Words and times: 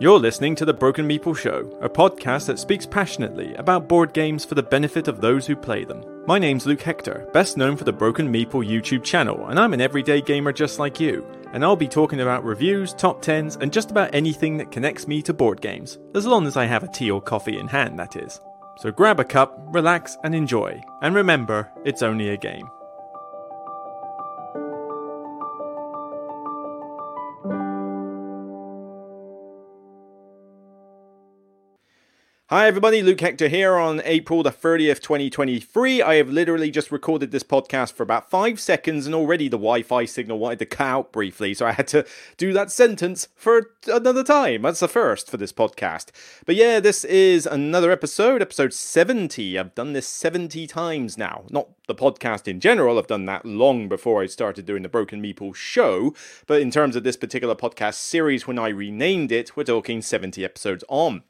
You're 0.00 0.18
listening 0.18 0.56
to 0.56 0.64
The 0.64 0.74
Broken 0.74 1.08
Meeple 1.08 1.36
Show, 1.36 1.70
a 1.80 1.88
podcast 1.88 2.46
that 2.46 2.58
speaks 2.58 2.84
passionately 2.84 3.54
about 3.54 3.86
board 3.86 4.12
games 4.12 4.44
for 4.44 4.56
the 4.56 4.62
benefit 4.62 5.06
of 5.06 5.20
those 5.20 5.46
who 5.46 5.54
play 5.54 5.84
them. 5.84 6.04
My 6.26 6.36
name's 6.36 6.66
Luke 6.66 6.80
Hector, 6.80 7.28
best 7.32 7.56
known 7.56 7.76
for 7.76 7.84
the 7.84 7.92
Broken 7.92 8.26
Meeple 8.26 8.68
YouTube 8.68 9.04
channel, 9.04 9.46
and 9.46 9.58
I'm 9.58 9.72
an 9.72 9.80
everyday 9.80 10.20
gamer 10.20 10.52
just 10.52 10.80
like 10.80 10.98
you. 10.98 11.24
And 11.52 11.64
I'll 11.64 11.76
be 11.76 11.86
talking 11.86 12.22
about 12.22 12.42
reviews, 12.42 12.92
top 12.92 13.22
10s, 13.22 13.62
and 13.62 13.72
just 13.72 13.92
about 13.92 14.12
anything 14.12 14.56
that 14.56 14.72
connects 14.72 15.06
me 15.06 15.22
to 15.22 15.32
board 15.32 15.60
games, 15.60 15.96
as 16.16 16.26
long 16.26 16.48
as 16.48 16.56
I 16.56 16.64
have 16.64 16.82
a 16.82 16.88
tea 16.88 17.12
or 17.12 17.22
coffee 17.22 17.60
in 17.60 17.68
hand, 17.68 17.96
that 18.00 18.16
is. 18.16 18.40
So 18.78 18.90
grab 18.90 19.20
a 19.20 19.24
cup, 19.24 19.56
relax, 19.68 20.18
and 20.24 20.34
enjoy. 20.34 20.82
And 21.02 21.14
remember, 21.14 21.70
it's 21.84 22.02
only 22.02 22.30
a 22.30 22.36
game. 22.36 22.68
Hi, 32.50 32.66
everybody. 32.66 33.00
Luke 33.00 33.22
Hector 33.22 33.48
here 33.48 33.76
on 33.76 34.02
April 34.04 34.42
the 34.42 34.50
30th, 34.50 35.00
2023. 35.00 36.02
I 36.02 36.16
have 36.16 36.28
literally 36.28 36.70
just 36.70 36.92
recorded 36.92 37.30
this 37.30 37.42
podcast 37.42 37.94
for 37.94 38.02
about 38.02 38.28
five 38.28 38.60
seconds, 38.60 39.06
and 39.06 39.14
already 39.14 39.48
the 39.48 39.56
Wi 39.56 39.80
Fi 39.80 40.04
signal 40.04 40.38
wanted 40.38 40.58
to 40.58 40.66
cut 40.66 40.86
out 40.86 41.10
briefly, 41.10 41.54
so 41.54 41.64
I 41.64 41.72
had 41.72 41.88
to 41.88 42.04
do 42.36 42.52
that 42.52 42.70
sentence 42.70 43.28
for 43.34 43.70
another 43.86 44.22
time. 44.22 44.60
That's 44.60 44.80
the 44.80 44.88
first 44.88 45.30
for 45.30 45.38
this 45.38 45.54
podcast. 45.54 46.10
But 46.44 46.56
yeah, 46.56 46.80
this 46.80 47.02
is 47.06 47.46
another 47.46 47.90
episode, 47.90 48.42
episode 48.42 48.74
70. 48.74 49.58
I've 49.58 49.74
done 49.74 49.94
this 49.94 50.06
70 50.06 50.66
times 50.66 51.16
now. 51.16 51.46
Not 51.48 51.70
the 51.88 51.94
podcast 51.94 52.46
in 52.46 52.60
general, 52.60 52.98
I've 52.98 53.06
done 53.06 53.24
that 53.24 53.46
long 53.46 53.88
before 53.88 54.22
I 54.22 54.26
started 54.26 54.66
doing 54.66 54.82
the 54.82 54.90
Broken 54.90 55.22
Meeple 55.22 55.54
show, 55.54 56.14
but 56.46 56.60
in 56.60 56.70
terms 56.70 56.94
of 56.94 57.04
this 57.04 57.16
particular 57.16 57.54
podcast 57.54 57.94
series, 57.94 58.46
when 58.46 58.58
I 58.58 58.68
renamed 58.68 59.32
it, 59.32 59.56
we're 59.56 59.64
talking 59.64 60.02
70 60.02 60.44
episodes 60.44 60.84
on. 60.90 61.22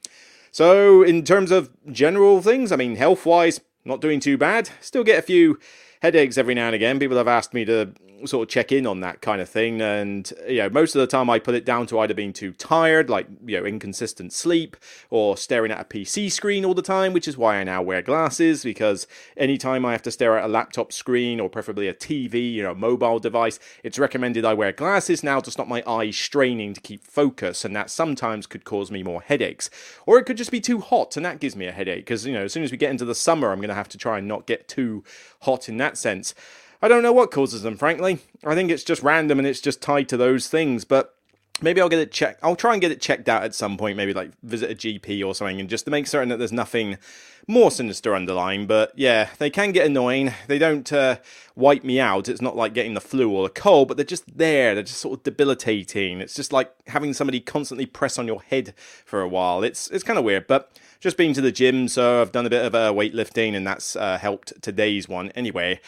So, 0.55 1.03
in 1.03 1.25
terms 1.25 1.51
of 1.51 1.69
general 1.91 2.41
things, 2.41 2.71
I 2.71 2.77
mean, 2.77 2.95
health 2.95 3.27
wise, 3.27 3.61
not 3.85 4.01
doing 4.01 4.21
too 4.21 4.39
bad. 4.39 4.71
Still 4.81 5.03
get 5.03 5.19
a 5.19 5.23
few 5.23 5.59
headaches 6.05 6.37
every 6.37 6.53
now 6.53 6.67
and 6.67 6.75
again. 6.75 6.99
People 6.99 7.17
have 7.17 7.27
asked 7.27 7.55
me 7.55 7.65
to 7.65 7.91
sort 8.27 8.47
of 8.47 8.49
check 8.51 8.73
in 8.73 8.87
on 8.87 9.01
that 9.01 9.21
kind 9.21 9.41
of 9.41 9.49
thing. 9.49 9.81
And, 9.81 10.31
you 10.47 10.59
know, 10.59 10.71
most 10.71 10.95
of 10.95 11.01
the 11.01 11.07
time 11.07 11.29
I 11.29 11.39
put 11.39 11.55
it 11.55 11.65
down 11.65 11.87
to 11.89 11.99
either 11.99 12.15
being 12.15 12.33
too 12.33 12.53
tired, 12.53 13.11
like, 13.11 13.27
you 13.45 13.59
know, 13.59 13.67
inconsistent 13.67 14.33
sleep, 14.33 14.77
or 15.11 15.37
staring 15.37 15.71
at 15.71 15.81
a 15.81 15.85
PC 15.85 16.31
screen 16.31 16.65
all 16.65 16.75
the 16.75 16.83
time, 16.83 17.13
which 17.13 17.29
is 17.29 17.37
why 17.37 17.57
I 17.57 17.65
now 17.65 17.83
wear 17.83 18.03
glasses, 18.03 18.65
because 18.65 19.07
anytime 19.37 19.85
I 19.85 19.93
have 19.93 20.03
to 20.03 20.11
stare 20.11 20.39
at 20.39 20.45
a 20.45 20.49
laptop 20.49 20.93
screen 20.93 21.41
or 21.41 21.49
preferably 21.49 21.89
a 21.89 21.95
TV, 21.95 22.53
you 22.53 22.63
know, 22.63 22.75
mobile 22.75 23.19
device, 23.19 23.59
it's 23.83 23.99
recommended 23.99 24.45
I 24.45 24.55
wear 24.55 24.73
glasses 24.73 25.23
now 25.23 25.41
to 25.41 25.51
stop 25.51 25.69
my 25.69 25.83
eyes 25.87 26.17
straining 26.17 26.75
to 26.75 26.81
keep 26.81 27.07
focus. 27.07 27.65
And 27.65 27.75
that 27.77 27.91
sometimes 27.91 28.47
could 28.47 28.65
cause 28.65 28.91
me 28.91 29.03
more 29.03 29.23
headaches. 29.23 29.71
Or 30.07 30.19
it 30.19 30.25
could 30.25 30.39
just 30.39 30.51
be 30.51 30.61
too 30.61 30.81
hot, 30.81 31.17
and 31.17 31.25
that 31.25 31.41
gives 31.41 31.57
me 31.57 31.67
a 31.67 31.73
headache, 31.73 32.05
because, 32.05 32.27
you 32.27 32.35
know, 32.35 32.45
as 32.45 32.53
soon 32.53 32.63
as 32.63 32.71
we 32.71 32.79
get 32.79 32.91
into 32.91 33.05
the 33.05 33.15
summer, 33.15 33.51
I'm 33.51 33.59
going 33.59 33.69
to 33.69 33.75
have 33.75 33.89
to 33.91 33.99
try 33.99 34.19
and 34.19 34.29
not 34.29 34.47
get 34.47 34.69
too 34.69 35.03
hot 35.45 35.69
in 35.69 35.77
that 35.79 35.97
sense. 35.97 36.35
I 36.83 36.89
don't 36.89 37.03
know 37.03 37.13
what 37.13 37.31
causes 37.31 37.63
them, 37.63 37.77
frankly. 37.77 38.19
I 38.45 38.55
think 38.55 38.71
it's 38.71 38.85
just 38.85 39.03
random 39.03 39.39
and 39.39 39.49
it's 39.49 39.61
just 39.61 39.81
tied 39.81 40.09
to 40.11 40.17
those 40.17 40.49
things, 40.49 40.85
but 40.85 41.15
maybe 41.63 41.81
I'll 41.81 41.89
get 41.89 42.01
it 42.01 42.13
checked. 42.13 42.41
I'll 42.43 42.57
try 42.57 42.73
and 42.73 42.81
get 42.81 42.91
it 42.91 43.01
checked 43.01 43.29
out 43.29 43.45
at 43.45 43.55
some 43.55 43.77
point, 43.77 43.97
maybe 43.97 44.13
like 44.13 44.31
visit 44.43 44.71
a 44.71 44.75
GP 44.75 45.25
or 45.25 45.35
something, 45.35 45.61
and 45.61 45.69
just 45.69 45.85
to 45.85 45.91
make 45.91 46.07
certain 46.07 46.29
that 46.31 46.39
there's 46.39 46.53
nothing 46.53 46.99
more 47.47 47.71
sinister 47.71 48.15
underlying. 48.15 48.67
But 48.67 48.93
yeah, 48.97 49.31
they 49.39 49.51
can 49.51 49.73
get 49.73 49.87
annoying. 49.87 50.33
They 50.49 50.59
don't 50.59 50.91
uh, 50.93 51.19
wipe 51.55 51.85
me 51.85 52.01
out. 52.01 52.29
It's 52.29 52.41
not 52.41 52.57
like 52.57 52.75
getting 52.75 52.95
the 52.95 53.01
flu 53.01 53.31
or 53.31 53.45
the 53.45 53.55
cold, 53.55 53.89
but 53.89 53.97
they're 53.97 54.05
just 54.05 54.37
there. 54.37 54.75
They're 54.75 54.83
just 54.83 55.01
sort 55.01 55.19
of 55.19 55.25
debilitating. 55.25 56.21
It's 56.21 56.35
just 56.35 56.53
like 56.53 56.73
having 56.89 57.13
somebody 57.13 57.41
constantly 57.41 57.87
press 57.87 58.19
on 58.19 58.27
your 58.27 58.43
head 58.43 58.75
for 59.05 59.21
a 59.21 59.29
while. 59.29 59.63
It's 59.63 59.89
it's 59.91 60.05
kind 60.05 60.19
of 60.19 60.25
weird, 60.25 60.47
but 60.47 60.71
just 61.01 61.17
been 61.17 61.35
to 61.35 61.41
the 61.41 61.53
gym, 61.53 61.89
so 61.89 62.21
I've 62.21 62.33
done 62.33 62.47
a 62.47 62.51
bit 62.51 62.65
of 62.65 62.75
uh, 62.75 62.93
weightlifting, 62.93 63.55
and 63.55 63.67
that's 63.67 63.95
uh, 63.95 64.19
helped 64.19 64.61
today's 64.63 65.09
one 65.09 65.31
anyway. 65.31 65.81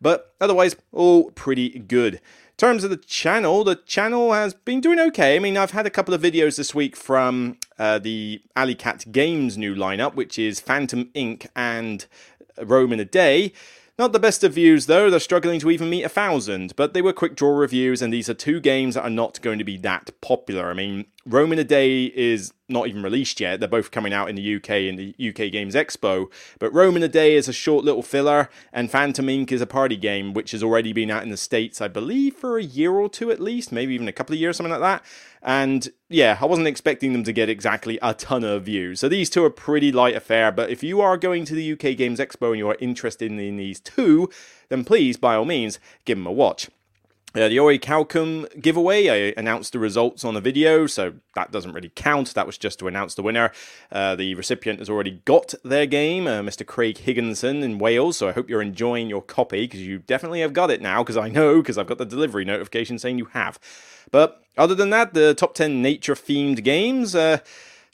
But 0.00 0.34
otherwise, 0.40 0.76
all 0.92 1.30
pretty 1.30 1.78
good. 1.78 2.20
Terms 2.56 2.84
of 2.84 2.90
the 2.90 2.96
channel, 2.96 3.64
the 3.64 3.74
channel 3.74 4.32
has 4.32 4.54
been 4.54 4.80
doing 4.80 5.00
okay. 5.00 5.34
I 5.34 5.38
mean, 5.40 5.56
I've 5.56 5.72
had 5.72 5.86
a 5.86 5.90
couple 5.90 6.14
of 6.14 6.22
videos 6.22 6.56
this 6.56 6.72
week 6.72 6.94
from 6.94 7.58
uh, 7.78 7.98
the 7.98 8.42
Alley 8.54 8.76
Cat 8.76 9.06
Games 9.10 9.58
new 9.58 9.74
lineup, 9.74 10.14
which 10.14 10.38
is 10.38 10.60
Phantom 10.60 11.10
Ink. 11.14 11.48
and 11.56 12.06
Rome 12.62 12.92
in 12.92 13.00
a 13.00 13.04
Day. 13.04 13.52
Not 13.98 14.12
the 14.12 14.18
best 14.18 14.42
of 14.42 14.54
views 14.54 14.86
though, 14.86 15.08
they're 15.08 15.20
struggling 15.20 15.60
to 15.60 15.70
even 15.70 15.88
meet 15.88 16.02
a 16.02 16.08
thousand, 16.08 16.74
but 16.76 16.94
they 16.94 17.02
were 17.02 17.12
quick 17.12 17.36
draw 17.36 17.56
reviews, 17.56 18.02
and 18.02 18.12
these 18.12 18.28
are 18.28 18.34
two 18.34 18.60
games 18.60 18.94
that 18.94 19.04
are 19.04 19.10
not 19.10 19.40
going 19.40 19.58
to 19.58 19.64
be 19.64 19.76
that 19.78 20.10
popular. 20.20 20.68
I 20.70 20.74
mean, 20.74 21.06
Rome 21.26 21.52
in 21.54 21.58
a 21.58 21.64
Day 21.64 22.04
is 22.04 22.52
not 22.68 22.86
even 22.86 23.02
released 23.02 23.40
yet. 23.40 23.58
They're 23.58 23.68
both 23.68 23.90
coming 23.90 24.12
out 24.12 24.28
in 24.28 24.36
the 24.36 24.56
UK 24.56 24.70
in 24.70 24.96
the 24.96 25.14
UK 25.18 25.50
Games 25.50 25.74
Expo. 25.74 26.30
But 26.58 26.72
Rome 26.74 26.96
in 26.96 27.02
a 27.02 27.08
Day 27.08 27.34
is 27.34 27.48
a 27.48 27.52
short 27.52 27.84
little 27.84 28.02
filler, 28.02 28.50
and 28.72 28.90
Phantom 28.90 29.26
Ink. 29.28 29.50
is 29.50 29.62
a 29.62 29.66
party 29.66 29.96
game 29.96 30.34
which 30.34 30.50
has 30.50 30.62
already 30.62 30.92
been 30.92 31.10
out 31.10 31.22
in 31.22 31.30
the 31.30 31.38
States, 31.38 31.80
I 31.80 31.88
believe, 31.88 32.34
for 32.34 32.58
a 32.58 32.62
year 32.62 32.92
or 32.92 33.08
two 33.08 33.30
at 33.30 33.40
least, 33.40 33.72
maybe 33.72 33.94
even 33.94 34.08
a 34.08 34.12
couple 34.12 34.34
of 34.34 34.40
years, 34.40 34.58
something 34.58 34.70
like 34.70 34.80
that. 34.80 35.02
And 35.42 35.88
yeah, 36.10 36.38
I 36.40 36.44
wasn't 36.44 36.68
expecting 36.68 37.12
them 37.12 37.24
to 37.24 37.32
get 37.32 37.48
exactly 37.48 37.98
a 38.02 38.12
ton 38.12 38.44
of 38.44 38.64
views. 38.64 39.00
So 39.00 39.08
these 39.08 39.30
two 39.30 39.44
are 39.44 39.50
pretty 39.50 39.92
light 39.92 40.16
affair. 40.16 40.52
But 40.52 40.70
if 40.70 40.82
you 40.82 41.00
are 41.00 41.16
going 41.16 41.46
to 41.46 41.54
the 41.54 41.72
UK 41.72 41.96
Games 41.96 42.18
Expo 42.18 42.50
and 42.50 42.58
you 42.58 42.68
are 42.68 42.76
interested 42.80 43.30
in 43.30 43.56
these 43.56 43.80
two, 43.80 44.28
then 44.68 44.84
please, 44.84 45.16
by 45.16 45.36
all 45.36 45.44
means, 45.46 45.78
give 46.04 46.18
them 46.18 46.26
a 46.26 46.32
watch. 46.32 46.68
Uh, 47.36 47.48
the 47.48 47.56
Orichalcum 47.56 48.62
giveaway, 48.62 49.08
I 49.08 49.34
announced 49.36 49.72
the 49.72 49.80
results 49.80 50.24
on 50.24 50.36
a 50.36 50.40
video, 50.40 50.86
so 50.86 51.14
that 51.34 51.50
doesn't 51.50 51.72
really 51.72 51.90
count. 51.92 52.32
That 52.34 52.46
was 52.46 52.56
just 52.56 52.78
to 52.78 52.86
announce 52.86 53.16
the 53.16 53.24
winner. 53.24 53.50
Uh, 53.90 54.14
the 54.14 54.36
recipient 54.36 54.78
has 54.78 54.88
already 54.88 55.20
got 55.24 55.52
their 55.64 55.84
game, 55.84 56.28
uh, 56.28 56.42
Mr. 56.42 56.64
Craig 56.64 56.98
Higginson 56.98 57.64
in 57.64 57.80
Wales, 57.80 58.18
so 58.18 58.28
I 58.28 58.32
hope 58.32 58.48
you're 58.48 58.62
enjoying 58.62 59.08
your 59.10 59.20
copy 59.20 59.62
because 59.62 59.80
you 59.80 59.98
definitely 59.98 60.42
have 60.42 60.52
got 60.52 60.70
it 60.70 60.80
now, 60.80 61.02
because 61.02 61.16
I 61.16 61.28
know, 61.28 61.56
because 61.60 61.76
I've 61.76 61.88
got 61.88 61.98
the 61.98 62.04
delivery 62.04 62.44
notification 62.44 63.00
saying 63.00 63.18
you 63.18 63.24
have. 63.26 63.58
But 64.12 64.40
other 64.56 64.76
than 64.76 64.90
that, 64.90 65.12
the 65.14 65.34
top 65.34 65.56
10 65.56 65.82
nature 65.82 66.14
themed 66.14 66.62
games. 66.62 67.16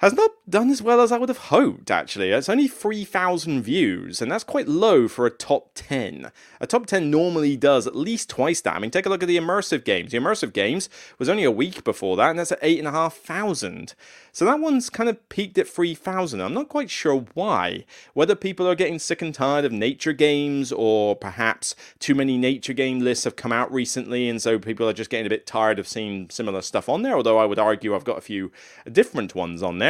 Has 0.01 0.15
not 0.15 0.31
done 0.49 0.71
as 0.71 0.81
well 0.81 1.03
as 1.03 1.13
I 1.13 1.19
would 1.19 1.29
have 1.29 1.37
hoped, 1.37 1.91
actually. 1.91 2.31
It's 2.31 2.49
only 2.49 2.69
3,000 2.69 3.61
views, 3.61 4.23
and 4.23 4.33
that's 4.33 4.45
quite 4.45 4.67
low 4.67 5.09
for 5.09 5.27
a 5.27 5.31
top 5.31 5.73
10. 5.75 6.33
A 6.59 6.67
top 6.67 6.87
10 6.87 7.11
normally 7.11 7.55
does 7.55 7.87
at 7.87 7.95
least 7.95 8.31
twice 8.31 8.63
that. 8.63 8.77
I 8.77 8.79
mean, 8.79 8.91
take 8.91 9.05
a 9.05 9.11
look 9.11 9.23
at 9.23 9.27
the 9.27 9.37
immersive 9.37 9.85
games. 9.85 10.13
The 10.13 10.19
immersive 10.19 10.55
games 10.55 10.89
was 11.19 11.29
only 11.29 11.45
a 11.45 11.51
week 11.51 11.85
before 11.85 12.17
that, 12.17 12.31
and 12.31 12.39
that's 12.39 12.51
at 12.51 12.61
8,500. 12.63 13.93
So 14.33 14.47
that 14.47 14.59
one's 14.59 14.89
kind 14.89 15.11
of 15.11 15.29
peaked 15.29 15.59
at 15.59 15.69
3,000. 15.69 16.41
I'm 16.41 16.55
not 16.55 16.71
quite 16.71 16.89
sure 16.89 17.27
why. 17.35 17.85
Whether 18.15 18.35
people 18.35 18.67
are 18.67 18.75
getting 18.75 18.99
sick 18.99 19.21
and 19.21 19.35
tired 19.35 19.67
of 19.67 19.73
nature 19.73 20.15
games, 20.15 20.73
or 20.73 21.15
perhaps 21.15 21.75
too 21.99 22.15
many 22.15 22.39
nature 22.39 22.73
game 22.73 23.01
lists 23.01 23.25
have 23.25 23.37
come 23.37 23.53
out 23.53 23.71
recently, 23.71 24.31
and 24.31 24.41
so 24.41 24.59
people 24.59 24.89
are 24.89 24.95
just 24.95 25.11
getting 25.11 25.27
a 25.27 25.31
bit 25.31 25.47
tired 25.47 25.79
of 25.79 25.87
seeing 25.87 26.31
similar 26.31 26.63
stuff 26.63 26.89
on 26.89 27.03
there. 27.03 27.17
Although 27.17 27.39
I 27.39 27.45
would 27.45 27.59
argue 27.59 27.95
I've 27.95 28.05
got 28.05 28.17
a 28.17 28.23
few 28.23 28.51
different 28.91 29.35
ones 29.35 29.63
on 29.63 29.77
there. 29.77 29.90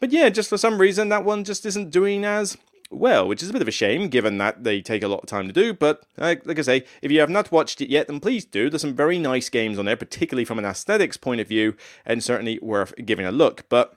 But 0.00 0.12
yeah, 0.12 0.28
just 0.28 0.48
for 0.48 0.58
some 0.58 0.80
reason, 0.80 1.08
that 1.08 1.24
one 1.24 1.44
just 1.44 1.64
isn't 1.64 1.90
doing 1.90 2.24
as 2.24 2.56
well, 2.90 3.26
which 3.26 3.42
is 3.42 3.50
a 3.50 3.52
bit 3.52 3.62
of 3.62 3.68
a 3.68 3.72
shame 3.72 4.08
given 4.08 4.38
that 4.38 4.64
they 4.64 4.80
take 4.80 5.02
a 5.02 5.08
lot 5.08 5.20
of 5.22 5.28
time 5.28 5.46
to 5.46 5.52
do. 5.52 5.72
But 5.72 6.04
like, 6.16 6.44
like 6.46 6.58
I 6.58 6.62
say, 6.62 6.84
if 7.00 7.10
you 7.10 7.20
have 7.20 7.30
not 7.30 7.52
watched 7.52 7.80
it 7.80 7.88
yet, 7.88 8.08
then 8.08 8.20
please 8.20 8.44
do. 8.44 8.68
There's 8.68 8.82
some 8.82 8.94
very 8.94 9.18
nice 9.18 9.48
games 9.48 9.78
on 9.78 9.86
there, 9.86 9.96
particularly 9.96 10.44
from 10.44 10.58
an 10.58 10.64
aesthetics 10.64 11.16
point 11.16 11.40
of 11.40 11.48
view, 11.48 11.76
and 12.04 12.22
certainly 12.22 12.58
worth 12.60 12.94
giving 13.04 13.26
a 13.26 13.32
look. 13.32 13.68
But 13.68 13.96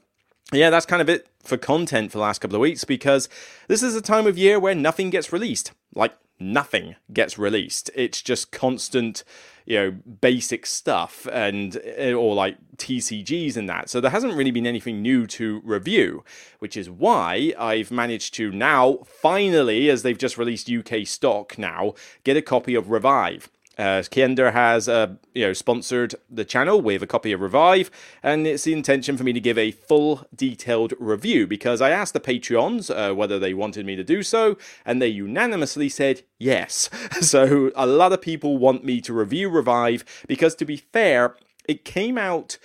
yeah, 0.51 0.69
that's 0.69 0.85
kind 0.85 1.01
of 1.01 1.09
it 1.09 1.27
for 1.43 1.57
content 1.57 2.11
for 2.11 2.17
the 2.17 2.23
last 2.23 2.39
couple 2.39 2.55
of 2.55 2.61
weeks 2.61 2.83
because 2.83 3.29
this 3.67 3.83
is 3.83 3.95
a 3.95 4.01
time 4.01 4.27
of 4.27 4.37
year 4.37 4.59
where 4.59 4.75
nothing 4.75 5.09
gets 5.09 5.33
released. 5.33 5.71
Like, 5.93 6.13
nothing 6.39 6.95
gets 7.13 7.37
released. 7.37 7.89
It's 7.95 8.21
just 8.21 8.51
constant 8.51 9.23
you 9.65 9.77
know 9.77 9.91
basic 10.21 10.65
stuff 10.65 11.27
and 11.31 11.81
eh, 11.83 12.13
or 12.13 12.35
like 12.35 12.57
TCGs 12.77 13.57
and 13.57 13.67
that. 13.67 13.89
So 13.89 13.99
there 13.99 14.11
hasn't 14.11 14.35
really 14.35 14.51
been 14.51 14.67
anything 14.67 15.01
new 15.01 15.25
to 15.27 15.61
review, 15.63 16.23
which 16.59 16.77
is 16.77 16.89
why 16.89 17.53
I've 17.57 17.91
managed 17.91 18.33
to 18.35 18.51
now 18.51 18.99
finally, 19.05 19.89
as 19.89 20.03
they've 20.03 20.17
just 20.17 20.37
released 20.37 20.69
UK 20.69 21.05
stock 21.05 21.57
now, 21.57 21.93
get 22.23 22.37
a 22.37 22.41
copy 22.41 22.75
of 22.75 22.89
Revive. 22.89 23.49
Uh, 23.77 24.01
Kienda 24.03 24.53
has 24.53 24.87
uh, 24.87 25.15
you 25.33 25.47
know 25.47 25.53
sponsored 25.53 26.15
the 26.29 26.45
channel 26.45 26.81
with 26.81 27.03
a 27.03 27.07
copy 27.07 27.31
of 27.31 27.41
Revive, 27.41 27.91
and 28.23 28.47
it's 28.47 28.63
the 28.63 28.73
intention 28.73 29.17
for 29.17 29.23
me 29.23 29.33
to 29.33 29.39
give 29.39 29.57
a 29.57 29.71
full 29.71 30.25
detailed 30.33 30.93
review 30.99 31.45
because 31.45 31.81
I 31.81 31.89
asked 31.89 32.13
the 32.13 32.19
Patreons 32.19 32.89
uh, 32.89 33.13
whether 33.13 33.37
they 33.37 33.53
wanted 33.53 33.85
me 33.85 33.95
to 33.95 34.03
do 34.03 34.23
so, 34.23 34.57
and 34.85 35.01
they 35.01 35.07
unanimously 35.07 35.89
said 35.89 36.23
yes. 36.39 36.89
So 37.21 37.71
a 37.75 37.87
lot 37.87 38.13
of 38.13 38.21
people 38.21 38.57
want 38.57 38.83
me 38.83 39.01
to 39.01 39.13
review 39.13 39.49
Revive 39.49 40.05
because, 40.27 40.53
to 40.55 40.65
be 40.65 40.77
fair, 40.77 41.35
it 41.67 41.83
came 41.85 42.17
out 42.17 42.57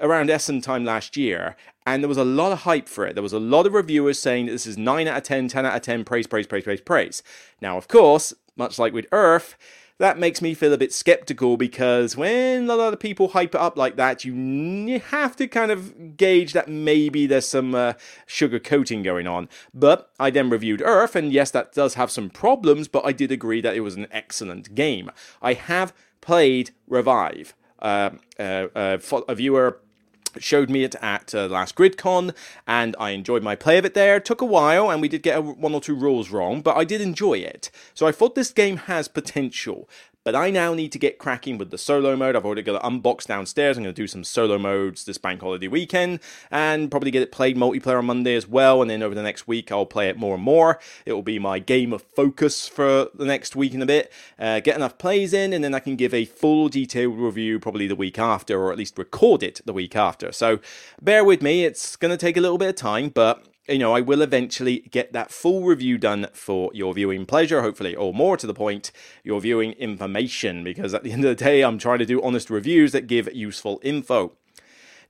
around 0.00 0.30
Essen 0.30 0.60
time 0.60 0.84
last 0.84 1.16
year, 1.16 1.56
and 1.86 2.02
there 2.02 2.08
was 2.08 2.18
a 2.18 2.24
lot 2.24 2.52
of 2.52 2.60
hype 2.60 2.88
for 2.88 3.06
it. 3.06 3.14
There 3.14 3.22
was 3.22 3.32
a 3.32 3.40
lot 3.40 3.66
of 3.66 3.74
reviewers 3.74 4.18
saying 4.18 4.46
this 4.46 4.66
is 4.66 4.78
9 4.78 5.06
out 5.06 5.18
of 5.18 5.22
10, 5.22 5.48
10 5.48 5.66
out 5.66 5.76
of 5.76 5.82
10, 5.82 6.04
praise, 6.04 6.26
praise, 6.26 6.46
praise, 6.46 6.64
praise, 6.64 6.80
praise. 6.80 7.22
Now, 7.60 7.76
of 7.76 7.88
course, 7.88 8.32
much 8.56 8.78
like 8.78 8.92
with 8.92 9.06
Earth, 9.12 9.56
that 9.98 10.18
makes 10.18 10.42
me 10.42 10.54
feel 10.54 10.72
a 10.72 10.78
bit 10.78 10.92
skeptical 10.92 11.56
because 11.56 12.16
when 12.16 12.68
a 12.68 12.74
lot 12.74 12.92
of 12.92 12.98
people 12.98 13.28
hype 13.28 13.54
it 13.54 13.60
up 13.60 13.76
like 13.76 13.96
that, 13.96 14.24
you 14.24 14.98
have 14.98 15.36
to 15.36 15.46
kind 15.46 15.70
of 15.70 16.16
gauge 16.16 16.52
that 16.52 16.68
maybe 16.68 17.26
there's 17.26 17.46
some 17.46 17.74
uh, 17.74 17.92
sugar 18.26 18.58
coating 18.58 19.02
going 19.02 19.26
on. 19.26 19.48
But 19.72 20.10
I 20.18 20.30
then 20.30 20.50
reviewed 20.50 20.82
Earth, 20.84 21.14
and 21.14 21.32
yes, 21.32 21.50
that 21.52 21.72
does 21.72 21.94
have 21.94 22.10
some 22.10 22.28
problems, 22.28 22.88
but 22.88 23.06
I 23.06 23.12
did 23.12 23.30
agree 23.30 23.60
that 23.60 23.76
it 23.76 23.80
was 23.80 23.94
an 23.94 24.08
excellent 24.10 24.74
game. 24.74 25.10
I 25.40 25.54
have 25.54 25.94
played 26.20 26.72
Revive. 26.88 27.54
Uh, 27.78 28.10
uh, 28.38 28.68
uh 28.74 28.98
a 29.28 29.34
viewer 29.34 29.80
showed 30.40 30.70
me 30.70 30.84
it 30.84 30.94
at 31.00 31.34
uh, 31.34 31.46
last 31.46 31.74
GridCon, 31.76 32.34
and 32.66 32.96
I 32.98 33.10
enjoyed 33.10 33.42
my 33.42 33.56
play 33.56 33.78
of 33.78 33.84
it 33.84 33.94
there. 33.94 34.16
It 34.16 34.24
took 34.24 34.40
a 34.40 34.46
while, 34.46 34.90
and 34.90 35.00
we 35.00 35.08
did 35.08 35.22
get 35.22 35.38
a, 35.38 35.42
one 35.42 35.74
or 35.74 35.80
two 35.80 35.94
rules 35.94 36.30
wrong, 36.30 36.62
but 36.62 36.76
I 36.76 36.84
did 36.84 37.00
enjoy 37.00 37.34
it. 37.34 37.70
So 37.94 38.06
I 38.06 38.12
thought 38.12 38.34
this 38.34 38.52
game 38.52 38.76
has 38.76 39.08
potential. 39.08 39.88
But 40.24 40.34
I 40.34 40.50
now 40.50 40.72
need 40.72 40.90
to 40.92 40.98
get 40.98 41.18
cracking 41.18 41.58
with 41.58 41.70
the 41.70 41.76
solo 41.76 42.16
mode. 42.16 42.34
I've 42.34 42.46
already 42.46 42.62
got 42.62 42.76
it 42.76 42.82
unboxed 42.82 43.28
downstairs. 43.28 43.76
I'm 43.76 43.84
going 43.84 43.94
to 43.94 44.02
do 44.02 44.06
some 44.06 44.24
solo 44.24 44.58
modes 44.58 45.04
this 45.04 45.18
bank 45.18 45.42
holiday 45.42 45.68
weekend 45.68 46.20
and 46.50 46.90
probably 46.90 47.10
get 47.10 47.22
it 47.22 47.30
played 47.30 47.56
multiplayer 47.56 47.98
on 47.98 48.06
Monday 48.06 48.34
as 48.34 48.48
well. 48.48 48.80
And 48.80 48.90
then 48.90 49.02
over 49.02 49.14
the 49.14 49.22
next 49.22 49.46
week, 49.46 49.70
I'll 49.70 49.84
play 49.84 50.08
it 50.08 50.16
more 50.16 50.34
and 50.34 50.42
more. 50.42 50.80
It 51.04 51.12
will 51.12 51.22
be 51.22 51.38
my 51.38 51.58
game 51.58 51.92
of 51.92 52.02
focus 52.02 52.66
for 52.66 53.10
the 53.14 53.26
next 53.26 53.54
week 53.54 53.74
and 53.74 53.82
a 53.82 53.86
bit. 53.86 54.10
Uh, 54.38 54.60
get 54.60 54.76
enough 54.76 54.96
plays 54.96 55.34
in, 55.34 55.52
and 55.52 55.62
then 55.62 55.74
I 55.74 55.78
can 55.78 55.94
give 55.94 56.14
a 56.14 56.24
full 56.24 56.68
detailed 56.68 57.18
review 57.18 57.60
probably 57.60 57.86
the 57.86 57.94
week 57.94 58.18
after, 58.18 58.58
or 58.58 58.72
at 58.72 58.78
least 58.78 58.98
record 58.98 59.42
it 59.42 59.60
the 59.66 59.74
week 59.74 59.94
after. 59.94 60.32
So 60.32 60.58
bear 61.02 61.22
with 61.22 61.42
me. 61.42 61.64
It's 61.64 61.96
going 61.96 62.10
to 62.10 62.16
take 62.16 62.36
a 62.36 62.40
little 62.40 62.58
bit 62.58 62.70
of 62.70 62.76
time, 62.76 63.10
but 63.10 63.46
you 63.68 63.78
know, 63.78 63.94
I 63.94 64.00
will 64.00 64.20
eventually 64.20 64.80
get 64.90 65.12
that 65.12 65.30
full 65.30 65.62
review 65.64 65.96
done 65.96 66.26
for 66.32 66.72
your 66.74 66.92
viewing 66.92 67.24
pleasure, 67.24 67.62
hopefully, 67.62 67.94
or 67.96 68.12
more 68.12 68.36
to 68.36 68.46
the 68.46 68.52
point, 68.52 68.92
your 69.22 69.40
viewing 69.40 69.72
information, 69.72 70.62
because 70.62 70.92
at 70.92 71.02
the 71.02 71.12
end 71.12 71.24
of 71.24 71.34
the 71.36 71.44
day, 71.44 71.62
I'm 71.62 71.78
trying 71.78 72.00
to 72.00 72.06
do 72.06 72.22
honest 72.22 72.50
reviews 72.50 72.92
that 72.92 73.06
give 73.06 73.32
useful 73.32 73.80
info. 73.82 74.32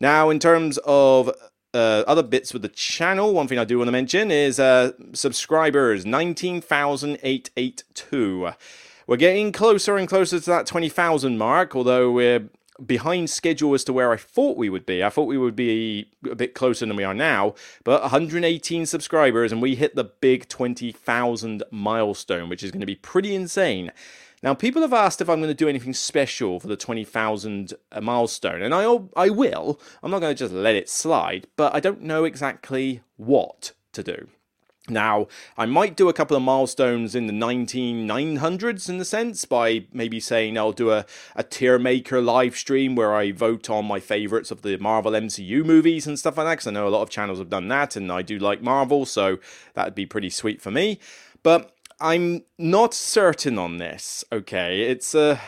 Now, 0.01 0.31
in 0.31 0.39
terms 0.39 0.79
of 0.85 1.33
uh, 1.73 2.05
other 2.07 2.23
bits 2.23 2.53
with 2.53 2.63
the 2.63 2.69
channel, 2.69 3.35
one 3.35 3.49
thing 3.49 3.59
I 3.59 3.65
do 3.65 3.79
want 3.79 3.89
to 3.89 3.93
mention 3.93 4.31
is 4.31 4.61
uh, 4.61 4.93
subscribers 5.13 6.07
19,882. 6.07 8.51
We're 9.07 9.17
getting 9.17 9.53
closer 9.53 9.97
and 9.97 10.09
closer 10.09 10.41
to 10.41 10.47
that 10.47 10.67
20,000 10.67 11.37
mark, 11.37 11.75
although 11.75 12.11
we're 12.11 12.49
behind 12.85 13.31
schedule 13.31 13.75
as 13.75 13.85
to 13.85 13.93
where 13.93 14.13
I 14.13 14.17
thought 14.17 14.57
we 14.57 14.69
would 14.69 14.87
be. 14.87 15.03
I 15.03 15.11
thought 15.11 15.25
we 15.25 15.39
would 15.39 15.57
be 15.57 16.11
a 16.29 16.35
bit 16.35 16.55
closer 16.55 16.87
than 16.87 16.97
we 16.97 17.05
are 17.05 17.15
now, 17.15 17.55
but 17.85 18.03
118 18.03 18.87
subscribers 18.87 19.53
and 19.53 19.63
we 19.63 19.75
hit 19.75 19.95
the 19.95 20.05
big 20.05 20.49
20,000 20.49 21.63
milestone, 21.71 22.49
which 22.49 22.63
is 22.63 22.71
going 22.71 22.81
to 22.81 22.87
be 22.87 22.97
pretty 22.97 23.35
insane. 23.35 23.93
Now, 24.43 24.53
people 24.53 24.83
have 24.83 24.93
asked 24.93 25.23
if 25.23 25.31
I'm 25.31 25.41
going 25.41 25.49
to 25.49 25.55
do 25.55 25.71
anything 25.71 25.95
special 25.95 26.61
for 26.61 26.67
the 26.67 26.77
20,000 26.77 27.73
uh, 27.91 28.01
milestone, 28.03 28.61
and 28.61 28.75
I, 28.75 28.99
I 29.17 29.31
will. 29.31 29.81
I'm 30.03 30.11
not 30.11 30.21
going 30.21 30.35
to 30.35 30.39
just 30.39 30.53
let 30.53 30.75
it 30.75 30.91
slide, 30.91 31.47
but 31.57 31.75
I 31.75 31.81
don't 31.81 32.03
know 32.03 32.25
exactly 32.25 33.01
what 33.17 33.73
to 33.93 34.03
do. 34.03 34.29
Now, 34.89 35.29
I 35.57 35.65
might 35.65 35.97
do 35.97 36.11
a 36.11 36.13
couple 36.13 36.37
of 36.37 36.43
milestones 36.43 37.15
in 37.15 37.27
the 37.27 37.33
19900s 37.33 38.89
in 38.89 38.99
the 38.99 39.05
sense 39.07 39.47
by 39.47 39.87
maybe 39.95 40.21
saying 40.21 40.59
I'll 40.59 40.73
do 40.73 40.91
a, 40.91 41.07
a 41.35 41.43
tier 41.43 41.79
maker 41.79 42.21
live 42.21 42.55
stream 42.55 42.95
where 42.95 43.15
I 43.15 43.33
vote 43.33 43.71
on 43.71 43.87
my 43.87 43.99
favorites 43.99 44.51
of 44.51 44.61
the 44.61 44.77
Marvel 44.77 45.13
MCU 45.13 45.65
movies 45.65 46.07
and 46.07 46.19
stuff 46.19 46.37
like 46.37 46.47
that. 46.47 46.55
Because 46.55 46.67
I 46.67 46.73
know 46.73 46.87
a 46.87 46.91
lot 46.91 47.01
of 47.01 47.09
channels 47.09 47.39
have 47.39 47.49
done 47.49 47.69
that 47.69 47.97
and 47.97 48.13
I 48.13 48.21
do 48.21 48.39
like 48.39 48.61
Marvel, 48.61 49.07
so 49.07 49.39
that'd 49.73 49.95
be 49.95 50.05
pretty 50.05 50.29
sweet 50.29 50.61
for 50.61 50.71
me. 50.71 50.99
But 51.43 51.75
I'm 51.99 52.43
not 52.59 52.93
certain 52.93 53.59
on 53.59 53.79
this, 53.79 54.23
okay? 54.31 54.83
It's 54.83 55.15
a. 55.15 55.41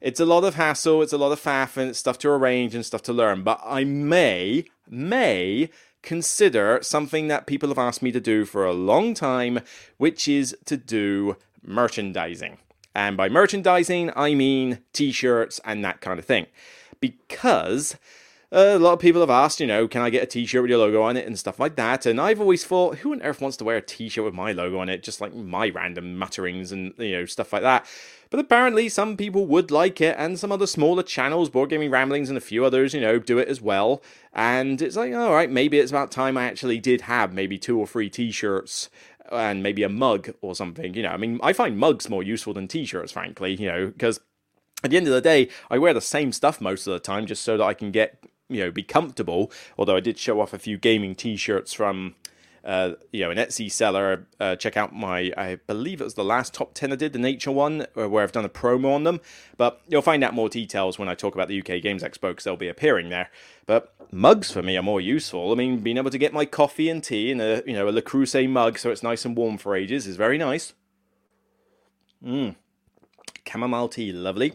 It's 0.00 0.18
a 0.18 0.26
lot 0.26 0.42
of 0.42 0.56
hassle, 0.56 1.00
it's 1.02 1.12
a 1.12 1.16
lot 1.16 1.30
of 1.30 1.40
faff, 1.40 1.76
and 1.76 1.90
it's 1.90 1.98
stuff 2.00 2.18
to 2.18 2.28
arrange 2.28 2.74
and 2.74 2.84
stuff 2.84 3.02
to 3.02 3.12
learn. 3.12 3.44
But 3.44 3.60
I 3.64 3.84
may, 3.84 4.64
may 4.90 5.70
consider 6.02 6.80
something 6.82 7.28
that 7.28 7.46
people 7.46 7.68
have 7.68 7.78
asked 7.78 8.02
me 8.02 8.12
to 8.12 8.20
do 8.20 8.44
for 8.44 8.64
a 8.64 8.72
long 8.72 9.14
time, 9.14 9.60
which 9.96 10.28
is 10.28 10.56
to 10.64 10.76
do 10.76 11.36
merchandising. 11.64 12.58
And 12.94 13.16
by 13.16 13.28
merchandising, 13.28 14.12
I 14.14 14.34
mean 14.34 14.78
t 14.92 15.12
shirts 15.12 15.60
and 15.64 15.84
that 15.84 16.00
kind 16.00 16.18
of 16.18 16.24
thing. 16.24 16.46
Because 17.00 17.96
a 18.54 18.78
lot 18.78 18.92
of 18.92 18.98
people 18.98 19.22
have 19.22 19.30
asked, 19.30 19.60
you 19.60 19.66
know, 19.66 19.88
can 19.88 20.02
I 20.02 20.10
get 20.10 20.22
a 20.22 20.26
t 20.26 20.44
shirt 20.44 20.62
with 20.62 20.70
your 20.70 20.78
logo 20.78 21.02
on 21.02 21.16
it 21.16 21.26
and 21.26 21.38
stuff 21.38 21.58
like 21.58 21.76
that. 21.76 22.04
And 22.04 22.20
I've 22.20 22.40
always 22.40 22.64
thought, 22.64 22.98
who 22.98 23.12
on 23.12 23.22
earth 23.22 23.40
wants 23.40 23.56
to 23.56 23.64
wear 23.64 23.78
a 23.78 23.82
t 23.82 24.10
shirt 24.10 24.24
with 24.24 24.34
my 24.34 24.52
logo 24.52 24.78
on 24.78 24.90
it? 24.90 25.02
Just 25.02 25.22
like 25.22 25.34
my 25.34 25.70
random 25.70 26.18
mutterings 26.18 26.70
and, 26.70 26.92
you 26.98 27.12
know, 27.12 27.24
stuff 27.24 27.52
like 27.52 27.62
that. 27.62 27.86
But 28.28 28.40
apparently, 28.40 28.88
some 28.88 29.16
people 29.16 29.46
would 29.46 29.70
like 29.70 30.00
it, 30.00 30.16
and 30.18 30.38
some 30.38 30.52
other 30.52 30.66
smaller 30.66 31.02
channels, 31.02 31.50
Board 31.50 31.68
Gaming 31.68 31.90
Ramblings, 31.90 32.28
and 32.28 32.38
a 32.38 32.42
few 32.42 32.64
others, 32.64 32.94
you 32.94 33.00
know, 33.00 33.18
do 33.18 33.38
it 33.38 33.48
as 33.48 33.60
well. 33.60 34.02
And 34.32 34.80
it's 34.80 34.96
like, 34.96 35.14
all 35.14 35.32
right, 35.32 35.50
maybe 35.50 35.78
it's 35.78 35.90
about 35.90 36.10
time 36.10 36.38
I 36.38 36.44
actually 36.44 36.78
did 36.78 37.02
have 37.02 37.32
maybe 37.32 37.58
two 37.58 37.78
or 37.78 37.86
three 37.86 38.10
t 38.10 38.30
shirts 38.30 38.90
and 39.30 39.62
maybe 39.62 39.82
a 39.82 39.88
mug 39.88 40.34
or 40.42 40.54
something. 40.54 40.94
You 40.94 41.02
know, 41.02 41.10
I 41.10 41.16
mean, 41.16 41.40
I 41.42 41.52
find 41.54 41.78
mugs 41.78 42.10
more 42.10 42.22
useful 42.22 42.52
than 42.52 42.68
t 42.68 42.84
shirts, 42.84 43.12
frankly, 43.12 43.54
you 43.54 43.66
know, 43.66 43.86
because 43.86 44.20
at 44.84 44.90
the 44.90 44.96
end 44.96 45.06
of 45.06 45.12
the 45.12 45.20
day, 45.20 45.48
I 45.70 45.78
wear 45.78 45.94
the 45.94 46.00
same 46.00 46.32
stuff 46.32 46.60
most 46.60 46.86
of 46.86 46.92
the 46.92 47.00
time 47.00 47.26
just 47.26 47.42
so 47.42 47.56
that 47.56 47.64
I 47.64 47.74
can 47.74 47.90
get, 47.92 48.24
you 48.54 48.64
know, 48.64 48.70
be 48.70 48.82
comfortable. 48.82 49.50
Although 49.78 49.96
I 49.96 50.00
did 50.00 50.18
show 50.18 50.40
off 50.40 50.52
a 50.52 50.58
few 50.58 50.78
gaming 50.78 51.14
t 51.14 51.36
shirts 51.36 51.72
from 51.72 52.14
uh, 52.64 52.92
you 53.12 53.22
know, 53.22 53.30
an 53.30 53.38
Etsy 53.38 53.70
seller, 53.70 54.26
uh, 54.38 54.56
check 54.56 54.76
out 54.76 54.94
my, 54.94 55.32
I 55.36 55.56
believe 55.66 56.00
it 56.00 56.04
was 56.04 56.14
the 56.14 56.24
last 56.24 56.54
top 56.54 56.74
10 56.74 56.92
I 56.92 56.96
did, 56.96 57.12
the 57.12 57.18
Nature 57.18 57.50
one, 57.50 57.86
uh, 57.96 58.08
where 58.08 58.22
I've 58.22 58.32
done 58.32 58.44
a 58.44 58.48
promo 58.48 58.94
on 58.94 59.04
them. 59.04 59.20
But 59.56 59.80
you'll 59.88 60.02
find 60.02 60.22
out 60.22 60.34
more 60.34 60.48
details 60.48 60.98
when 60.98 61.08
I 61.08 61.14
talk 61.14 61.34
about 61.34 61.48
the 61.48 61.58
UK 61.58 61.82
Games 61.82 62.02
Expo 62.02 62.30
because 62.30 62.44
they'll 62.44 62.56
be 62.56 62.68
appearing 62.68 63.08
there. 63.08 63.30
But 63.66 63.94
mugs 64.12 64.52
for 64.52 64.62
me 64.62 64.76
are 64.76 64.82
more 64.82 65.00
useful. 65.00 65.50
I 65.50 65.56
mean, 65.56 65.80
being 65.80 65.98
able 65.98 66.10
to 66.10 66.18
get 66.18 66.32
my 66.32 66.44
coffee 66.44 66.88
and 66.88 67.02
tea 67.02 67.30
in 67.30 67.40
a, 67.40 67.62
you 67.66 67.72
know, 67.72 67.88
a 67.88 67.90
Le 67.90 68.02
Creuset 68.02 68.48
mug 68.48 68.78
so 68.78 68.90
it's 68.90 69.02
nice 69.02 69.24
and 69.24 69.36
warm 69.36 69.58
for 69.58 69.74
ages 69.74 70.06
is 70.06 70.16
very 70.16 70.38
nice. 70.38 70.72
Mmm. 72.24 72.54
Chamomile 73.44 73.88
tea, 73.88 74.12
lovely. 74.12 74.52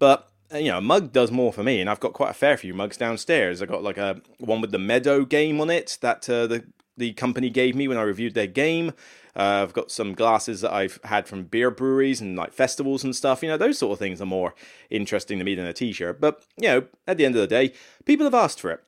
But 0.00 0.28
you 0.54 0.70
know, 0.70 0.78
a 0.78 0.82
mug 0.82 1.12
does 1.12 1.30
more 1.30 1.52
for 1.52 1.62
me, 1.62 1.80
and 1.80 1.90
I've 1.90 2.00
got 2.00 2.12
quite 2.12 2.30
a 2.30 2.34
fair 2.34 2.56
few 2.56 2.74
mugs 2.74 2.96
downstairs. 2.96 3.60
I 3.60 3.66
got 3.66 3.82
like 3.82 3.98
a 3.98 4.20
one 4.38 4.60
with 4.60 4.72
the 4.72 4.78
Meadow 4.78 5.24
game 5.24 5.60
on 5.60 5.70
it 5.70 5.98
that 6.00 6.28
uh, 6.28 6.46
the 6.46 6.64
the 6.96 7.12
company 7.14 7.50
gave 7.50 7.74
me 7.74 7.88
when 7.88 7.98
I 7.98 8.02
reviewed 8.02 8.34
their 8.34 8.46
game. 8.46 8.92
Uh, 9.36 9.62
I've 9.64 9.72
got 9.72 9.90
some 9.90 10.14
glasses 10.14 10.60
that 10.60 10.72
I've 10.72 11.00
had 11.04 11.26
from 11.26 11.44
beer 11.44 11.70
breweries 11.70 12.20
and 12.20 12.36
like 12.36 12.52
festivals 12.52 13.02
and 13.02 13.16
stuff. 13.16 13.42
You 13.42 13.48
know, 13.48 13.56
those 13.56 13.78
sort 13.78 13.92
of 13.92 13.98
things 13.98 14.22
are 14.22 14.26
more 14.26 14.54
interesting 14.90 15.38
to 15.38 15.44
me 15.44 15.56
than 15.56 15.66
a 15.66 15.72
t-shirt. 15.72 16.20
But 16.20 16.44
you 16.56 16.68
know, 16.68 16.86
at 17.06 17.16
the 17.16 17.24
end 17.24 17.34
of 17.34 17.40
the 17.40 17.48
day, 17.48 17.72
people 18.04 18.24
have 18.26 18.34
asked 18.34 18.60
for 18.60 18.70
it. 18.70 18.80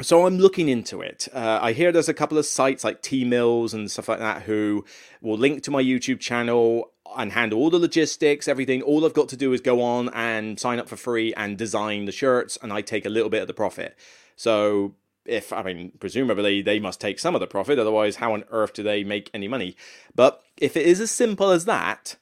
So 0.00 0.26
I'm 0.26 0.38
looking 0.38 0.68
into 0.68 1.00
it. 1.00 1.28
Uh, 1.32 1.60
I 1.62 1.72
hear 1.72 1.92
there's 1.92 2.08
a 2.08 2.14
couple 2.14 2.36
of 2.36 2.46
sites 2.46 2.82
like 2.82 3.02
Teemills 3.02 3.72
and 3.72 3.88
stuff 3.88 4.08
like 4.08 4.18
that 4.18 4.42
who 4.42 4.84
will 5.20 5.38
link 5.38 5.62
to 5.64 5.70
my 5.70 5.82
YouTube 5.82 6.18
channel 6.18 6.91
and 7.16 7.32
handle 7.32 7.58
all 7.58 7.70
the 7.70 7.78
logistics, 7.78 8.48
everything. 8.48 8.82
All 8.82 9.04
I've 9.04 9.14
got 9.14 9.28
to 9.30 9.36
do 9.36 9.52
is 9.52 9.60
go 9.60 9.82
on 9.82 10.08
and 10.10 10.58
sign 10.58 10.78
up 10.78 10.88
for 10.88 10.96
free 10.96 11.32
and 11.34 11.56
design 11.56 12.04
the 12.04 12.12
shirts, 12.12 12.58
and 12.62 12.72
I 12.72 12.82
take 12.82 13.06
a 13.06 13.10
little 13.10 13.30
bit 13.30 13.42
of 13.42 13.48
the 13.48 13.54
profit. 13.54 13.96
So 14.36 14.94
if 15.24 15.52
I 15.52 15.62
mean, 15.62 15.92
presumably 16.00 16.62
they 16.62 16.78
must 16.78 17.00
take 17.00 17.18
some 17.18 17.34
of 17.34 17.40
the 17.40 17.46
profit, 17.46 17.78
otherwise, 17.78 18.16
how 18.16 18.34
on 18.34 18.44
earth 18.50 18.72
do 18.72 18.82
they 18.82 19.04
make 19.04 19.30
any 19.32 19.48
money? 19.48 19.76
But 20.14 20.42
if 20.56 20.76
it 20.76 20.86
is 20.86 21.00
as 21.00 21.10
simple 21.10 21.50
as 21.50 21.64
that, 21.66 22.16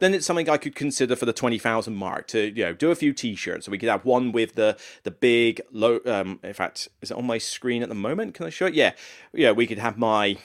then 0.00 0.14
it's 0.14 0.26
something 0.26 0.50
I 0.50 0.56
could 0.56 0.74
consider 0.74 1.16
for 1.16 1.26
the 1.26 1.32
twenty 1.32 1.58
thousand 1.58 1.94
mark 1.96 2.26
to 2.28 2.48
you 2.48 2.64
know 2.64 2.74
do 2.74 2.90
a 2.90 2.96
few 2.96 3.12
T-shirts. 3.12 3.66
So 3.66 3.72
we 3.72 3.78
could 3.78 3.88
have 3.88 4.04
one 4.04 4.32
with 4.32 4.54
the 4.54 4.76
the 5.04 5.10
big 5.10 5.60
low. 5.70 6.00
Um, 6.06 6.40
in 6.42 6.52
fact, 6.52 6.88
is 7.00 7.10
it 7.10 7.16
on 7.16 7.26
my 7.26 7.38
screen 7.38 7.82
at 7.82 7.88
the 7.88 7.94
moment? 7.94 8.34
Can 8.34 8.46
I 8.46 8.50
show 8.50 8.66
it? 8.66 8.74
Yeah, 8.74 8.92
yeah. 9.32 9.52
We 9.52 9.66
could 9.66 9.78
have 9.78 9.96
my 9.96 10.36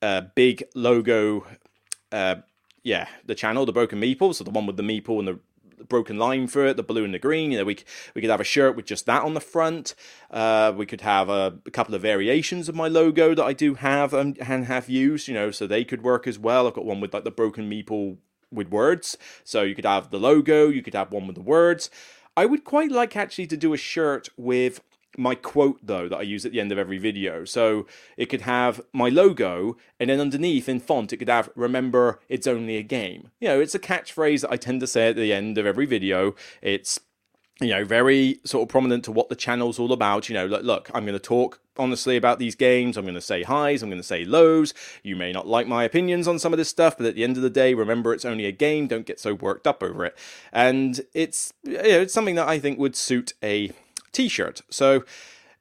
uh, 0.00 0.22
big 0.34 0.64
logo. 0.74 1.46
Uh, 2.10 2.36
yeah, 2.82 3.08
the 3.24 3.34
channel, 3.34 3.66
the 3.66 3.72
Broken 3.72 4.00
Meeple, 4.00 4.34
so 4.34 4.44
the 4.44 4.50
one 4.50 4.66
with 4.66 4.76
the 4.76 4.82
meeple 4.82 5.18
and 5.18 5.28
the 5.28 5.38
broken 5.88 6.16
line 6.16 6.46
for 6.46 6.66
it, 6.66 6.76
the 6.76 6.82
blue 6.82 7.04
and 7.04 7.14
the 7.14 7.18
green. 7.18 7.52
You 7.52 7.58
know, 7.58 7.64
we 7.64 7.78
we 8.14 8.20
could 8.20 8.30
have 8.30 8.40
a 8.40 8.44
shirt 8.44 8.76
with 8.76 8.86
just 8.86 9.06
that 9.06 9.22
on 9.22 9.34
the 9.34 9.40
front. 9.40 9.94
Uh, 10.30 10.72
we 10.76 10.86
could 10.86 11.02
have 11.02 11.28
a, 11.28 11.58
a, 11.66 11.70
couple 11.70 11.94
of 11.94 12.02
variations 12.02 12.68
of 12.68 12.74
my 12.74 12.88
logo 12.88 13.34
that 13.34 13.44
I 13.44 13.52
do 13.52 13.74
have 13.74 14.14
and, 14.14 14.38
and 14.38 14.66
have 14.66 14.88
used. 14.88 15.28
You 15.28 15.34
know, 15.34 15.50
so 15.50 15.66
they 15.66 15.84
could 15.84 16.02
work 16.02 16.26
as 16.26 16.38
well. 16.38 16.66
I've 16.66 16.74
got 16.74 16.84
one 16.84 17.00
with 17.00 17.14
like 17.14 17.24
the 17.24 17.30
broken 17.30 17.70
meeple 17.70 18.18
with 18.50 18.68
words, 18.68 19.16
so 19.44 19.62
you 19.62 19.74
could 19.74 19.86
have 19.86 20.10
the 20.10 20.20
logo. 20.20 20.68
You 20.68 20.82
could 20.82 20.94
have 20.94 21.12
one 21.12 21.26
with 21.26 21.36
the 21.36 21.42
words. 21.42 21.90
I 22.36 22.46
would 22.46 22.64
quite 22.64 22.90
like 22.90 23.14
actually 23.14 23.46
to 23.48 23.56
do 23.56 23.74
a 23.74 23.76
shirt 23.76 24.28
with 24.36 24.80
my 25.16 25.34
quote 25.34 25.78
though 25.82 26.08
that 26.08 26.16
I 26.16 26.22
use 26.22 26.46
at 26.46 26.52
the 26.52 26.60
end 26.60 26.72
of 26.72 26.78
every 26.78 26.98
video. 26.98 27.44
So 27.44 27.86
it 28.16 28.26
could 28.26 28.42
have 28.42 28.80
my 28.92 29.08
logo 29.08 29.76
and 30.00 30.10
then 30.10 30.20
underneath 30.20 30.68
in 30.68 30.80
font 30.80 31.12
it 31.12 31.18
could 31.18 31.28
have 31.28 31.50
remember 31.54 32.20
it's 32.28 32.46
only 32.46 32.76
a 32.76 32.82
game. 32.82 33.30
You 33.40 33.48
know, 33.48 33.60
it's 33.60 33.74
a 33.74 33.78
catchphrase 33.78 34.42
that 34.42 34.52
I 34.52 34.56
tend 34.56 34.80
to 34.80 34.86
say 34.86 35.08
at 35.08 35.16
the 35.16 35.32
end 35.32 35.58
of 35.58 35.66
every 35.66 35.86
video. 35.86 36.34
It's 36.60 37.00
you 37.60 37.68
know, 37.68 37.84
very 37.84 38.40
sort 38.44 38.62
of 38.62 38.68
prominent 38.68 39.04
to 39.04 39.12
what 39.12 39.28
the 39.28 39.36
channel's 39.36 39.78
all 39.78 39.92
about. 39.92 40.28
You 40.28 40.34
know, 40.34 40.46
look, 40.46 40.62
look 40.62 40.90
I'm 40.94 41.04
going 41.04 41.14
to 41.14 41.20
talk 41.20 41.60
honestly 41.76 42.16
about 42.16 42.38
these 42.38 42.54
games. 42.54 42.96
I'm 42.96 43.04
going 43.04 43.14
to 43.14 43.20
say 43.20 43.42
highs, 43.42 43.82
I'm 43.82 43.88
going 43.88 44.00
to 44.00 44.06
say 44.06 44.24
lows. 44.24 44.74
You 45.02 45.16
may 45.16 45.32
not 45.32 45.46
like 45.46 45.66
my 45.66 45.84
opinions 45.84 46.26
on 46.26 46.38
some 46.38 46.52
of 46.52 46.58
this 46.58 46.68
stuff, 46.68 46.96
but 46.96 47.06
at 47.06 47.14
the 47.14 47.24
end 47.24 47.36
of 47.36 47.42
the 47.42 47.50
day, 47.50 47.74
remember 47.74 48.12
it's 48.12 48.24
only 48.24 48.46
a 48.46 48.52
game. 48.52 48.88
Don't 48.88 49.06
get 49.06 49.20
so 49.20 49.34
worked 49.34 49.66
up 49.66 49.82
over 49.82 50.04
it. 50.04 50.16
And 50.52 51.00
it's 51.14 51.52
you 51.62 51.74
know, 51.74 52.00
it's 52.00 52.14
something 52.14 52.34
that 52.34 52.48
I 52.48 52.58
think 52.58 52.78
would 52.78 52.96
suit 52.96 53.34
a 53.42 53.72
t-shirt. 54.12 54.62
So 54.70 55.04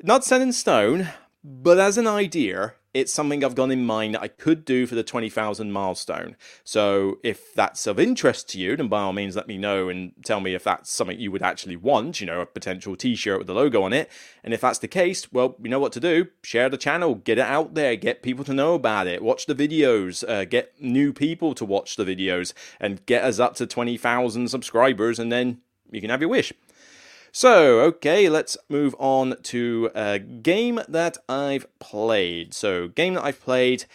not 0.03 0.23
set 0.23 0.41
in 0.41 0.53
stone, 0.53 1.09
but 1.43 1.79
as 1.79 1.97
an 1.97 2.07
idea, 2.07 2.73
it's 2.93 3.13
something 3.13 3.43
I've 3.43 3.55
got 3.55 3.71
in 3.71 3.85
mind 3.85 4.15
that 4.15 4.21
I 4.21 4.27
could 4.27 4.65
do 4.65 4.85
for 4.85 4.95
the 4.95 5.03
20,000 5.03 5.71
milestone. 5.71 6.35
So 6.63 7.19
if 7.23 7.53
that's 7.53 7.87
of 7.87 7.99
interest 7.99 8.49
to 8.49 8.59
you, 8.59 8.75
then 8.75 8.89
by 8.89 9.01
all 9.01 9.13
means 9.13 9.35
let 9.35 9.47
me 9.47 9.57
know 9.57 9.87
and 9.87 10.11
tell 10.25 10.41
me 10.41 10.53
if 10.53 10.63
that's 10.65 10.91
something 10.91 11.17
you 11.17 11.31
would 11.31 11.41
actually 11.41 11.77
want, 11.77 12.19
you 12.19 12.27
know, 12.27 12.41
a 12.41 12.45
potential 12.45 12.97
t-shirt 12.97 13.37
with 13.37 13.47
the 13.47 13.53
logo 13.53 13.81
on 13.83 13.93
it. 13.93 14.11
And 14.43 14.53
if 14.53 14.61
that's 14.61 14.79
the 14.79 14.89
case, 14.89 15.31
well, 15.31 15.55
you 15.61 15.69
know 15.69 15.79
what 15.79 15.93
to 15.93 16.01
do. 16.01 16.27
Share 16.43 16.69
the 16.69 16.77
channel, 16.77 17.15
get 17.15 17.37
it 17.37 17.45
out 17.45 17.75
there, 17.75 17.95
get 17.95 18.23
people 18.23 18.43
to 18.45 18.53
know 18.53 18.73
about 18.73 19.07
it, 19.07 19.23
watch 19.23 19.45
the 19.45 19.55
videos, 19.55 20.27
uh, 20.27 20.43
get 20.43 20.73
new 20.81 21.13
people 21.13 21.55
to 21.55 21.63
watch 21.63 21.95
the 21.95 22.05
videos 22.05 22.53
and 22.79 23.05
get 23.05 23.23
us 23.23 23.39
up 23.39 23.55
to 23.55 23.65
20,000 23.65 24.49
subscribers 24.49 25.17
and 25.17 25.31
then 25.31 25.61
you 25.91 26.01
can 26.01 26.09
have 26.09 26.21
your 26.21 26.29
wish. 26.29 26.51
So, 27.33 27.79
okay, 27.79 28.27
let's 28.27 28.57
move 28.67 28.93
on 28.99 29.37
to 29.43 29.89
a 29.95 30.19
game 30.19 30.81
that 30.89 31.17
I've 31.29 31.65
played. 31.79 32.53
So, 32.53 32.89
game 32.89 33.13
that 33.13 33.23
I've 33.23 33.41
played, 33.41 33.85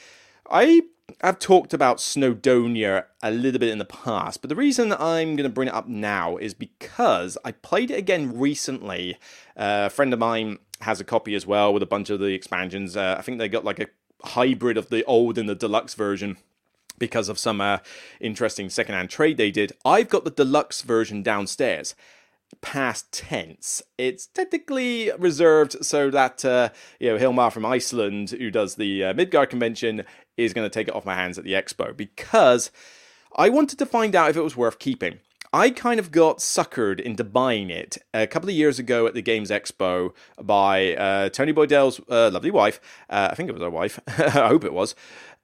I 0.50 0.84
have 1.20 1.38
talked 1.38 1.74
about 1.74 1.98
Snowdonia 1.98 3.04
a 3.22 3.30
little 3.30 3.58
bit 3.58 3.68
in 3.68 3.76
the 3.76 3.84
past, 3.84 4.40
but 4.40 4.48
the 4.48 4.56
reason 4.56 4.90
I'm 4.90 5.36
going 5.36 5.48
to 5.48 5.50
bring 5.50 5.68
it 5.68 5.74
up 5.74 5.86
now 5.86 6.38
is 6.38 6.54
because 6.54 7.36
I 7.44 7.52
played 7.52 7.90
it 7.90 7.98
again 7.98 8.38
recently. 8.38 9.18
Uh, 9.54 9.84
a 9.86 9.90
friend 9.90 10.14
of 10.14 10.18
mine 10.18 10.58
has 10.80 10.98
a 10.98 11.04
copy 11.04 11.34
as 11.34 11.46
well 11.46 11.74
with 11.74 11.82
a 11.82 11.86
bunch 11.86 12.08
of 12.08 12.20
the 12.20 12.32
expansions. 12.32 12.96
Uh, 12.96 13.16
I 13.18 13.22
think 13.22 13.36
they 13.36 13.50
got 13.50 13.66
like 13.66 13.80
a 13.80 13.88
hybrid 14.24 14.78
of 14.78 14.88
the 14.88 15.04
old 15.04 15.36
and 15.36 15.46
the 15.46 15.54
deluxe 15.54 15.92
version 15.92 16.38
because 16.98 17.28
of 17.28 17.38
some 17.38 17.60
uh, 17.60 17.78
interesting 18.18 18.70
secondhand 18.70 19.10
trade 19.10 19.36
they 19.36 19.50
did. 19.50 19.72
I've 19.84 20.08
got 20.08 20.24
the 20.24 20.30
deluxe 20.30 20.80
version 20.80 21.22
downstairs 21.22 21.94
past 22.60 23.12
tense. 23.12 23.82
It's 23.98 24.26
technically 24.26 25.10
reserved 25.18 25.84
so 25.84 26.10
that 26.10 26.44
uh, 26.44 26.70
you 27.00 27.10
know 27.10 27.18
Hilmar 27.18 27.52
from 27.52 27.66
Iceland, 27.66 28.30
who 28.30 28.50
does 28.50 28.76
the 28.76 29.04
uh, 29.04 29.14
Midgard 29.14 29.50
convention, 29.50 30.04
is 30.36 30.52
going 30.52 30.68
to 30.68 30.72
take 30.72 30.88
it 30.88 30.94
off 30.94 31.04
my 31.04 31.14
hands 31.14 31.38
at 31.38 31.44
the 31.44 31.52
expo 31.52 31.96
because 31.96 32.70
I 33.36 33.48
wanted 33.48 33.78
to 33.78 33.86
find 33.86 34.14
out 34.14 34.30
if 34.30 34.36
it 34.36 34.42
was 34.42 34.56
worth 34.56 34.78
keeping. 34.78 35.20
I 35.52 35.70
kind 35.70 36.00
of 36.00 36.10
got 36.10 36.38
suckered 36.38 37.00
into 37.00 37.24
buying 37.24 37.70
it 37.70 37.98
a 38.12 38.26
couple 38.26 38.48
of 38.48 38.54
years 38.54 38.78
ago 38.78 39.06
at 39.06 39.14
the 39.14 39.22
Games 39.22 39.50
Expo 39.50 40.10
by 40.42 40.94
uh, 40.96 41.28
Tony 41.30 41.52
Boydell's 41.52 42.00
uh, 42.10 42.30
lovely 42.32 42.50
wife. 42.50 42.80
Uh, 43.08 43.28
I 43.30 43.34
think 43.34 43.48
it 43.48 43.52
was 43.52 43.62
her 43.62 43.70
wife. 43.70 44.00
I 44.18 44.48
hope 44.48 44.64
it 44.64 44.72
was. 44.72 44.94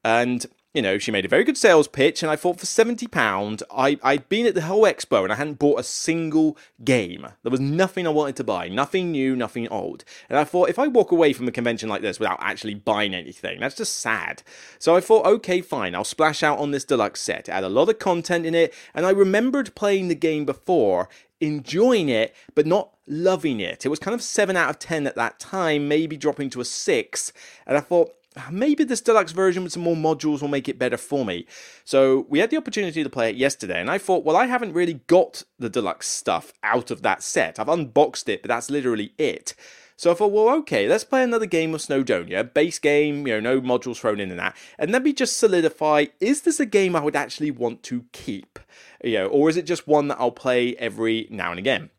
And 0.04 0.44
you 0.74 0.80
know, 0.80 0.96
she 0.96 1.10
made 1.10 1.24
a 1.24 1.28
very 1.28 1.44
good 1.44 1.58
sales 1.58 1.86
pitch, 1.86 2.22
and 2.22 2.30
I 2.30 2.36
thought 2.36 2.58
for 2.58 2.66
seventy 2.66 3.06
pound, 3.06 3.62
I 3.70 3.98
I'd 4.02 4.28
been 4.28 4.46
at 4.46 4.54
the 4.54 4.62
whole 4.62 4.84
expo 4.84 5.22
and 5.22 5.32
I 5.32 5.36
hadn't 5.36 5.58
bought 5.58 5.80
a 5.80 5.84
single 5.84 6.56
game. 6.82 7.26
There 7.42 7.50
was 7.50 7.60
nothing 7.60 8.06
I 8.06 8.10
wanted 8.10 8.36
to 8.36 8.44
buy, 8.44 8.68
nothing 8.68 9.10
new, 9.10 9.36
nothing 9.36 9.68
old. 9.68 10.04
And 10.30 10.38
I 10.38 10.44
thought 10.44 10.70
if 10.70 10.78
I 10.78 10.86
walk 10.86 11.12
away 11.12 11.32
from 11.32 11.46
a 11.46 11.52
convention 11.52 11.88
like 11.88 12.00
this 12.00 12.18
without 12.18 12.38
actually 12.40 12.74
buying 12.74 13.14
anything, 13.14 13.60
that's 13.60 13.76
just 13.76 13.98
sad. 13.98 14.42
So 14.78 14.96
I 14.96 15.00
thought, 15.00 15.26
okay, 15.26 15.60
fine, 15.60 15.94
I'll 15.94 16.04
splash 16.04 16.42
out 16.42 16.58
on 16.58 16.70
this 16.70 16.84
deluxe 16.84 17.20
set. 17.20 17.48
It 17.48 17.52
had 17.52 17.64
a 17.64 17.68
lot 17.68 17.90
of 17.90 17.98
content 17.98 18.46
in 18.46 18.54
it, 18.54 18.72
and 18.94 19.04
I 19.04 19.10
remembered 19.10 19.74
playing 19.74 20.08
the 20.08 20.14
game 20.14 20.44
before 20.46 21.08
enjoying 21.42 22.08
it, 22.08 22.34
but 22.54 22.66
not 22.66 22.92
loving 23.06 23.60
it. 23.60 23.84
It 23.84 23.88
was 23.88 23.98
kind 23.98 24.14
of 24.14 24.22
7 24.22 24.56
out 24.56 24.70
of 24.70 24.78
10 24.78 25.06
at 25.06 25.16
that 25.16 25.38
time, 25.38 25.88
maybe 25.88 26.16
dropping 26.16 26.48
to 26.50 26.60
a 26.60 26.64
6. 26.64 27.32
And 27.66 27.76
I 27.76 27.80
thought, 27.80 28.14
maybe 28.50 28.84
this 28.84 29.00
deluxe 29.00 29.32
version 29.32 29.62
with 29.62 29.72
some 29.72 29.82
more 29.82 29.96
modules 29.96 30.40
will 30.40 30.48
make 30.48 30.68
it 30.68 30.78
better 30.78 30.96
for 30.96 31.24
me. 31.24 31.46
So 31.84 32.26
we 32.28 32.38
had 32.38 32.50
the 32.50 32.56
opportunity 32.56 33.02
to 33.02 33.10
play 33.10 33.30
it 33.30 33.36
yesterday, 33.36 33.80
and 33.80 33.90
I 33.90 33.98
thought, 33.98 34.24
well, 34.24 34.36
I 34.36 34.46
haven't 34.46 34.72
really 34.72 35.00
got 35.06 35.44
the 35.58 35.70
deluxe 35.70 36.08
stuff 36.08 36.52
out 36.62 36.90
of 36.90 37.02
that 37.02 37.22
set. 37.22 37.58
I've 37.58 37.68
unboxed 37.68 38.28
it, 38.28 38.42
but 38.42 38.48
that's 38.48 38.70
literally 38.70 39.12
it. 39.18 39.54
So 39.96 40.10
I 40.10 40.14
thought, 40.14 40.32
well, 40.32 40.48
okay, 40.56 40.88
let's 40.88 41.04
play 41.04 41.22
another 41.22 41.46
game 41.46 41.74
of 41.74 41.80
Snowdonia, 41.80 42.52
base 42.52 42.78
game, 42.78 43.26
you 43.26 43.40
know, 43.40 43.54
no 43.54 43.60
modules 43.60 43.98
thrown 43.98 44.18
in 44.18 44.30
and 44.30 44.40
that, 44.40 44.56
and 44.78 44.90
let 44.90 45.04
me 45.04 45.12
just 45.12 45.36
solidify: 45.36 46.06
is 46.18 46.42
this 46.42 46.58
a 46.58 46.66
game 46.66 46.96
I 46.96 47.00
would 47.00 47.14
actually 47.14 47.50
want 47.50 47.82
to 47.84 48.04
keep, 48.12 48.58
you 49.04 49.18
know, 49.18 49.26
or 49.26 49.48
is 49.48 49.56
it 49.56 49.66
just 49.66 49.86
one 49.86 50.08
that 50.08 50.18
I'll 50.18 50.32
play 50.32 50.74
every 50.76 51.28
now 51.30 51.50
and 51.50 51.58
again? 51.58 51.90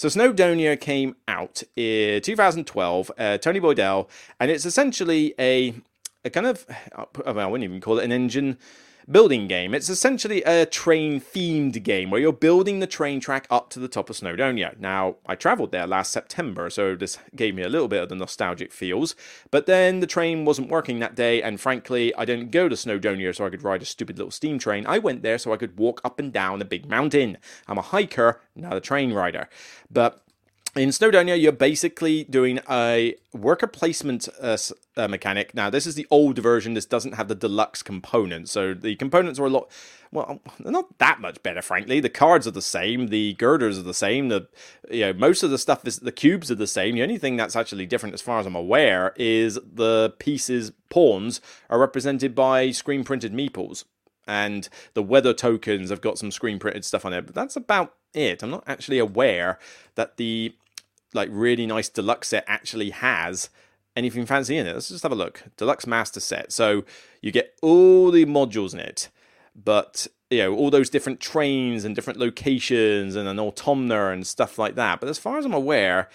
So 0.00 0.08
Snowdonia 0.08 0.80
came 0.80 1.14
out 1.28 1.62
in 1.76 2.22
2012, 2.22 3.10
uh, 3.18 3.36
Tony 3.36 3.60
Boydell, 3.60 4.08
and 4.40 4.50
it's 4.50 4.64
essentially 4.64 5.34
a 5.38 5.74
a 6.24 6.30
kind 6.30 6.46
of 6.46 6.64
I 7.26 7.44
wouldn't 7.44 7.64
even 7.64 7.82
call 7.82 7.98
it 7.98 8.04
an 8.06 8.10
engine 8.10 8.56
building 9.10 9.46
game. 9.46 9.74
It's 9.74 9.88
essentially 9.88 10.42
a 10.42 10.66
train 10.66 11.20
themed 11.20 11.82
game 11.82 12.10
where 12.10 12.20
you're 12.20 12.32
building 12.32 12.80
the 12.80 12.86
train 12.86 13.20
track 13.20 13.46
up 13.50 13.70
to 13.70 13.78
the 13.78 13.88
top 13.88 14.10
of 14.10 14.16
Snowdonia. 14.16 14.78
Now, 14.78 15.16
I 15.26 15.34
travelled 15.34 15.72
there 15.72 15.86
last 15.86 16.12
September, 16.12 16.70
so 16.70 16.94
this 16.94 17.18
gave 17.34 17.54
me 17.54 17.62
a 17.62 17.68
little 17.68 17.88
bit 17.88 18.02
of 18.02 18.08
the 18.08 18.16
nostalgic 18.16 18.72
feels. 18.72 19.14
But 19.50 19.66
then 19.66 20.00
the 20.00 20.06
train 20.06 20.44
wasn't 20.44 20.70
working 20.70 20.98
that 21.00 21.14
day, 21.14 21.42
and 21.42 21.60
frankly, 21.60 22.14
I 22.14 22.24
didn't 22.24 22.50
go 22.50 22.68
to 22.68 22.76
Snowdonia 22.76 23.34
so 23.34 23.46
I 23.46 23.50
could 23.50 23.62
ride 23.62 23.82
a 23.82 23.86
stupid 23.86 24.18
little 24.18 24.30
steam 24.30 24.58
train. 24.58 24.86
I 24.86 24.98
went 24.98 25.22
there 25.22 25.38
so 25.38 25.52
I 25.52 25.56
could 25.56 25.78
walk 25.78 26.00
up 26.04 26.18
and 26.18 26.32
down 26.32 26.62
a 26.62 26.64
big 26.64 26.88
mountain. 26.88 27.38
I'm 27.66 27.78
a 27.78 27.82
hiker, 27.82 28.40
not 28.54 28.76
a 28.76 28.80
train 28.80 29.12
rider. 29.12 29.48
But 29.90 30.22
in 30.76 30.90
Snowdonia, 30.90 31.40
you're 31.40 31.52
basically 31.52 32.24
doing 32.24 32.60
a 32.70 33.16
worker 33.32 33.66
placement 33.66 34.28
uh, 34.40 34.56
uh, 34.96 35.08
mechanic. 35.08 35.54
Now, 35.54 35.68
this 35.68 35.86
is 35.86 35.96
the 35.96 36.06
old 36.10 36.38
version. 36.38 36.74
This 36.74 36.86
doesn't 36.86 37.14
have 37.14 37.28
the 37.28 37.34
deluxe 37.34 37.82
components. 37.82 38.52
So 38.52 38.74
the 38.74 38.94
components 38.96 39.40
are 39.40 39.46
a 39.46 39.50
lot, 39.50 39.70
well, 40.12 40.40
they're 40.60 40.70
not 40.70 40.98
that 40.98 41.20
much 41.20 41.42
better, 41.42 41.60
frankly. 41.60 41.98
The 41.98 42.08
cards 42.08 42.46
are 42.46 42.52
the 42.52 42.62
same. 42.62 43.08
The 43.08 43.34
girders 43.34 43.78
are 43.78 43.82
the 43.82 43.94
same. 43.94 44.28
The, 44.28 44.48
you 44.90 45.00
know, 45.00 45.12
most 45.12 45.42
of 45.42 45.50
the 45.50 45.58
stuff 45.58 45.86
is, 45.86 45.98
the 45.98 46.12
cubes 46.12 46.50
are 46.50 46.56
the 46.56 46.66
same. 46.66 46.94
The 46.94 47.02
only 47.02 47.18
thing 47.18 47.36
that's 47.36 47.56
actually 47.56 47.86
different, 47.86 48.14
as 48.14 48.22
far 48.22 48.38
as 48.38 48.46
I'm 48.46 48.54
aware, 48.54 49.12
is 49.16 49.54
the 49.54 50.14
pieces, 50.18 50.72
pawns, 50.88 51.40
are 51.68 51.80
represented 51.80 52.34
by 52.34 52.70
screen 52.70 53.02
printed 53.02 53.32
meeples. 53.32 53.84
And 54.30 54.68
the 54.94 55.02
weather 55.02 55.34
tokens 55.34 55.90
have 55.90 56.00
got 56.00 56.16
some 56.16 56.30
screen 56.30 56.60
printed 56.60 56.84
stuff 56.84 57.04
on 57.04 57.12
it, 57.12 57.26
but 57.26 57.34
that's 57.34 57.56
about 57.56 57.96
it. 58.14 58.44
I'm 58.44 58.50
not 58.50 58.62
actually 58.64 59.00
aware 59.00 59.58
that 59.96 60.18
the 60.18 60.54
like 61.12 61.28
really 61.32 61.66
nice 61.66 61.88
deluxe 61.88 62.28
set 62.28 62.44
actually 62.46 62.90
has 62.90 63.50
anything 63.96 64.26
fancy 64.26 64.56
in 64.56 64.68
it. 64.68 64.74
Let's 64.74 64.88
just 64.88 65.02
have 65.02 65.10
a 65.10 65.16
look. 65.16 65.42
Deluxe 65.56 65.84
master 65.84 66.20
set. 66.20 66.52
So 66.52 66.84
you 67.20 67.32
get 67.32 67.56
all 67.60 68.12
the 68.12 68.24
modules 68.24 68.72
in 68.72 68.78
it, 68.78 69.08
but 69.56 70.06
you 70.30 70.38
know 70.38 70.54
all 70.54 70.70
those 70.70 70.90
different 70.90 71.18
trains 71.18 71.84
and 71.84 71.96
different 71.96 72.20
locations 72.20 73.16
and 73.16 73.28
an 73.28 73.38
automa 73.38 74.12
and 74.12 74.24
stuff 74.24 74.60
like 74.60 74.76
that. 74.76 75.00
But 75.00 75.08
as 75.08 75.18
far 75.18 75.38
as 75.38 75.44
I'm 75.44 75.52
aware, 75.52 76.08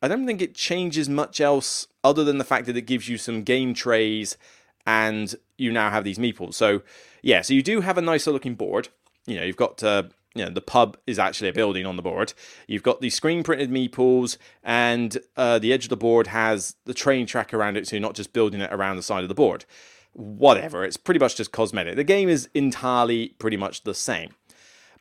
I 0.00 0.06
don't 0.06 0.24
think 0.24 0.40
it 0.40 0.54
changes 0.54 1.08
much 1.08 1.40
else 1.40 1.88
other 2.04 2.22
than 2.22 2.38
the 2.38 2.44
fact 2.44 2.66
that 2.66 2.76
it 2.76 2.82
gives 2.82 3.08
you 3.08 3.18
some 3.18 3.42
game 3.42 3.74
trays 3.74 4.38
and 4.86 5.34
you 5.58 5.72
now 5.72 5.90
have 5.90 6.04
these 6.04 6.18
meeples. 6.18 6.54
So 6.54 6.82
yeah, 7.22 7.42
so 7.42 7.54
you 7.54 7.62
do 7.62 7.80
have 7.80 7.98
a 7.98 8.02
nicer 8.02 8.30
looking 8.30 8.54
board. 8.54 8.88
You 9.26 9.36
know, 9.36 9.42
you've 9.42 9.56
got 9.56 9.82
uh, 9.82 10.04
you 10.36 10.44
know, 10.44 10.50
the 10.50 10.60
pub 10.60 10.98
is 11.06 11.18
actually 11.18 11.48
a 11.48 11.52
building 11.52 11.86
on 11.86 11.96
the 11.96 12.02
board. 12.02 12.34
You've 12.66 12.82
got 12.82 13.00
the 13.00 13.10
screen 13.10 13.42
printed 13.42 13.70
meeples, 13.70 14.36
and 14.62 15.16
uh, 15.36 15.58
the 15.58 15.72
edge 15.72 15.84
of 15.84 15.90
the 15.90 15.96
board 15.96 16.26
has 16.28 16.76
the 16.84 16.94
train 16.94 17.26
track 17.26 17.54
around 17.54 17.76
it, 17.76 17.88
so 17.88 17.96
you're 17.96 18.02
not 18.02 18.14
just 18.14 18.32
building 18.32 18.60
it 18.60 18.72
around 18.72 18.96
the 18.96 19.02
side 19.02 19.22
of 19.22 19.28
the 19.28 19.34
board. 19.34 19.64
Whatever, 20.12 20.84
it's 20.84 20.96
pretty 20.96 21.20
much 21.20 21.36
just 21.36 21.52
cosmetic. 21.52 21.96
The 21.96 22.04
game 22.04 22.28
is 22.28 22.48
entirely 22.54 23.28
pretty 23.38 23.56
much 23.56 23.84
the 23.84 23.94
same. 23.94 24.30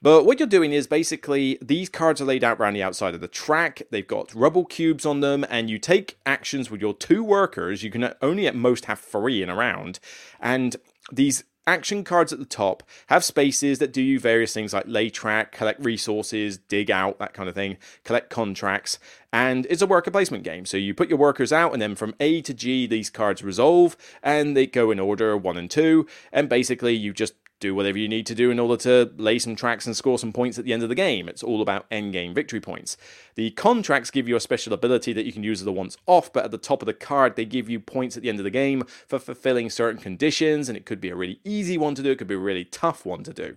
But 0.02 0.26
what 0.26 0.40
you're 0.40 0.48
doing 0.48 0.72
is 0.72 0.88
basically 0.88 1.58
these 1.62 1.90
cards 1.90 2.22
are 2.22 2.26
laid 2.26 2.44
out 2.44 2.60
around 2.60 2.74
the 2.74 2.84
outside 2.84 3.14
of 3.14 3.22
the 3.22 3.28
track. 3.28 3.82
They've 3.92 4.08
got 4.08 4.34
rubble 4.36 4.66
cubes 4.66 5.06
on 5.06 5.22
them, 5.22 5.46
and 5.50 5.70
you 5.70 5.80
take 5.80 6.18
actions 6.26 6.70
with 6.70 6.82
your 6.82 6.94
two 6.94 7.24
workers. 7.24 7.84
You 7.84 7.92
can 7.92 8.14
only 8.22 8.48
at 8.48 8.56
most 8.56 8.86
have 8.86 9.00
three 9.00 9.42
in 9.42 9.50
a 9.50 9.56
round. 9.56 10.00
And 10.40 10.76
these 11.12 11.44
action 11.68 12.04
cards 12.04 12.32
at 12.32 12.40
the 12.40 12.46
top 12.46 12.84
have 13.08 13.24
spaces 13.24 13.80
that 13.80 13.92
do 13.92 14.02
you 14.02 14.20
various 14.20 14.54
things 14.54 14.74
like 14.74 14.84
lay 14.86 15.10
track, 15.10 15.52
collect 15.52 15.84
resources, 15.84 16.58
dig 16.58 16.92
out, 16.92 17.18
that 17.20 17.34
kind 17.34 17.50
of 17.50 17.56
thing, 17.56 17.78
collect 18.04 18.30
contracts. 18.30 19.00
And 19.34 19.66
it's 19.70 19.82
a 19.82 19.88
worker 19.88 20.12
placement 20.12 20.44
game. 20.44 20.66
So 20.66 20.78
you 20.78 20.94
put 20.94 21.10
your 21.10 21.18
workers 21.18 21.52
out, 21.52 21.74
and 21.74 21.82
then 21.82 21.96
from 21.96 22.14
A 22.20 22.42
to 22.44 22.54
G, 22.54 22.88
these 22.88 23.10
cards 23.10 23.44
resolve 23.44 23.98
and 24.22 24.56
they 24.56 24.68
go 24.68 24.92
in 24.92 25.00
order 25.00 25.36
one 25.36 25.58
and 25.58 25.70
two. 25.70 26.06
And 26.32 26.48
basically, 26.48 26.94
you 26.94 27.14
just 27.14 27.34
do 27.60 27.74
whatever 27.74 27.98
you 27.98 28.08
need 28.08 28.26
to 28.26 28.36
do 28.36 28.52
in 28.52 28.60
order 28.60 28.78
to 28.78 29.12
lay 29.18 29.40
some 29.40 29.56
tracks 29.56 29.86
and 29.86 29.96
score 29.96 30.20
some 30.20 30.34
points 30.34 30.60
at 30.60 30.66
the 30.66 30.74
end 30.74 30.84
of 30.84 30.90
the 30.90 30.96
game. 30.96 31.30
It's 31.30 31.44
all 31.44 31.62
about 31.62 31.86
end 31.90 32.14
game 32.14 32.34
victory 32.34 32.60
points. 32.60 32.98
The 33.36 33.52
contracts 33.52 34.12
give 34.12 34.28
you 34.28 34.36
a 34.36 34.42
special 34.42 34.74
ability 34.74 35.14
that 35.14 35.26
you 35.26 35.32
can 35.32 35.44
use 35.44 35.62
as 35.62 35.68
a 35.68 35.72
once 35.72 35.98
off, 36.06 36.32
but 36.34 36.46
at 36.46 36.52
the 36.52 36.58
top 36.58 36.82
of 36.82 36.86
the 36.86 36.94
card, 36.94 37.36
they 37.36 37.46
give 37.46 37.70
you 37.70 37.80
points 37.80 38.18
at 38.18 38.24
the 38.24 38.30
end 38.30 38.40
of 38.40 38.44
the 38.44 38.50
game 38.50 38.84
for 39.08 39.20
fulfilling 39.20 39.70
certain 39.70 40.02
conditions, 40.02 40.68
and 40.68 40.78
it 40.78 40.86
could 40.86 41.00
be 41.00 41.10
a 41.10 41.16
really 41.16 41.40
easy 41.44 41.78
one 41.78 41.96
to 41.96 42.04
do, 42.04 42.12
it 42.12 42.18
could 42.18 42.28
be 42.28 42.36
a 42.36 42.40
really 42.40 42.66
tough 42.66 43.06
one 43.06 43.24
to 43.24 43.34
do. 43.34 43.56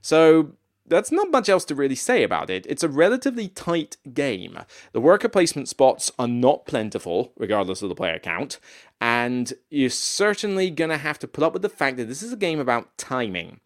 So 0.00 0.52
that's 0.86 1.10
not 1.10 1.30
much 1.30 1.48
else 1.48 1.64
to 1.66 1.74
really 1.74 1.94
say 1.94 2.22
about 2.22 2.50
it. 2.50 2.66
It's 2.68 2.82
a 2.82 2.88
relatively 2.88 3.48
tight 3.48 3.96
game. 4.12 4.58
The 4.92 5.00
worker 5.00 5.28
placement 5.28 5.68
spots 5.68 6.12
are 6.18 6.28
not 6.28 6.66
plentiful, 6.66 7.32
regardless 7.36 7.82
of 7.82 7.88
the 7.88 7.94
player 7.94 8.18
count, 8.18 8.58
and 9.00 9.52
you're 9.70 9.90
certainly 9.90 10.70
going 10.70 10.90
to 10.90 10.98
have 10.98 11.18
to 11.20 11.28
put 11.28 11.44
up 11.44 11.52
with 11.52 11.62
the 11.62 11.68
fact 11.68 11.96
that 11.96 12.08
this 12.08 12.22
is 12.22 12.32
a 12.32 12.36
game 12.36 12.60
about 12.60 12.96
timing. 12.98 13.60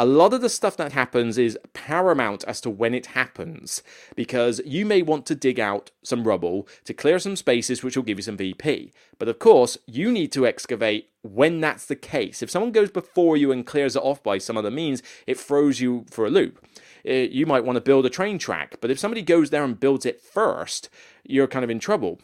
A 0.00 0.06
lot 0.06 0.32
of 0.32 0.42
the 0.42 0.48
stuff 0.48 0.76
that 0.76 0.92
happens 0.92 1.38
is 1.38 1.58
paramount 1.72 2.44
as 2.44 2.60
to 2.60 2.70
when 2.70 2.94
it 2.94 3.06
happens, 3.06 3.82
because 4.14 4.60
you 4.64 4.86
may 4.86 5.02
want 5.02 5.26
to 5.26 5.34
dig 5.34 5.58
out 5.58 5.90
some 6.04 6.22
rubble 6.22 6.68
to 6.84 6.94
clear 6.94 7.18
some 7.18 7.34
spaces 7.34 7.82
which 7.82 7.96
will 7.96 8.04
give 8.04 8.16
you 8.16 8.22
some 8.22 8.36
VP. 8.36 8.92
But 9.18 9.26
of 9.26 9.40
course, 9.40 9.76
you 9.86 10.12
need 10.12 10.30
to 10.32 10.46
excavate 10.46 11.08
when 11.22 11.60
that's 11.60 11.84
the 11.84 11.96
case. 11.96 12.42
If 12.42 12.50
someone 12.50 12.70
goes 12.70 12.92
before 12.92 13.36
you 13.36 13.50
and 13.50 13.66
clears 13.66 13.96
it 13.96 14.04
off 14.04 14.22
by 14.22 14.38
some 14.38 14.56
other 14.56 14.70
means, 14.70 15.02
it 15.26 15.36
throws 15.36 15.80
you 15.80 16.06
for 16.08 16.24
a 16.26 16.30
loop. 16.30 16.64
Uh, 17.04 17.12
you 17.12 17.44
might 17.44 17.64
want 17.64 17.74
to 17.74 17.80
build 17.80 18.06
a 18.06 18.10
train 18.10 18.38
track, 18.38 18.76
but 18.80 18.92
if 18.92 19.00
somebody 19.00 19.22
goes 19.22 19.50
there 19.50 19.64
and 19.64 19.80
builds 19.80 20.06
it 20.06 20.22
first, 20.22 20.88
you're 21.24 21.48
kind 21.48 21.64
of 21.64 21.70
in 21.70 21.80
trouble. 21.80 22.20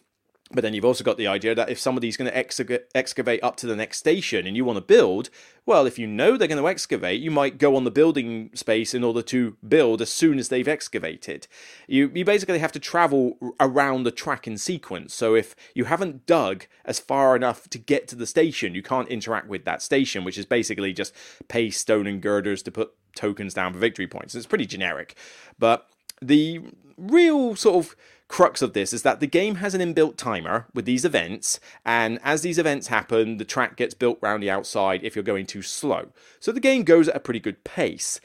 But 0.50 0.60
then 0.60 0.74
you've 0.74 0.84
also 0.84 1.02
got 1.02 1.16
the 1.16 1.26
idea 1.26 1.54
that 1.54 1.70
if 1.70 1.78
somebody's 1.78 2.18
going 2.18 2.30
to 2.30 2.36
excavate 2.94 3.42
up 3.42 3.56
to 3.56 3.66
the 3.66 3.74
next 3.74 3.98
station 3.98 4.46
and 4.46 4.54
you 4.54 4.64
want 4.64 4.76
to 4.76 4.82
build, 4.82 5.30
well, 5.64 5.86
if 5.86 5.98
you 5.98 6.06
know 6.06 6.36
they're 6.36 6.46
going 6.46 6.60
to 6.60 6.68
excavate, 6.68 7.22
you 7.22 7.30
might 7.30 7.56
go 7.56 7.74
on 7.74 7.84
the 7.84 7.90
building 7.90 8.50
space 8.54 8.92
in 8.92 9.02
order 9.02 9.22
to 9.22 9.56
build 9.66 10.02
as 10.02 10.10
soon 10.10 10.38
as 10.38 10.50
they've 10.50 10.68
excavated. 10.68 11.46
You, 11.88 12.12
you 12.14 12.26
basically 12.26 12.58
have 12.58 12.72
to 12.72 12.78
travel 12.78 13.38
around 13.58 14.02
the 14.02 14.10
track 14.10 14.46
in 14.46 14.58
sequence. 14.58 15.14
So 15.14 15.34
if 15.34 15.56
you 15.74 15.84
haven't 15.84 16.26
dug 16.26 16.66
as 16.84 17.00
far 17.00 17.34
enough 17.34 17.70
to 17.70 17.78
get 17.78 18.06
to 18.08 18.14
the 18.14 18.26
station, 18.26 18.74
you 18.74 18.82
can't 18.82 19.08
interact 19.08 19.48
with 19.48 19.64
that 19.64 19.80
station, 19.80 20.24
which 20.24 20.36
is 20.36 20.44
basically 20.44 20.92
just 20.92 21.14
pay 21.48 21.70
stone 21.70 22.06
and 22.06 22.20
girders 22.20 22.62
to 22.64 22.70
put 22.70 22.92
tokens 23.16 23.54
down 23.54 23.72
for 23.72 23.78
victory 23.78 24.06
points. 24.06 24.34
It's 24.34 24.46
pretty 24.46 24.66
generic. 24.66 25.16
But 25.58 25.88
the 26.20 26.60
real 26.96 27.56
sort 27.56 27.84
of 27.84 27.96
crux 28.28 28.62
of 28.62 28.72
this 28.72 28.92
is 28.92 29.02
that 29.02 29.20
the 29.20 29.26
game 29.26 29.56
has 29.56 29.74
an 29.74 29.80
inbuilt 29.80 30.16
timer 30.16 30.66
with 30.74 30.84
these 30.84 31.04
events, 31.04 31.60
and 31.84 32.18
as 32.24 32.42
these 32.42 32.58
events 32.58 32.88
happen, 32.88 33.36
the 33.36 33.44
track 33.44 33.76
gets 33.76 33.94
built 33.94 34.18
around 34.22 34.40
the 34.40 34.50
outside 34.50 35.04
if 35.04 35.14
you're 35.14 35.22
going 35.22 35.46
too 35.46 35.62
slow. 35.62 36.08
So 36.40 36.50
the 36.50 36.60
game 36.60 36.84
goes 36.84 37.08
at 37.08 37.16
a 37.16 37.20
pretty 37.20 37.40
good 37.40 37.62
pace. 37.64 38.20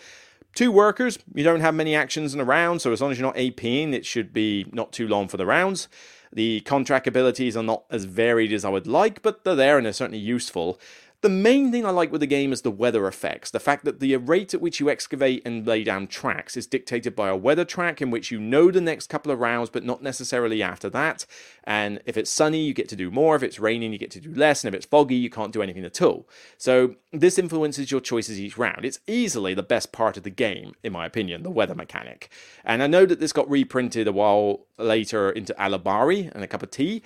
Two 0.56 0.72
workers, 0.72 1.20
you 1.36 1.44
don't 1.44 1.60
have 1.60 1.76
many 1.76 1.96
actions 1.96 2.34
in 2.34 2.40
a 2.40 2.46
round, 2.46 2.82
so 2.82 2.92
as 2.92 3.02
long 3.02 3.12
as 3.12 3.20
you're 3.20 3.28
not 3.28 3.36
APing, 3.36 3.94
it 3.94 4.06
should 4.06 4.34
be 4.34 4.66
not 4.72 4.92
too 4.92 5.08
long 5.08 5.28
for 5.28 5.38
the 5.38 5.46
rounds. 5.46 5.88
The 6.32 6.62
contract 6.62 7.08
abilities 7.08 7.58
are 7.58 7.64
not 7.64 7.86
as 7.90 8.06
varied 8.06 8.54
as 8.54 8.66
I 8.66 8.70
would 8.70 8.88
like, 8.88 9.22
but 9.22 9.44
they're 9.44 9.56
there 9.56 9.78
and 9.78 9.86
they're 9.86 9.94
certainly 9.94 10.20
useful. 10.20 10.80
The 11.22 11.28
main 11.28 11.70
thing 11.70 11.86
I 11.86 11.90
like 11.90 12.14
with 12.14 12.22
the 12.22 12.28
game 12.28 12.54
is 12.54 12.62
the 12.62 12.72
weather 12.72 13.06
effects. 13.06 13.52
The 13.52 13.60
fact 13.60 13.84
that 13.84 14.00
the 14.00 14.16
rate 14.16 14.54
at 14.54 14.62
which 14.62 14.80
you 14.80 14.90
excavate 14.90 15.42
and 15.46 15.68
lay 15.68 15.84
down 15.84 16.08
tracks 16.08 16.56
is 16.56 16.66
dictated 16.66 17.14
by 17.14 17.28
a 17.28 17.36
weather 17.36 17.66
track 17.66 18.02
in 18.02 18.10
which 18.10 18.32
you 18.32 18.40
know 18.40 18.72
the 18.72 18.80
next 18.80 19.10
couple 19.10 19.30
of 19.30 19.40
rounds, 19.40 19.70
but 19.70 19.84
not 19.84 20.02
necessarily 20.02 20.64
after 20.64 20.90
that. 20.92 21.26
And 21.66 22.02
if 22.06 22.16
it's 22.16 22.32
sunny, 22.32 22.62
you 22.62 22.74
get 22.74 22.88
to 22.90 22.96
do 22.96 23.12
more. 23.12 23.36
If 23.36 23.44
it's 23.44 23.60
raining, 23.60 23.92
you 23.92 24.00
get 24.00 24.12
to 24.12 24.22
do 24.22 24.34
less. 24.34 24.64
And 24.64 24.74
if 24.74 24.78
it's 24.78 24.86
foggy, 24.86 25.16
you 25.16 25.30
can't 25.30 25.52
do 25.52 25.62
anything 25.62 25.84
at 25.84 26.02
all. 26.02 26.26
So 26.58 26.96
this 27.12 27.38
influences 27.38 27.92
your 27.92 28.00
choices 28.00 28.40
each 28.40 28.58
round. 28.58 28.86
It's 28.86 29.00
easily 29.06 29.54
the 29.54 29.62
best 29.62 29.92
part 29.92 30.16
of 30.16 30.24
the 30.24 30.30
game, 30.30 30.74
in 30.86 30.94
my 30.94 31.06
opinion, 31.06 31.44
the 31.44 31.50
weather 31.50 31.76
mechanic. 31.76 32.30
And 32.64 32.82
I 32.82 32.88
know 32.88 33.06
that 33.06 33.20
this 33.20 33.34
got 33.34 33.50
reprinted 33.50 34.08
a 34.08 34.14
while 34.14 34.68
later 34.78 35.30
into 35.30 35.54
Alubari 35.56 36.32
and 36.34 36.46
a 36.46 36.48
cup 36.48 36.64
of 36.64 36.72
tea. 36.72 37.04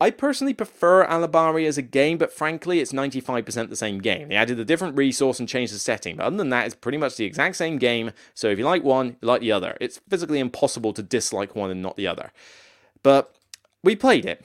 I 0.00 0.10
personally 0.10 0.54
prefer 0.54 1.06
Alubari 1.06 1.66
as 1.66 1.78
a 1.78 1.82
game, 1.82 2.18
but 2.18 2.32
frankly, 2.32 2.80
it's 2.80 2.92
95% 2.92 3.68
the 3.68 3.76
same 3.76 3.98
game. 3.98 4.28
They 4.28 4.34
added 4.34 4.58
a 4.58 4.64
different 4.64 4.96
resource 4.96 5.38
and 5.38 5.48
changed 5.48 5.72
the 5.72 5.78
setting, 5.78 6.16
but 6.16 6.26
other 6.26 6.36
than 6.36 6.50
that, 6.50 6.66
it's 6.66 6.74
pretty 6.74 6.98
much 6.98 7.16
the 7.16 7.24
exact 7.24 7.56
same 7.56 7.78
game. 7.78 8.10
So 8.34 8.48
if 8.48 8.58
you 8.58 8.64
like 8.64 8.82
one, 8.82 9.16
you 9.22 9.28
like 9.28 9.40
the 9.40 9.52
other. 9.52 9.76
It's 9.80 10.00
physically 10.08 10.40
impossible 10.40 10.92
to 10.94 11.02
dislike 11.02 11.54
one 11.54 11.70
and 11.70 11.80
not 11.80 11.96
the 11.96 12.08
other. 12.08 12.32
But 13.02 13.34
we 13.82 13.94
played 13.94 14.26
it, 14.26 14.44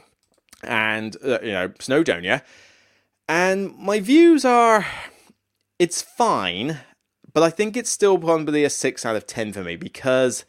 and, 0.63 1.15
uh, 1.23 1.39
you 1.41 1.51
know, 1.51 1.69
Snowdonia, 1.69 2.43
and 3.27 3.75
my 3.77 3.99
views 3.99 4.45
are 4.45 4.85
it's 5.79 6.01
fine, 6.01 6.79
but 7.33 7.41
I 7.41 7.49
think 7.49 7.77
it's 7.77 7.89
still 7.89 8.17
probably 8.17 8.63
a 8.63 8.69
6 8.69 9.05
out 9.05 9.15
of 9.15 9.25
10 9.25 9.53
for 9.53 9.63
me 9.63 9.77
because 9.77 10.45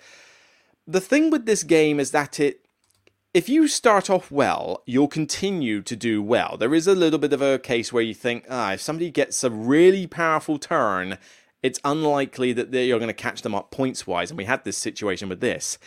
the 0.87 1.01
thing 1.01 1.31
with 1.31 1.47
this 1.47 1.63
game 1.63 2.01
is 2.01 2.11
that 2.11 2.41
it 2.41 2.60
if 3.33 3.49
you 3.49 3.69
start 3.69 4.11
off 4.11 4.31
well, 4.33 4.83
you'll 4.87 5.07
continue 5.07 5.83
to 5.83 5.95
do 5.95 6.21
well. 6.21 6.57
There 6.59 6.75
is 6.75 6.89
a 6.89 6.97
little 6.97 7.19
bit 7.19 7.33
of 7.33 7.41
a 7.41 7.61
case 7.61 7.93
where 7.93 8.03
you 8.03 8.15
think, 8.15 8.45
ah, 8.51 8.73
if 8.73 8.81
somebody 8.81 9.11
gets 9.11 9.45
a 9.45 9.51
really 9.51 10.09
powerful 10.09 10.59
turn, 10.59 11.17
it's 11.63 11.79
unlikely 11.85 12.53
that 12.55 12.75
you're 12.75 12.99
going 12.99 13.09
to 13.09 13.15
catch 13.15 13.43
them 13.43 13.55
up 13.55 13.71
points 13.71 14.05
wise. 14.05 14.31
And 14.31 14.39
we 14.39 14.47
had 14.47 14.65
this 14.65 14.77
situation 14.77 15.29
with 15.29 15.41
this. 15.41 15.79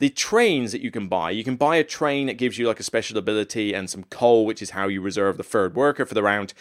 The 0.00 0.08
trains 0.08 0.72
that 0.72 0.80
you 0.80 0.90
can 0.90 1.06
buy, 1.06 1.30
you 1.30 1.44
can 1.44 1.56
buy 1.56 1.76
a 1.76 1.84
train 1.84 2.26
that 2.26 2.38
gives 2.38 2.58
you 2.58 2.66
like 2.66 2.80
a 2.80 2.84
special 2.84 3.18
ability 3.18 3.72
and 3.72 3.88
some 3.88 4.04
coal, 4.04 4.44
which 4.44 4.62
is 4.62 4.70
how 4.70 4.88
you 4.88 5.00
reserve 5.00 5.36
the 5.36 5.44
third 5.44 5.76
worker 5.76 6.04
for 6.04 6.14
the 6.14 6.22
round. 6.22 6.54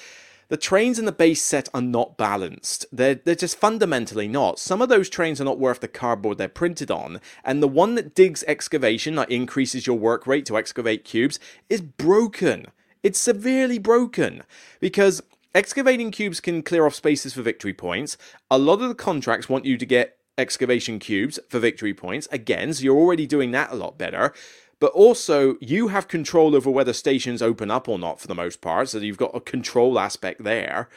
The 0.50 0.58
trains 0.58 0.98
in 0.98 1.06
the 1.06 1.12
base 1.12 1.44
set 1.44 1.70
are 1.76 1.82
not 1.82 2.18
balanced. 2.18 2.88
They're, 2.92 3.14
they're 3.14 3.36
just 3.36 3.58
fundamentally 3.58 4.28
not. 4.28 4.58
Some 4.58 4.82
of 4.82 4.90
those 4.90 5.08
trains 5.08 5.40
are 5.40 5.46
not 5.46 5.60
worth 5.60 5.80
the 5.80 5.88
cardboard 5.88 6.40
they're 6.40 6.50
printed 6.50 6.90
on, 6.90 7.22
and 7.44 7.62
the 7.62 7.68
one 7.68 7.94
that 7.96 8.16
digs 8.16 8.44
excavation, 8.48 9.14
that 9.16 9.30
increases 9.30 9.86
your 9.86 9.98
work 9.98 10.26
rate 10.26 10.48
to 10.48 10.58
excavate 10.58 11.06
cubes, 11.06 11.40
is 11.70 11.82
broken. 11.82 12.66
It's 13.04 13.20
severely 13.20 13.78
broken. 13.78 14.42
Because 14.80 15.22
excavating 15.54 16.10
cubes 16.10 16.42
can 16.42 16.64
clear 16.64 16.88
off 16.88 16.96
spaces 16.96 17.34
for 17.34 17.44
victory 17.44 17.74
points. 17.74 18.18
A 18.50 18.58
lot 18.58 18.82
of 18.82 18.90
the 18.90 18.96
contracts 18.96 19.50
want 19.50 19.66
you 19.66 19.78
to 19.78 19.86
get 19.86 20.18
excavation 20.36 20.98
cubes 20.98 21.40
for 21.48 21.60
victory 21.60 21.94
points. 21.94 22.28
Again, 22.32 22.74
so 22.74 22.84
you're 22.84 22.98
already 22.98 23.28
doing 23.28 23.52
that 23.52 23.72
a 23.72 23.76
lot 23.76 24.00
better 24.00 24.34
but 24.80 24.92
also 24.92 25.58
you 25.60 25.90
have 25.90 26.08
control 26.08 26.56
over 26.56 26.70
whether 26.70 26.94
stations 26.94 27.42
open 27.42 27.70
up 27.70 27.88
or 27.88 28.00
not 28.00 28.20
for 28.20 28.28
the 28.28 28.36
most 28.36 28.62
part, 28.62 28.90
so 28.90 29.00
you've 29.00 29.18
got 29.18 29.36
a 29.36 29.42
control 29.42 30.00
aspect 30.00 30.44
there. 30.44 30.90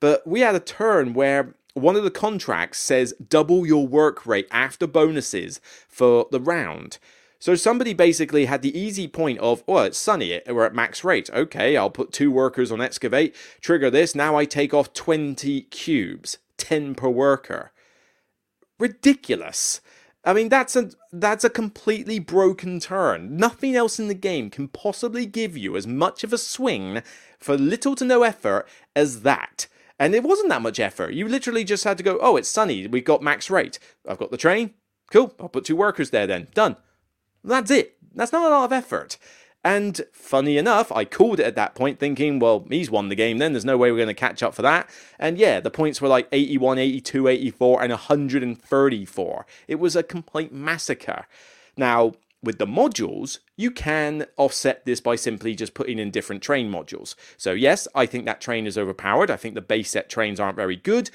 But 0.00 0.26
we 0.26 0.40
had 0.40 0.54
a 0.54 0.60
turn 0.60 1.14
where 1.14 1.54
one 1.74 1.96
of 1.96 2.04
the 2.04 2.10
contracts 2.10 2.78
says 2.78 3.14
double 3.28 3.66
your 3.66 3.86
work 3.86 4.26
rate 4.26 4.48
after 4.50 4.86
bonuses 4.86 5.60
for 5.88 6.26
the 6.30 6.40
round. 6.40 6.98
So 7.40 7.54
somebody 7.54 7.94
basically 7.94 8.46
had 8.46 8.62
the 8.62 8.76
easy 8.76 9.06
point 9.06 9.38
of, 9.38 9.62
oh, 9.68 9.78
it's 9.78 9.98
sunny, 9.98 10.40
we're 10.48 10.66
at 10.66 10.74
max 10.74 11.04
rate. 11.04 11.30
Okay, 11.30 11.76
I'll 11.76 11.90
put 11.90 12.12
two 12.12 12.32
workers 12.32 12.72
on 12.72 12.80
excavate, 12.80 13.34
trigger 13.60 13.90
this, 13.90 14.14
now 14.14 14.36
I 14.36 14.44
take 14.44 14.74
off 14.74 14.92
20 14.92 15.62
cubes, 15.62 16.38
10 16.56 16.96
per 16.96 17.08
worker. 17.08 17.70
Ridiculous. 18.80 19.80
I 20.28 20.34
mean, 20.34 20.50
that's 20.50 20.76
a 20.76 20.90
that's 21.10 21.42
a 21.42 21.48
completely 21.48 22.18
broken 22.18 22.80
turn. 22.80 23.38
Nothing 23.38 23.74
else 23.74 23.98
in 23.98 24.08
the 24.08 24.14
game 24.14 24.50
can 24.50 24.68
possibly 24.68 25.24
give 25.24 25.56
you 25.56 25.74
as 25.74 25.86
much 25.86 26.22
of 26.22 26.34
a 26.34 26.38
swing 26.38 27.02
for 27.38 27.56
little 27.56 27.94
to 27.94 28.04
no 28.04 28.22
effort 28.24 28.68
as 28.94 29.22
that. 29.22 29.68
And 29.98 30.14
it 30.14 30.22
wasn't 30.22 30.50
that 30.50 30.60
much 30.60 30.78
effort. 30.78 31.14
You 31.14 31.26
literally 31.26 31.64
just 31.64 31.84
had 31.84 31.96
to 31.96 32.04
go, 32.04 32.18
oh, 32.20 32.36
it's 32.36 32.50
sunny. 32.50 32.86
We've 32.86 33.06
got 33.06 33.22
max 33.22 33.48
rate. 33.48 33.78
I've 34.06 34.18
got 34.18 34.30
the 34.30 34.36
train. 34.36 34.74
Cool. 35.10 35.34
I'll 35.40 35.48
put 35.48 35.64
two 35.64 35.76
workers 35.76 36.10
there 36.10 36.26
then. 36.26 36.48
Done. 36.52 36.76
That's 37.42 37.70
it. 37.70 37.96
That's 38.14 38.30
not 38.30 38.46
a 38.46 38.54
lot 38.54 38.66
of 38.66 38.72
effort. 38.74 39.16
And 39.64 40.00
funny 40.12 40.56
enough, 40.56 40.92
I 40.92 41.04
called 41.04 41.40
it 41.40 41.46
at 41.46 41.56
that 41.56 41.74
point 41.74 41.98
thinking, 41.98 42.38
well, 42.38 42.64
he's 42.70 42.90
won 42.90 43.08
the 43.08 43.16
game 43.16 43.38
then. 43.38 43.52
There's 43.52 43.64
no 43.64 43.76
way 43.76 43.90
we're 43.90 43.98
going 43.98 44.08
to 44.08 44.14
catch 44.14 44.42
up 44.42 44.54
for 44.54 44.62
that. 44.62 44.88
And 45.18 45.36
yeah, 45.36 45.60
the 45.60 45.70
points 45.70 46.00
were 46.00 46.08
like 46.08 46.28
81, 46.30 46.78
82, 46.78 47.28
84, 47.28 47.82
and 47.82 47.90
134. 47.90 49.46
It 49.66 49.74
was 49.76 49.96
a 49.96 50.02
complete 50.02 50.52
massacre. 50.52 51.26
Now, 51.76 52.12
with 52.42 52.58
the 52.58 52.66
modules, 52.66 53.40
you 53.56 53.70
can 53.72 54.26
offset 54.36 54.84
this 54.84 55.00
by 55.00 55.16
simply 55.16 55.56
just 55.56 55.74
putting 55.74 55.98
in 55.98 56.12
different 56.12 56.42
train 56.42 56.70
modules. 56.70 57.16
So, 57.36 57.52
yes, 57.52 57.88
I 57.94 58.06
think 58.06 58.26
that 58.26 58.40
train 58.40 58.66
is 58.66 58.78
overpowered. 58.78 59.30
I 59.30 59.36
think 59.36 59.54
the 59.56 59.60
base 59.60 59.90
set 59.90 60.08
trains 60.08 60.38
aren't 60.38 60.56
very 60.56 60.76
good. 60.76 61.10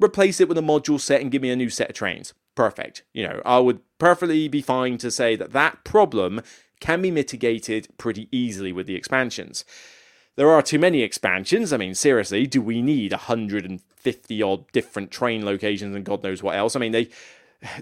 Replace 0.00 0.40
it 0.40 0.48
with 0.48 0.58
a 0.58 0.62
module 0.62 1.00
set 1.00 1.22
and 1.22 1.30
give 1.30 1.42
me 1.42 1.50
a 1.50 1.56
new 1.56 1.70
set 1.70 1.88
of 1.88 1.96
trains. 1.96 2.34
Perfect. 2.54 3.02
You 3.14 3.26
know, 3.26 3.42
I 3.46 3.58
would 3.60 3.80
perfectly 3.98 4.46
be 4.46 4.60
fine 4.60 4.98
to 4.98 5.10
say 5.10 5.36
that 5.36 5.52
that 5.52 5.84
problem 5.84 6.42
can 6.80 7.02
be 7.02 7.10
mitigated 7.10 7.88
pretty 7.98 8.28
easily 8.30 8.72
with 8.72 8.86
the 8.86 8.94
expansions. 8.96 9.64
There 10.36 10.50
are 10.50 10.62
too 10.62 10.78
many 10.78 11.02
expansions. 11.02 11.72
I 11.72 11.78
mean, 11.78 11.94
seriously, 11.94 12.46
do 12.46 12.62
we 12.62 12.80
need 12.80 13.12
150 13.12 14.42
odd 14.42 14.70
different 14.70 15.10
train 15.10 15.44
locations 15.44 15.96
and 15.96 16.04
God 16.04 16.22
knows 16.22 16.42
what 16.42 16.54
else? 16.54 16.76
I 16.76 16.78
mean, 16.78 16.92
they 16.92 17.08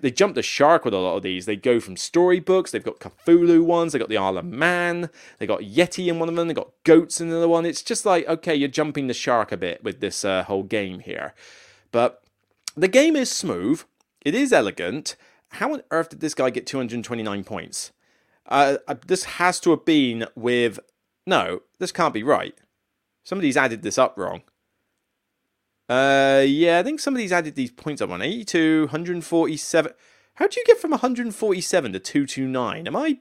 they 0.01 0.11
jump 0.11 0.35
the 0.35 0.43
shark 0.43 0.85
with 0.85 0.95
a 0.95 0.99
lot 0.99 1.17
of 1.17 1.23
these. 1.23 1.45
They 1.45 1.57
go 1.57 1.81
from 1.81 1.97
storybooks, 1.97 2.71
they've 2.71 2.83
got 2.83 2.99
Cthulhu 2.99 3.63
ones, 3.63 3.93
they 3.93 3.99
got 3.99 4.09
the 4.09 4.17
Isle 4.17 4.39
of 4.39 4.47
Man, 4.47 5.11
they 5.39 5.47
got 5.47 5.61
Yeti 5.61 6.07
in 6.07 6.19
one 6.19 6.31
of 6.31 6.35
them, 6.35 6.49
they 6.49 6.55
got 6.55 6.73
goats 6.85 7.21
in 7.21 7.29
another 7.29 7.49
one. 7.49 7.67
It's 7.67 7.83
just 7.83 8.07
like, 8.07 8.27
okay, 8.27 8.55
you're 8.55 8.69
jumping 8.69 9.07
the 9.07 9.15
shark 9.15 9.53
a 9.53 9.57
bit 9.57 9.85
with 9.85 10.01
this 10.01 10.25
uh, 10.25 10.45
whole 10.45 10.63
game 10.63 11.01
here. 11.01 11.35
But 11.93 12.23
the 12.75 12.89
game 12.89 13.17
is 13.17 13.31
smooth, 13.31 13.83
it 14.23 14.35
is 14.35 14.53
elegant. 14.53 15.17
How 15.51 15.73
on 15.73 15.83
earth 15.91 16.11
did 16.11 16.21
this 16.21 16.35
guy 16.35 16.51
get 16.51 16.67
229 16.67 17.45
points? 17.45 17.93
Uh, 18.49 18.79
uh, 18.87 18.95
this 19.07 19.25
has 19.25 19.61
to 19.61 19.71
have 19.71 19.85
been 19.85 20.27
with. 20.35 20.79
No, 21.27 21.63
this 21.79 21.93
can't 21.93 22.15
be 22.15 22.23
right. 22.23 22.55
Somebody's 23.25 23.57
added 23.57 23.83
this 23.83 23.99
up 23.99 24.17
wrong. 24.17 24.43
Uh, 25.89 26.45
yeah, 26.47 26.79
I 26.79 26.83
think 26.83 27.01
somebody's 27.01 27.33
added 27.33 27.55
these 27.55 27.71
points 27.71 28.03
up 28.03 28.11
on 28.11 28.23
82, 28.23 28.83
147. 28.83 29.93
How 30.35 30.47
do 30.47 30.61
you 30.61 30.67
get 30.67 30.79
from 30.79 30.91
147 30.91 31.93
to 31.93 31.99
229? 31.99 32.87
Am 32.87 32.97
I. 32.97 33.19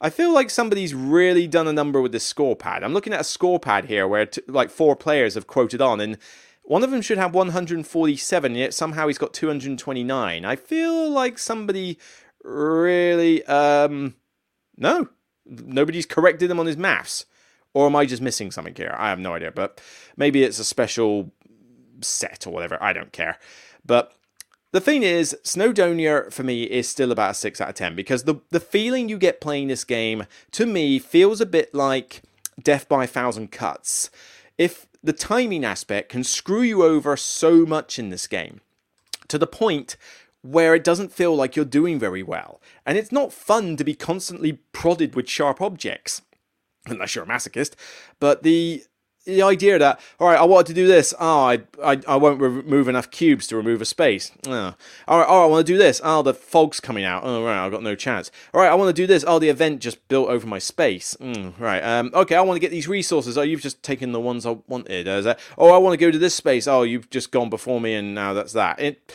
I 0.00 0.08
feel 0.08 0.32
like 0.32 0.48
somebody's 0.48 0.94
really 0.94 1.46
done 1.46 1.68
a 1.68 1.72
number 1.72 2.00
with 2.00 2.12
this 2.12 2.24
score 2.24 2.56
pad. 2.56 2.82
I'm 2.82 2.94
looking 2.94 3.12
at 3.12 3.20
a 3.20 3.24
score 3.24 3.60
pad 3.60 3.84
here 3.84 4.08
where 4.08 4.24
t- 4.26 4.40
like 4.48 4.70
four 4.70 4.96
players 4.96 5.34
have 5.34 5.46
quoted 5.46 5.82
on, 5.82 6.00
and 6.00 6.16
one 6.62 6.82
of 6.82 6.90
them 6.90 7.02
should 7.02 7.18
have 7.18 7.34
147, 7.34 8.54
yet 8.54 8.72
somehow 8.72 9.08
he's 9.08 9.18
got 9.18 9.34
229. 9.34 10.44
I 10.44 10.56
feel 10.56 11.10
like 11.10 11.38
somebody 11.38 11.98
really. 12.44 13.44
Um, 13.46 14.14
no, 14.76 15.08
nobody's 15.46 16.06
corrected 16.06 16.50
him 16.50 16.60
on 16.60 16.66
his 16.66 16.76
maths. 16.76 17.26
Or 17.72 17.86
am 17.86 17.94
I 17.94 18.04
just 18.04 18.22
missing 18.22 18.50
something 18.50 18.74
here? 18.74 18.94
I 18.98 19.10
have 19.10 19.20
no 19.20 19.34
idea, 19.34 19.52
but 19.52 19.80
maybe 20.16 20.42
it's 20.42 20.58
a 20.58 20.64
special 20.64 21.30
set 22.00 22.46
or 22.46 22.50
whatever. 22.50 22.82
I 22.82 22.92
don't 22.92 23.12
care. 23.12 23.38
But 23.84 24.12
the 24.72 24.80
thing 24.80 25.02
is, 25.02 25.36
Snowdonia 25.44 26.32
for 26.32 26.42
me 26.42 26.64
is 26.64 26.88
still 26.88 27.12
about 27.12 27.32
a 27.32 27.34
6 27.34 27.60
out 27.60 27.68
of 27.68 27.74
10 27.74 27.94
because 27.94 28.24
the, 28.24 28.36
the 28.50 28.60
feeling 28.60 29.08
you 29.08 29.18
get 29.18 29.40
playing 29.40 29.68
this 29.68 29.84
game 29.84 30.26
to 30.52 30.66
me 30.66 30.98
feels 30.98 31.40
a 31.40 31.46
bit 31.46 31.74
like 31.74 32.22
Death 32.60 32.88
by 32.88 33.04
a 33.04 33.08
Thousand 33.08 33.52
Cuts. 33.52 34.10
If 34.58 34.86
the 35.02 35.12
timing 35.12 35.64
aspect 35.64 36.10
can 36.10 36.24
screw 36.24 36.62
you 36.62 36.82
over 36.82 37.16
so 37.16 37.64
much 37.64 37.98
in 37.98 38.10
this 38.10 38.26
game 38.26 38.60
to 39.28 39.38
the 39.38 39.46
point 39.46 39.96
where 40.42 40.74
it 40.74 40.84
doesn't 40.84 41.12
feel 41.12 41.34
like 41.34 41.56
you're 41.56 41.64
doing 41.64 41.98
very 41.98 42.22
well. 42.22 42.60
And 42.86 42.96
it's 42.96 43.12
not 43.12 43.32
fun 43.32 43.76
to 43.76 43.84
be 43.84 43.94
constantly 43.94 44.54
prodded 44.72 45.14
with 45.14 45.28
sharp 45.28 45.60
objects, 45.60 46.22
unless 46.86 47.14
you're 47.14 47.24
a 47.24 47.28
masochist. 47.28 47.74
But 48.18 48.42
the 48.42 48.84
the 49.26 49.42
idea 49.42 49.78
that 49.78 50.00
all 50.18 50.28
right, 50.28 50.40
I 50.40 50.44
wanted 50.44 50.68
to 50.68 50.74
do 50.74 50.86
this. 50.86 51.12
Oh, 51.20 51.40
I 51.40 51.62
I, 51.84 52.00
I 52.08 52.16
won't 52.16 52.40
remove 52.40 52.88
enough 52.88 53.10
cubes 53.10 53.46
to 53.48 53.56
remove 53.56 53.82
a 53.82 53.84
space. 53.84 54.32
Oh. 54.46 54.74
All 55.06 55.18
right, 55.18 55.26
oh, 55.28 55.44
I 55.44 55.46
want 55.46 55.66
to 55.66 55.72
do 55.72 55.78
this. 55.78 56.00
Oh, 56.02 56.22
the 56.22 56.32
fog's 56.32 56.80
coming 56.80 57.04
out. 57.04 57.22
Oh, 57.24 57.44
right, 57.44 57.64
I've 57.64 57.70
got 57.70 57.82
no 57.82 57.94
chance. 57.94 58.30
All 58.54 58.62
right, 58.62 58.70
I 58.70 58.74
want 58.74 58.88
to 58.88 59.02
do 59.02 59.06
this. 59.06 59.24
Oh, 59.26 59.38
the 59.38 59.50
event 59.50 59.80
just 59.80 60.06
built 60.08 60.30
over 60.30 60.46
my 60.46 60.58
space. 60.58 61.16
Mm, 61.20 61.58
right. 61.60 61.80
Um. 61.80 62.10
Okay, 62.14 62.34
I 62.34 62.40
want 62.40 62.56
to 62.56 62.60
get 62.60 62.70
these 62.70 62.88
resources. 62.88 63.36
Oh, 63.36 63.42
you've 63.42 63.60
just 63.60 63.82
taken 63.82 64.12
the 64.12 64.20
ones 64.20 64.46
I 64.46 64.58
wanted. 64.68 65.06
That? 65.06 65.38
Oh, 65.58 65.70
I 65.70 65.78
want 65.78 65.92
to 65.92 65.98
go 65.98 66.10
to 66.10 66.18
this 66.18 66.34
space. 66.34 66.66
Oh, 66.66 66.82
you've 66.82 67.10
just 67.10 67.30
gone 67.30 67.50
before 67.50 67.80
me, 67.80 67.94
and 67.94 68.14
now 68.14 68.32
that's 68.32 68.54
that. 68.54 68.80
It 68.80 69.12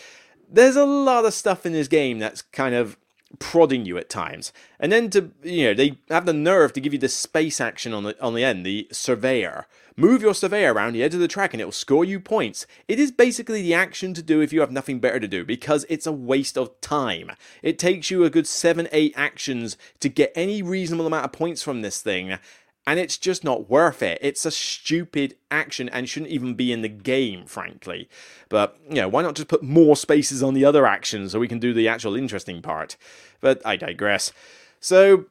there's 0.49 0.75
a 0.75 0.85
lot 0.85 1.25
of 1.25 1.33
stuff 1.33 1.65
in 1.65 1.73
this 1.73 1.87
game 1.87 2.19
that's 2.19 2.41
kind 2.41 2.75
of 2.75 2.97
prodding 3.39 3.85
you 3.85 3.97
at 3.97 4.09
times. 4.09 4.53
And 4.79 4.91
then 4.91 5.09
to 5.11 5.31
you 5.43 5.65
know, 5.65 5.73
they 5.73 5.99
have 6.09 6.25
the 6.25 6.33
nerve 6.33 6.73
to 6.73 6.81
give 6.81 6.93
you 6.93 6.99
the 6.99 7.09
space 7.09 7.59
action 7.59 7.93
on 7.93 8.03
the 8.03 8.21
on 8.23 8.33
the 8.33 8.43
end, 8.43 8.65
the 8.65 8.87
surveyor. 8.91 9.67
Move 9.97 10.21
your 10.21 10.33
surveyor 10.33 10.73
around 10.73 10.91
the 10.91 11.01
edge 11.01 11.13
of 11.13 11.21
the 11.21 11.27
track 11.27 11.53
and 11.53 11.61
it 11.61 11.65
will 11.65 11.71
score 11.71 12.03
you 12.03 12.19
points. 12.19 12.67
It 12.87 12.99
is 12.99 13.11
basically 13.11 13.61
the 13.61 13.73
action 13.73 14.13
to 14.13 14.21
do 14.21 14.41
if 14.41 14.51
you 14.51 14.59
have 14.59 14.71
nothing 14.71 14.99
better 14.99 15.21
to 15.21 15.27
do 15.27 15.45
because 15.45 15.85
it's 15.87 16.05
a 16.05 16.11
waste 16.11 16.57
of 16.57 16.79
time. 16.81 17.31
It 17.63 17.79
takes 17.79 18.11
you 18.11 18.23
a 18.25 18.29
good 18.29 18.45
7 18.45 18.89
8 18.91 19.13
actions 19.15 19.77
to 20.01 20.09
get 20.09 20.33
any 20.35 20.61
reasonable 20.61 21.07
amount 21.07 21.25
of 21.25 21.31
points 21.31 21.63
from 21.63 21.81
this 21.81 22.01
thing 22.01 22.37
and 22.87 22.99
it's 22.99 23.17
just 23.17 23.43
not 23.43 23.69
worth 23.69 24.03
it. 24.03 24.19
It's 24.21 24.45
a 24.45 24.51
stupid 24.51 25.35
action 25.49 25.89
and 25.89 26.07
shouldn't 26.07 26.31
even 26.31 26.53
be 26.53 26.71
in 26.71 26.81
the 26.81 26.89
game, 26.89 27.45
frankly. 27.45 28.07
But, 28.49 28.77
you 28.89 28.95
know, 28.95 29.07
why 29.07 29.23
not 29.23 29.35
just 29.35 29.47
put 29.47 29.63
more 29.63 29.95
spaces 29.95 30.43
on 30.43 30.53
the 30.53 30.65
other 30.65 30.85
actions 30.85 31.31
so 31.31 31.39
we 31.39 31.47
can 31.47 31.59
do 31.59 31.73
the 31.73 31.87
actual 31.87 32.15
interesting 32.15 32.61
part? 32.61 32.95
But 33.41 33.61
I 33.65 33.75
digress. 33.75 34.31
So, 34.79 35.25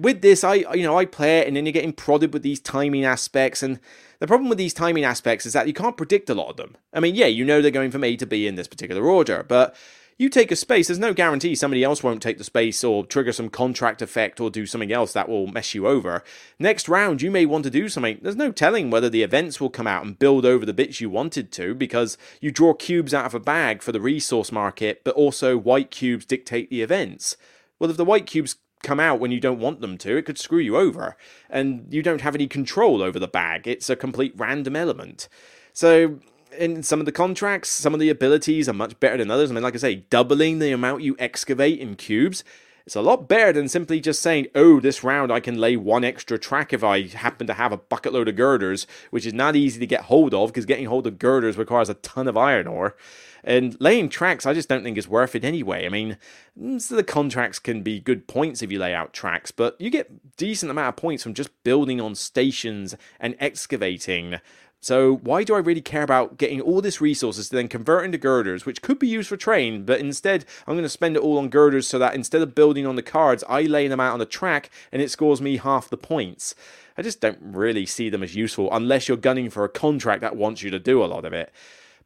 with 0.00 0.22
this, 0.22 0.44
I 0.44 0.54
you 0.54 0.82
know 0.82 0.98
I 0.98 1.04
play 1.04 1.40
it, 1.40 1.46
and 1.46 1.56
then 1.56 1.66
you're 1.66 1.72
getting 1.72 1.92
prodded 1.92 2.32
with 2.32 2.42
these 2.42 2.60
timing 2.60 3.04
aspects, 3.04 3.62
and 3.62 3.78
the 4.18 4.26
problem 4.26 4.48
with 4.48 4.58
these 4.58 4.74
timing 4.74 5.04
aspects 5.04 5.46
is 5.46 5.52
that 5.52 5.66
you 5.66 5.74
can't 5.74 5.96
predict 5.96 6.30
a 6.30 6.34
lot 6.34 6.48
of 6.48 6.56
them. 6.56 6.76
I 6.92 7.00
mean, 7.00 7.14
yeah, 7.14 7.26
you 7.26 7.44
know 7.44 7.60
they're 7.60 7.70
going 7.70 7.90
from 7.90 8.04
A 8.04 8.16
to 8.16 8.26
B 8.26 8.46
in 8.46 8.54
this 8.54 8.68
particular 8.68 9.06
order, 9.06 9.44
but 9.46 9.76
you 10.18 10.28
take 10.28 10.50
a 10.50 10.56
space, 10.56 10.88
there's 10.88 10.98
no 10.98 11.14
guarantee 11.14 11.54
somebody 11.54 11.84
else 11.84 12.02
won't 12.02 12.20
take 12.20 12.38
the 12.38 12.44
space 12.44 12.82
or 12.82 13.06
trigger 13.06 13.32
some 13.32 13.48
contract 13.48 14.02
effect 14.02 14.40
or 14.40 14.50
do 14.50 14.66
something 14.66 14.92
else 14.92 15.12
that 15.12 15.28
will 15.28 15.46
mess 15.46 15.74
you 15.74 15.86
over. 15.86 16.24
Next 16.58 16.88
round, 16.88 17.22
you 17.22 17.30
may 17.30 17.46
want 17.46 17.62
to 17.64 17.70
do 17.70 17.88
something. 17.88 18.18
There's 18.20 18.34
no 18.34 18.50
telling 18.50 18.90
whether 18.90 19.08
the 19.08 19.22
events 19.22 19.60
will 19.60 19.70
come 19.70 19.86
out 19.86 20.04
and 20.04 20.18
build 20.18 20.44
over 20.44 20.66
the 20.66 20.74
bits 20.74 21.00
you 21.00 21.08
wanted 21.08 21.52
to 21.52 21.72
because 21.72 22.18
you 22.40 22.50
draw 22.50 22.74
cubes 22.74 23.14
out 23.14 23.26
of 23.26 23.34
a 23.34 23.40
bag 23.40 23.80
for 23.80 23.92
the 23.92 24.00
resource 24.00 24.50
market, 24.50 25.02
but 25.04 25.14
also 25.14 25.56
white 25.56 25.92
cubes 25.92 26.26
dictate 26.26 26.68
the 26.68 26.82
events. 26.82 27.36
Well, 27.78 27.90
if 27.90 27.96
the 27.96 28.04
white 28.04 28.26
cubes 28.26 28.56
come 28.82 28.98
out 28.98 29.20
when 29.20 29.30
you 29.30 29.38
don't 29.38 29.60
want 29.60 29.80
them 29.80 29.96
to, 29.98 30.16
it 30.16 30.26
could 30.26 30.38
screw 30.38 30.58
you 30.58 30.76
over. 30.76 31.16
And 31.48 31.86
you 31.90 32.02
don't 32.02 32.22
have 32.22 32.34
any 32.34 32.48
control 32.48 33.02
over 33.02 33.20
the 33.20 33.28
bag. 33.28 33.68
It's 33.68 33.88
a 33.88 33.94
complete 33.94 34.34
random 34.36 34.74
element. 34.74 35.28
So 35.72 36.18
in 36.58 36.82
some 36.82 37.00
of 37.00 37.06
the 37.06 37.12
contracts, 37.12 37.70
some 37.70 37.94
of 37.94 38.00
the 38.00 38.10
abilities 38.10 38.68
are 38.68 38.74
much 38.74 38.98
better 39.00 39.16
than 39.16 39.30
others. 39.30 39.50
I 39.50 39.54
mean, 39.54 39.62
like 39.62 39.74
I 39.74 39.78
say, 39.78 39.96
doubling 40.10 40.58
the 40.58 40.72
amount 40.72 41.02
you 41.02 41.16
excavate 41.18 41.78
in 41.78 41.94
cubes. 41.96 42.44
It's 42.84 42.96
a 42.96 43.02
lot 43.02 43.28
better 43.28 43.52
than 43.52 43.68
simply 43.68 44.00
just 44.00 44.22
saying, 44.22 44.46
oh, 44.54 44.80
this 44.80 45.04
round 45.04 45.30
I 45.30 45.40
can 45.40 45.58
lay 45.58 45.76
one 45.76 46.04
extra 46.04 46.38
track 46.38 46.72
if 46.72 46.82
I 46.82 47.02
happen 47.06 47.46
to 47.46 47.52
have 47.52 47.70
a 47.70 47.76
bucket 47.76 48.14
load 48.14 48.28
of 48.28 48.36
girders, 48.36 48.86
which 49.10 49.26
is 49.26 49.34
not 49.34 49.56
easy 49.56 49.78
to 49.78 49.86
get 49.86 50.04
hold 50.04 50.32
of 50.32 50.48
because 50.48 50.64
getting 50.64 50.86
hold 50.86 51.06
of 51.06 51.18
girders 51.18 51.58
requires 51.58 51.90
a 51.90 51.94
ton 51.94 52.26
of 52.26 52.38
iron 52.38 52.66
ore. 52.66 52.96
And 53.44 53.76
laying 53.78 54.08
tracks, 54.08 54.46
I 54.46 54.54
just 54.54 54.70
don't 54.70 54.82
think 54.82 54.96
is 54.96 55.06
worth 55.06 55.34
it 55.34 55.44
anyway. 55.44 55.84
I 55.84 55.90
mean, 55.90 56.16
mm, 56.58 56.80
so 56.80 56.96
the 56.96 57.04
contracts 57.04 57.58
can 57.58 57.82
be 57.82 58.00
good 58.00 58.26
points 58.26 58.62
if 58.62 58.72
you 58.72 58.78
lay 58.78 58.94
out 58.94 59.12
tracks, 59.12 59.50
but 59.50 59.78
you 59.78 59.90
get 59.90 60.36
decent 60.38 60.70
amount 60.70 60.88
of 60.88 60.96
points 60.96 61.22
from 61.22 61.34
just 61.34 61.50
building 61.64 62.00
on 62.00 62.14
stations 62.14 62.94
and 63.20 63.36
excavating 63.38 64.40
so 64.80 65.16
why 65.16 65.42
do 65.42 65.54
I 65.54 65.58
really 65.58 65.80
care 65.80 66.02
about 66.02 66.38
getting 66.38 66.60
all 66.60 66.80
this 66.80 67.00
resources 67.00 67.48
to 67.48 67.56
then 67.56 67.68
convert 67.68 68.04
into 68.04 68.18
girders, 68.18 68.64
which 68.64 68.82
could 68.82 68.98
be 68.98 69.08
used 69.08 69.28
for 69.28 69.36
train, 69.36 69.84
but 69.84 70.00
instead 70.00 70.44
I'm 70.66 70.74
going 70.74 70.84
to 70.84 70.88
spend 70.88 71.16
it 71.16 71.22
all 71.22 71.38
on 71.38 71.48
girders 71.48 71.88
so 71.88 71.98
that 71.98 72.14
instead 72.14 72.42
of 72.42 72.54
building 72.54 72.86
on 72.86 72.96
the 72.96 73.02
cards, 73.02 73.42
I 73.48 73.62
lay 73.62 73.88
them 73.88 74.00
out 74.00 74.12
on 74.12 74.20
the 74.20 74.26
track 74.26 74.70
and 74.92 75.02
it 75.02 75.10
scores 75.10 75.40
me 75.40 75.56
half 75.56 75.90
the 75.90 75.96
points. 75.96 76.54
I 76.96 77.02
just 77.02 77.20
don't 77.20 77.38
really 77.40 77.86
see 77.86 78.08
them 78.08 78.22
as 78.22 78.36
useful 78.36 78.68
unless 78.72 79.08
you're 79.08 79.16
gunning 79.16 79.50
for 79.50 79.64
a 79.64 79.68
contract 79.68 80.20
that 80.20 80.36
wants 80.36 80.62
you 80.62 80.70
to 80.70 80.78
do 80.78 81.02
a 81.02 81.06
lot 81.06 81.24
of 81.24 81.32
it. 81.32 81.52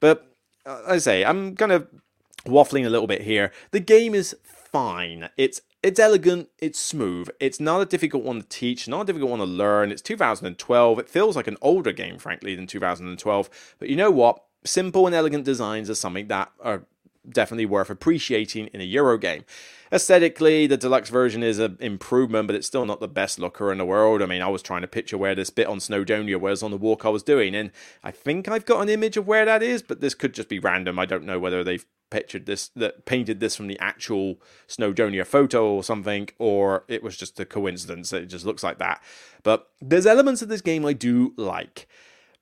But 0.01 0.27
uh, 0.65 0.83
I 0.87 0.99
say, 0.99 1.25
I'm 1.25 1.57
kind 1.57 1.73
of 1.73 1.89
waffling 2.47 2.87
a 2.87 2.91
little 2.91 3.07
bit 3.07 3.23
here. 3.23 3.53
The 3.71 3.81
game 3.81 4.15
is 4.15 4.37
fine. 4.45 5.29
It's 5.37 5.61
it's 5.83 5.99
elegant, 5.99 6.49
it's 6.59 6.79
smooth. 6.79 7.29
It's 7.41 7.59
not 7.59 7.81
a 7.81 7.87
difficult 7.87 8.23
one 8.23 8.41
to 8.41 8.49
teach, 8.49 8.87
not 8.87 9.03
a 9.03 9.05
difficult 9.05 9.31
one 9.31 9.41
to 9.41 9.47
learn. 9.47 9.91
It's 9.91 10.03
2012. 10.03 10.99
It 10.99 11.09
feels 11.09 11.37
like 11.37 11.49
an 11.49 11.57
older 11.61 11.93
game, 11.93 12.19
frankly, 12.19 12.55
than 12.55 12.67
2012. 12.67 13.75
But 13.79 13.89
you 13.89 13.97
know 13.97 14.11
what? 14.11 14.43
Simple 14.65 15.07
and 15.07 15.15
elegant 15.15 15.45
designs 15.45 15.91
are 15.91 15.95
something 15.97 16.29
that 16.29 16.53
are 16.61 16.85
definitely 17.29 17.67
worth 17.67 17.91
appreciating 17.91 18.69
in 18.69 18.81
a 18.81 18.85
Euro 18.85 19.19
game. 19.19 19.45
Aesthetically, 19.93 20.67
the 20.67 20.77
deluxe 20.77 21.11
version 21.11 21.43
is 21.43 21.59
an 21.59 21.77
improvement, 21.81 22.47
but 22.47 22.57
it's 22.57 22.67
still 22.67 22.87
not 22.87 23.01
the 23.01 23.09
best 23.09 23.39
looker 23.39 23.71
in 23.71 23.79
the 23.79 23.85
world. 23.85 24.23
I 24.23 24.27
mean, 24.27 24.41
I 24.41 24.49
was 24.49 24.63
trying 24.63 24.83
to 24.83 24.89
picture 24.89 25.19
where 25.19 25.35
this 25.35 25.51
bit 25.51 25.67
on 25.67 25.79
Snowdonia 25.79 26.41
was 26.41 26.63
on 26.63 26.71
the 26.71 26.77
walk 26.77 27.05
I 27.05 27.11
was 27.11 27.23
doing, 27.23 27.55
and 27.55 27.71
I 28.03 28.11
think 28.11 28.49
I've 28.49 28.65
got 28.65 28.81
an 28.81 28.89
image 28.89 29.17
of 29.17 29.27
where 29.27 29.45
that 29.45 29.63
is, 29.63 29.83
but 29.83 30.01
this 30.01 30.15
could 30.15 30.33
just 30.33 30.49
be 30.49 30.59
random. 30.59 30.99
I 30.99 31.07
don't 31.07 31.25
know 31.25 31.39
whether 31.39 31.63
they've 31.63 31.85
pictured 32.13 32.45
this 32.45 32.69
that 32.77 33.07
painted 33.07 33.41
this 33.41 33.57
from 33.57 33.67
the 33.67 33.79
actual 33.81 34.39
Snowdonia 34.69 35.27
photo 35.27 35.73
or 35.73 35.83
something, 35.83 36.29
or 36.39 36.85
it 36.87 37.03
was 37.03 37.17
just 37.17 37.41
a 37.41 37.47
coincidence 37.47 38.11
that 38.11 38.23
it 38.23 38.27
just 38.27 38.45
looks 38.45 38.63
like 38.63 38.79
that. 38.79 39.03
But 39.43 39.69
there's 39.81 40.07
elements 40.07 40.43
of 40.43 40.49
this 40.49 40.61
game 40.61 40.85
I 40.85 40.93
do 40.93 41.33
like, 41.37 41.89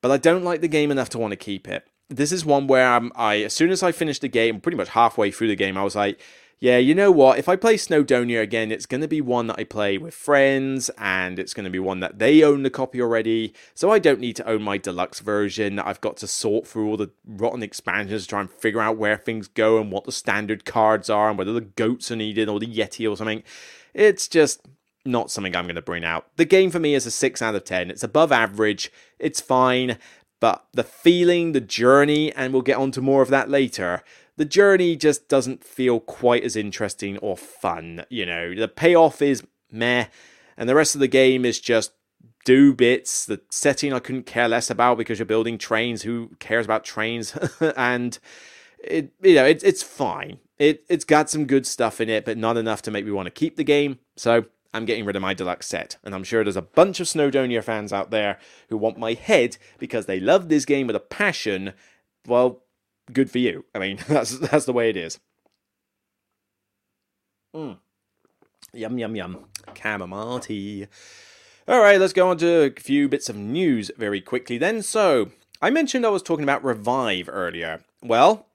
but 0.02 0.10
I 0.10 0.16
don't 0.16 0.44
like 0.44 0.60
the 0.60 0.68
game 0.68 0.90
enough 0.90 1.08
to 1.10 1.18
want 1.18 1.30
to 1.30 1.36
keep 1.36 1.68
it. 1.68 1.86
This 2.08 2.32
is 2.32 2.44
one 2.44 2.66
where 2.66 2.86
I'm, 2.86 3.12
I 3.14 3.36
as 3.44 3.54
soon 3.54 3.70
as 3.70 3.82
I 3.82 3.92
finished 3.92 4.22
the 4.22 4.28
game, 4.28 4.60
pretty 4.60 4.76
much 4.76 4.88
halfway 4.88 5.30
through 5.30 5.48
the 5.48 5.56
game, 5.56 5.78
I 5.78 5.84
was 5.84 5.94
like, 5.94 6.20
yeah, 6.60 6.76
you 6.76 6.94
know 6.94 7.10
what? 7.10 7.38
If 7.38 7.48
I 7.48 7.56
play 7.56 7.76
Snowdonia 7.76 8.42
again, 8.42 8.70
it's 8.70 8.84
going 8.84 9.00
to 9.00 9.08
be 9.08 9.22
one 9.22 9.46
that 9.46 9.58
I 9.58 9.64
play 9.64 9.96
with 9.96 10.12
friends, 10.12 10.90
and 10.98 11.38
it's 11.38 11.54
going 11.54 11.64
to 11.64 11.70
be 11.70 11.78
one 11.78 12.00
that 12.00 12.18
they 12.18 12.42
own 12.42 12.64
the 12.64 12.70
copy 12.70 13.00
already. 13.00 13.54
So 13.74 13.90
I 13.90 13.98
don't 13.98 14.20
need 14.20 14.36
to 14.36 14.46
own 14.46 14.62
my 14.62 14.76
deluxe 14.76 15.20
version. 15.20 15.78
I've 15.78 16.02
got 16.02 16.18
to 16.18 16.26
sort 16.26 16.66
through 16.66 16.90
all 16.90 16.98
the 16.98 17.12
rotten 17.26 17.62
expansions 17.62 18.24
to 18.24 18.28
try 18.28 18.40
and 18.42 18.50
figure 18.50 18.82
out 18.82 18.98
where 18.98 19.16
things 19.16 19.48
go 19.48 19.80
and 19.80 19.90
what 19.90 20.04
the 20.04 20.12
standard 20.12 20.66
cards 20.66 21.08
are 21.08 21.30
and 21.30 21.38
whether 21.38 21.54
the 21.54 21.62
goats 21.62 22.10
are 22.10 22.16
needed 22.16 22.46
or 22.46 22.60
the 22.60 22.66
Yeti 22.66 23.10
or 23.10 23.16
something. 23.16 23.42
It's 23.94 24.28
just 24.28 24.68
not 25.06 25.30
something 25.30 25.56
I'm 25.56 25.64
going 25.64 25.76
to 25.76 25.82
bring 25.82 26.04
out. 26.04 26.26
The 26.36 26.44
game 26.44 26.70
for 26.70 26.78
me 26.78 26.94
is 26.94 27.06
a 27.06 27.10
6 27.10 27.40
out 27.40 27.54
of 27.54 27.64
10. 27.64 27.90
It's 27.90 28.04
above 28.04 28.32
average, 28.32 28.92
it's 29.18 29.40
fine, 29.40 29.96
but 30.40 30.66
the 30.74 30.84
feeling, 30.84 31.52
the 31.52 31.60
journey, 31.62 32.34
and 32.34 32.52
we'll 32.52 32.60
get 32.60 32.76
onto 32.76 33.00
more 33.00 33.22
of 33.22 33.30
that 33.30 33.48
later 33.48 34.02
the 34.36 34.44
journey 34.44 34.96
just 34.96 35.28
doesn't 35.28 35.64
feel 35.64 36.00
quite 36.00 36.44
as 36.44 36.56
interesting 36.56 37.18
or 37.18 37.36
fun. 37.36 38.04
You 38.08 38.26
know, 38.26 38.54
the 38.54 38.68
payoff 38.68 39.22
is 39.22 39.42
meh, 39.70 40.06
and 40.56 40.68
the 40.68 40.74
rest 40.74 40.94
of 40.94 41.00
the 41.00 41.08
game 41.08 41.44
is 41.44 41.60
just 41.60 41.92
do 42.44 42.74
bits. 42.74 43.26
The 43.26 43.40
setting 43.50 43.92
I 43.92 43.98
couldn't 43.98 44.26
care 44.26 44.48
less 44.48 44.70
about 44.70 44.98
because 44.98 45.18
you're 45.18 45.26
building 45.26 45.58
trains. 45.58 46.02
Who 46.02 46.30
cares 46.38 46.64
about 46.64 46.84
trains? 46.84 47.36
and 47.76 48.18
it, 48.82 49.12
you 49.22 49.34
know, 49.34 49.44
it, 49.44 49.62
it's 49.62 49.82
fine. 49.82 50.38
It 50.58 50.84
it's 50.88 51.04
got 51.04 51.30
some 51.30 51.46
good 51.46 51.66
stuff 51.66 52.00
in 52.00 52.08
it, 52.08 52.24
but 52.24 52.38
not 52.38 52.56
enough 52.56 52.82
to 52.82 52.90
make 52.90 53.04
me 53.04 53.12
want 53.12 53.26
to 53.26 53.30
keep 53.30 53.56
the 53.56 53.64
game. 53.64 53.98
So 54.16 54.46
I'm 54.72 54.84
getting 54.84 55.04
rid 55.04 55.16
of 55.16 55.22
my 55.22 55.34
deluxe 55.34 55.66
set. 55.66 55.96
And 56.04 56.14
I'm 56.14 56.24
sure 56.24 56.44
there's 56.44 56.56
a 56.56 56.62
bunch 56.62 57.00
of 57.00 57.06
Snowdonia 57.06 57.62
fans 57.62 57.92
out 57.92 58.10
there 58.10 58.38
who 58.68 58.76
want 58.76 58.98
my 58.98 59.14
head 59.14 59.56
because 59.78 60.06
they 60.06 60.20
love 60.20 60.48
this 60.48 60.64
game 60.64 60.86
with 60.86 60.96
a 60.96 61.00
passion. 61.00 61.72
Well, 62.26 62.62
good 63.12 63.30
for 63.30 63.38
you. 63.38 63.64
I 63.74 63.78
mean, 63.78 63.98
that's 64.08 64.38
that's 64.38 64.64
the 64.64 64.72
way 64.72 64.90
it 64.90 64.96
is. 64.96 65.18
Mm. 67.54 67.78
Yum 68.72 68.98
yum 68.98 69.16
yum. 69.16 69.44
Chamomile 69.74 70.40
tea. 70.40 70.86
All 71.68 71.80
right, 71.80 72.00
let's 72.00 72.12
go 72.12 72.28
on 72.30 72.38
to 72.38 72.62
a 72.62 72.80
few 72.80 73.08
bits 73.08 73.28
of 73.28 73.36
news 73.36 73.90
very 73.96 74.20
quickly 74.20 74.58
then. 74.58 74.82
So, 74.82 75.30
I 75.62 75.70
mentioned 75.70 76.04
I 76.04 76.08
was 76.08 76.22
talking 76.22 76.42
about 76.42 76.64
Revive 76.64 77.28
earlier. 77.30 77.84
Well, 78.02 78.46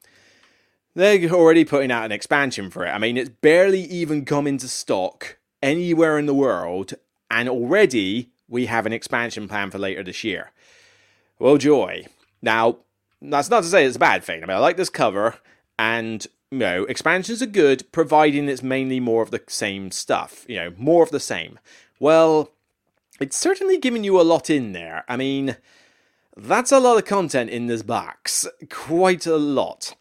they're 0.95 1.29
already 1.29 1.65
putting 1.65 1.91
out 1.91 2.05
an 2.05 2.11
expansion 2.11 2.69
for 2.69 2.85
it. 2.85 2.89
I 2.89 2.97
mean, 2.97 3.17
it's 3.17 3.29
barely 3.29 3.81
even 3.81 4.25
come 4.25 4.47
into 4.47 4.67
stock 4.67 5.37
anywhere 5.61 6.17
in 6.17 6.25
the 6.25 6.33
world, 6.33 6.93
and 7.29 7.47
already 7.47 8.31
we 8.47 8.65
have 8.65 8.85
an 8.85 8.93
expansion 8.93 9.47
plan 9.47 9.71
for 9.71 9.77
later 9.77 10.03
this 10.03 10.23
year. 10.23 10.51
Well, 11.37 11.57
joy. 11.57 12.05
Now, 12.41 12.77
that's 13.31 13.49
not 13.49 13.63
to 13.63 13.69
say 13.69 13.85
it's 13.85 13.95
a 13.95 13.99
bad 13.99 14.23
thing. 14.23 14.43
I 14.43 14.45
mean, 14.45 14.57
I 14.57 14.59
like 14.59 14.77
this 14.77 14.89
cover, 14.89 15.35
and 15.77 16.25
you 16.51 16.59
know, 16.59 16.83
expansions 16.83 17.41
are 17.41 17.47
good, 17.47 17.91
providing 17.91 18.47
it's 18.47 18.63
mainly 18.63 18.99
more 18.99 19.21
of 19.21 19.31
the 19.31 19.41
same 19.47 19.91
stuff. 19.91 20.45
You 20.47 20.57
know, 20.57 20.73
more 20.77 21.03
of 21.03 21.11
the 21.11 21.19
same. 21.19 21.59
Well, 21.99 22.51
it's 23.19 23.37
certainly 23.37 23.77
giving 23.77 24.03
you 24.03 24.19
a 24.19 24.23
lot 24.23 24.49
in 24.49 24.73
there. 24.73 25.05
I 25.07 25.17
mean, 25.17 25.57
that's 26.35 26.71
a 26.71 26.79
lot 26.79 26.97
of 26.97 27.05
content 27.05 27.49
in 27.49 27.67
this 27.67 27.81
box. 27.83 28.47
Quite 28.69 29.25
a 29.25 29.37
lot. 29.37 29.95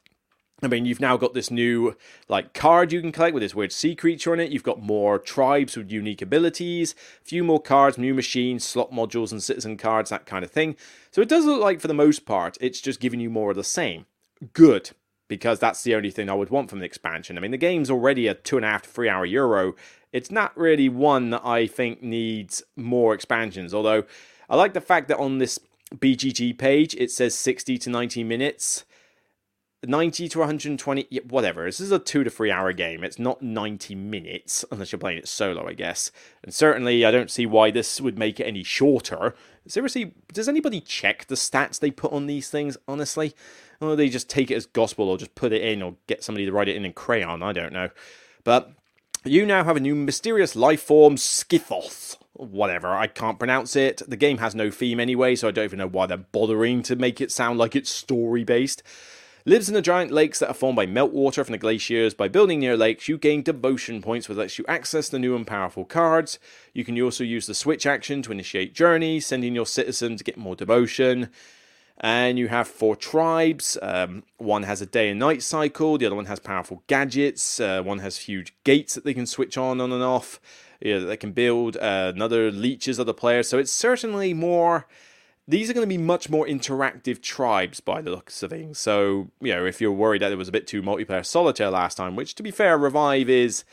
I 0.62 0.68
mean, 0.68 0.86
you've 0.86 1.00
now 1.00 1.16
got 1.16 1.34
this 1.34 1.50
new 1.50 1.94
like 2.28 2.54
card 2.54 2.90
you 2.90 3.00
can 3.00 3.12
collect 3.12 3.34
with 3.34 3.42
this 3.42 3.54
weird 3.54 3.72
sea 3.72 3.94
creature 3.94 4.32
on 4.32 4.40
it. 4.40 4.50
You've 4.50 4.62
got 4.62 4.82
more 4.82 5.18
tribes 5.18 5.76
with 5.76 5.92
unique 5.92 6.22
abilities, 6.22 6.94
a 7.22 7.24
few 7.24 7.44
more 7.44 7.60
cards, 7.60 7.98
new 7.98 8.14
machines, 8.14 8.64
slot 8.64 8.90
modules, 8.90 9.30
and 9.30 9.42
citizen 9.42 9.76
cards, 9.76 10.10
that 10.10 10.26
kind 10.26 10.44
of 10.44 10.50
thing. 10.50 10.76
So 11.14 11.22
it 11.22 11.28
does 11.28 11.44
look 11.44 11.62
like, 11.62 11.80
for 11.80 11.86
the 11.86 11.94
most 11.94 12.26
part, 12.26 12.58
it's 12.60 12.80
just 12.80 12.98
giving 12.98 13.20
you 13.20 13.30
more 13.30 13.50
of 13.50 13.56
the 13.56 13.62
same. 13.62 14.06
Good, 14.52 14.90
because 15.28 15.60
that's 15.60 15.84
the 15.84 15.94
only 15.94 16.10
thing 16.10 16.28
I 16.28 16.34
would 16.34 16.50
want 16.50 16.68
from 16.68 16.80
the 16.80 16.86
expansion. 16.86 17.38
I 17.38 17.40
mean, 17.40 17.52
the 17.52 17.56
game's 17.56 17.88
already 17.88 18.26
a 18.26 18.34
two 18.34 18.56
and 18.56 18.64
a 18.64 18.68
half 18.68 18.82
to 18.82 18.88
three 18.88 19.08
hour 19.08 19.24
Euro. 19.24 19.76
It's 20.12 20.32
not 20.32 20.58
really 20.58 20.88
one 20.88 21.30
that 21.30 21.46
I 21.46 21.68
think 21.68 22.02
needs 22.02 22.64
more 22.74 23.14
expansions. 23.14 23.72
Although 23.72 24.02
I 24.50 24.56
like 24.56 24.72
the 24.72 24.80
fact 24.80 25.06
that 25.06 25.18
on 25.18 25.38
this 25.38 25.60
BGG 25.94 26.58
page 26.58 26.96
it 26.96 27.12
says 27.12 27.36
60 27.36 27.78
to 27.78 27.90
90 27.90 28.24
minutes. 28.24 28.84
90 29.88 30.28
to 30.28 30.38
120, 30.38 31.20
whatever. 31.28 31.64
This 31.64 31.80
is 31.80 31.92
a 31.92 31.98
two 31.98 32.24
to 32.24 32.30
three 32.30 32.50
hour 32.50 32.72
game. 32.72 33.04
It's 33.04 33.18
not 33.18 33.42
90 33.42 33.94
minutes, 33.94 34.64
unless 34.70 34.92
you're 34.92 34.98
playing 34.98 35.18
it 35.18 35.28
solo, 35.28 35.66
I 35.68 35.74
guess. 35.74 36.10
And 36.42 36.52
certainly, 36.52 37.04
I 37.04 37.10
don't 37.10 37.30
see 37.30 37.46
why 37.46 37.70
this 37.70 38.00
would 38.00 38.18
make 38.18 38.40
it 38.40 38.44
any 38.44 38.62
shorter. 38.62 39.34
Seriously, 39.66 40.14
does 40.32 40.48
anybody 40.48 40.80
check 40.80 41.26
the 41.26 41.34
stats 41.34 41.78
they 41.78 41.90
put 41.90 42.12
on 42.12 42.26
these 42.26 42.50
things, 42.50 42.76
honestly? 42.86 43.34
Or 43.80 43.96
they 43.96 44.08
just 44.08 44.28
take 44.28 44.50
it 44.50 44.56
as 44.56 44.66
gospel 44.66 45.08
or 45.08 45.18
just 45.18 45.34
put 45.34 45.52
it 45.52 45.62
in 45.62 45.82
or 45.82 45.96
get 46.06 46.22
somebody 46.22 46.44
to 46.46 46.52
write 46.52 46.68
it 46.68 46.76
in 46.76 46.84
in 46.84 46.92
crayon? 46.92 47.42
I 47.42 47.52
don't 47.52 47.72
know. 47.72 47.90
But 48.44 48.72
you 49.24 49.46
now 49.46 49.64
have 49.64 49.76
a 49.76 49.80
new 49.80 49.94
mysterious 49.94 50.54
life 50.54 50.82
form, 50.82 51.16
Skithoth. 51.16 52.18
Whatever, 52.34 52.88
I 52.88 53.06
can't 53.06 53.38
pronounce 53.38 53.76
it. 53.76 54.02
The 54.06 54.16
game 54.16 54.38
has 54.38 54.54
no 54.54 54.70
theme 54.70 54.98
anyway, 54.98 55.36
so 55.36 55.48
I 55.48 55.50
don't 55.52 55.64
even 55.64 55.78
know 55.78 55.86
why 55.86 56.06
they're 56.06 56.16
bothering 56.18 56.82
to 56.84 56.96
make 56.96 57.20
it 57.20 57.30
sound 57.30 57.58
like 57.58 57.76
it's 57.76 57.88
story 57.88 58.42
based. 58.42 58.82
Lives 59.46 59.68
in 59.68 59.74
the 59.74 59.82
giant 59.82 60.10
lakes 60.10 60.38
that 60.38 60.48
are 60.48 60.54
formed 60.54 60.76
by 60.76 60.86
meltwater 60.86 61.44
from 61.44 61.52
the 61.52 61.58
glaciers. 61.58 62.14
By 62.14 62.28
building 62.28 62.60
near 62.60 62.78
lakes, 62.78 63.08
you 63.08 63.18
gain 63.18 63.42
devotion 63.42 64.00
points, 64.00 64.26
which 64.26 64.38
lets 64.38 64.58
you 64.58 64.64
access 64.66 65.10
the 65.10 65.18
new 65.18 65.36
and 65.36 65.46
powerful 65.46 65.84
cards. 65.84 66.38
You 66.72 66.82
can 66.82 66.98
also 67.02 67.24
use 67.24 67.46
the 67.46 67.52
switch 67.52 67.84
action 67.84 68.22
to 68.22 68.32
initiate 68.32 68.72
journeys, 68.72 69.26
sending 69.26 69.54
your 69.54 69.66
citizen 69.66 70.16
to 70.16 70.24
get 70.24 70.38
more 70.38 70.56
devotion. 70.56 71.28
And 71.98 72.38
you 72.38 72.48
have 72.48 72.66
four 72.66 72.96
tribes. 72.96 73.76
Um, 73.82 74.22
one 74.38 74.62
has 74.62 74.80
a 74.80 74.86
day 74.86 75.10
and 75.10 75.20
night 75.20 75.42
cycle. 75.42 75.98
The 75.98 76.06
other 76.06 76.16
one 76.16 76.24
has 76.24 76.40
powerful 76.40 76.82
gadgets. 76.86 77.60
Uh, 77.60 77.82
one 77.82 77.98
has 77.98 78.16
huge 78.16 78.54
gates 78.64 78.94
that 78.94 79.04
they 79.04 79.12
can 79.12 79.26
switch 79.26 79.58
on, 79.58 79.78
on 79.78 79.92
and 79.92 80.02
off. 80.02 80.40
Yeah, 80.80 81.00
that 81.00 81.04
they 81.04 81.18
can 81.18 81.32
build. 81.32 81.76
Uh, 81.76 82.12
another 82.14 82.50
leeches 82.50 82.98
other 82.98 83.12
players. 83.12 83.46
So 83.50 83.58
it's 83.58 83.70
certainly 83.70 84.32
more 84.32 84.86
these 85.46 85.68
are 85.68 85.74
going 85.74 85.86
to 85.86 85.94
be 85.94 85.98
much 85.98 86.30
more 86.30 86.46
interactive 86.46 87.20
tribes 87.20 87.80
by 87.80 88.00
the 88.00 88.10
looks 88.10 88.42
of 88.42 88.50
things. 88.50 88.78
So, 88.78 89.30
you 89.40 89.54
know, 89.54 89.66
if 89.66 89.80
you're 89.80 89.92
worried 89.92 90.22
that 90.22 90.32
it 90.32 90.38
was 90.38 90.48
a 90.48 90.52
bit 90.52 90.66
too 90.66 90.82
multiplayer 90.82 91.24
solitaire 91.24 91.70
last 91.70 91.96
time, 91.96 92.16
which 92.16 92.34
to 92.36 92.42
be 92.42 92.50
fair, 92.50 92.78
Revive 92.78 93.28
is 93.28 93.64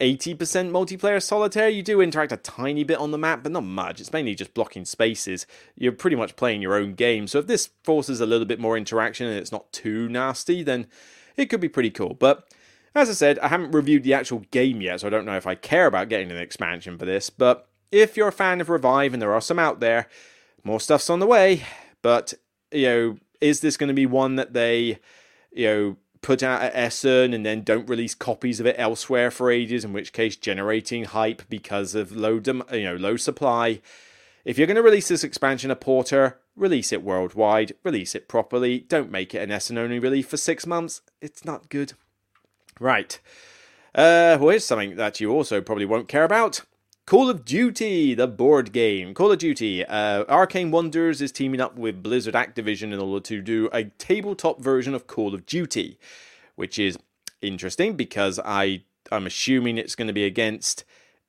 80% 0.00 0.36
multiplayer 0.70 1.22
solitaire, 1.22 1.68
you 1.68 1.82
do 1.82 2.00
interact 2.00 2.32
a 2.32 2.36
tiny 2.36 2.82
bit 2.82 2.98
on 2.98 3.12
the 3.12 3.18
map, 3.18 3.44
but 3.44 3.52
not 3.52 3.62
much. 3.62 4.00
It's 4.00 4.12
mainly 4.12 4.34
just 4.34 4.52
blocking 4.52 4.84
spaces. 4.84 5.46
You're 5.76 5.92
pretty 5.92 6.16
much 6.16 6.34
playing 6.34 6.60
your 6.60 6.74
own 6.74 6.94
game. 6.94 7.28
So 7.28 7.38
if 7.38 7.46
this 7.46 7.70
forces 7.84 8.20
a 8.20 8.26
little 8.26 8.46
bit 8.46 8.58
more 8.58 8.76
interaction 8.76 9.28
and 9.28 9.38
it's 9.38 9.52
not 9.52 9.72
too 9.72 10.08
nasty, 10.08 10.64
then 10.64 10.88
it 11.36 11.46
could 11.46 11.60
be 11.60 11.68
pretty 11.68 11.90
cool. 11.90 12.14
But 12.14 12.48
as 12.96 13.08
I 13.08 13.12
said, 13.12 13.38
I 13.38 13.48
haven't 13.48 13.72
reviewed 13.72 14.02
the 14.02 14.14
actual 14.14 14.40
game 14.50 14.80
yet, 14.80 15.00
so 15.00 15.06
I 15.06 15.10
don't 15.10 15.24
know 15.24 15.36
if 15.36 15.46
I 15.46 15.54
care 15.54 15.86
about 15.86 16.08
getting 16.08 16.32
an 16.32 16.38
expansion 16.38 16.98
for 16.98 17.04
this. 17.04 17.30
But 17.30 17.68
if 17.92 18.16
you're 18.16 18.28
a 18.28 18.32
fan 18.32 18.60
of 18.60 18.68
Revive, 18.68 19.12
and 19.12 19.22
there 19.22 19.32
are 19.32 19.40
some 19.40 19.58
out 19.60 19.78
there, 19.78 20.08
more 20.64 20.80
stuff's 20.80 21.10
on 21.10 21.20
the 21.20 21.26
way, 21.26 21.62
but 22.02 22.34
you 22.72 22.86
know, 22.86 23.16
is 23.40 23.60
this 23.60 23.76
going 23.76 23.88
to 23.88 23.94
be 23.94 24.06
one 24.06 24.36
that 24.36 24.52
they, 24.52 24.98
you 25.52 25.66
know, 25.66 25.96
put 26.22 26.42
out 26.42 26.62
at 26.62 26.74
Essen 26.74 27.34
and 27.34 27.44
then 27.44 27.62
don't 27.62 27.88
release 27.88 28.14
copies 28.14 28.58
of 28.58 28.66
it 28.66 28.76
elsewhere 28.78 29.30
for 29.30 29.50
ages? 29.50 29.84
In 29.84 29.92
which 29.92 30.12
case, 30.12 30.36
generating 30.36 31.04
hype 31.04 31.42
because 31.48 31.94
of 31.94 32.12
low, 32.12 32.40
dem- 32.40 32.64
you 32.72 32.84
know, 32.84 32.96
low 32.96 33.16
supply. 33.16 33.80
If 34.44 34.58
you're 34.58 34.66
going 34.66 34.76
to 34.76 34.82
release 34.82 35.08
this 35.08 35.24
expansion 35.24 35.70
a 35.70 35.76
Porter, 35.76 36.38
release 36.56 36.92
it 36.92 37.02
worldwide, 37.02 37.74
release 37.82 38.14
it 38.14 38.28
properly. 38.28 38.80
Don't 38.80 39.10
make 39.10 39.34
it 39.34 39.42
an 39.42 39.50
Essen 39.50 39.78
only 39.78 39.98
release 39.98 40.26
for 40.26 40.36
six 40.36 40.66
months. 40.66 41.00
It's 41.20 41.44
not 41.44 41.68
good. 41.68 41.94
Right. 42.80 43.18
Uh, 43.94 44.36
well, 44.40 44.48
here's 44.50 44.64
something 44.64 44.96
that 44.96 45.20
you 45.20 45.30
also 45.30 45.60
probably 45.60 45.86
won't 45.86 46.08
care 46.08 46.24
about. 46.24 46.62
Call 47.06 47.28
of 47.28 47.44
Duty, 47.44 48.14
the 48.14 48.26
board 48.26 48.72
game. 48.72 49.12
Call 49.12 49.30
of 49.30 49.38
Duty. 49.38 49.84
Uh, 49.84 50.24
Arcane 50.26 50.70
Wonders 50.70 51.20
is 51.20 51.32
teaming 51.32 51.60
up 51.60 51.76
with 51.76 52.02
Blizzard 52.02 52.32
Activision 52.32 52.94
in 52.94 52.98
order 52.98 53.22
to 53.24 53.42
do 53.42 53.68
a 53.74 53.84
tabletop 53.98 54.58
version 54.58 54.94
of 54.94 55.06
Call 55.06 55.34
of 55.34 55.44
Duty, 55.44 55.98
which 56.56 56.78
is 56.78 56.98
interesting 57.42 57.94
because 57.94 58.40
I 58.42 58.84
I'm 59.12 59.26
assuming 59.26 59.76
it's 59.76 59.94
going 59.94 60.06
to 60.06 60.14
be 60.14 60.24
against 60.24 60.84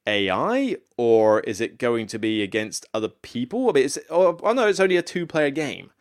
AI 0.08 0.78
or 0.96 1.42
is 1.42 1.60
it 1.60 1.78
going 1.78 2.08
to 2.08 2.18
be 2.20 2.42
against 2.42 2.86
other 2.94 3.10
people? 3.10 3.70
I 3.70 3.74
mean, 3.74 3.84
it's, 3.84 4.00
oh, 4.10 4.40
oh 4.42 4.54
no, 4.54 4.70
it's 4.70 4.80
only 4.80 4.96
a 4.96 5.02
two-player 5.02 5.50
game. 5.50 5.92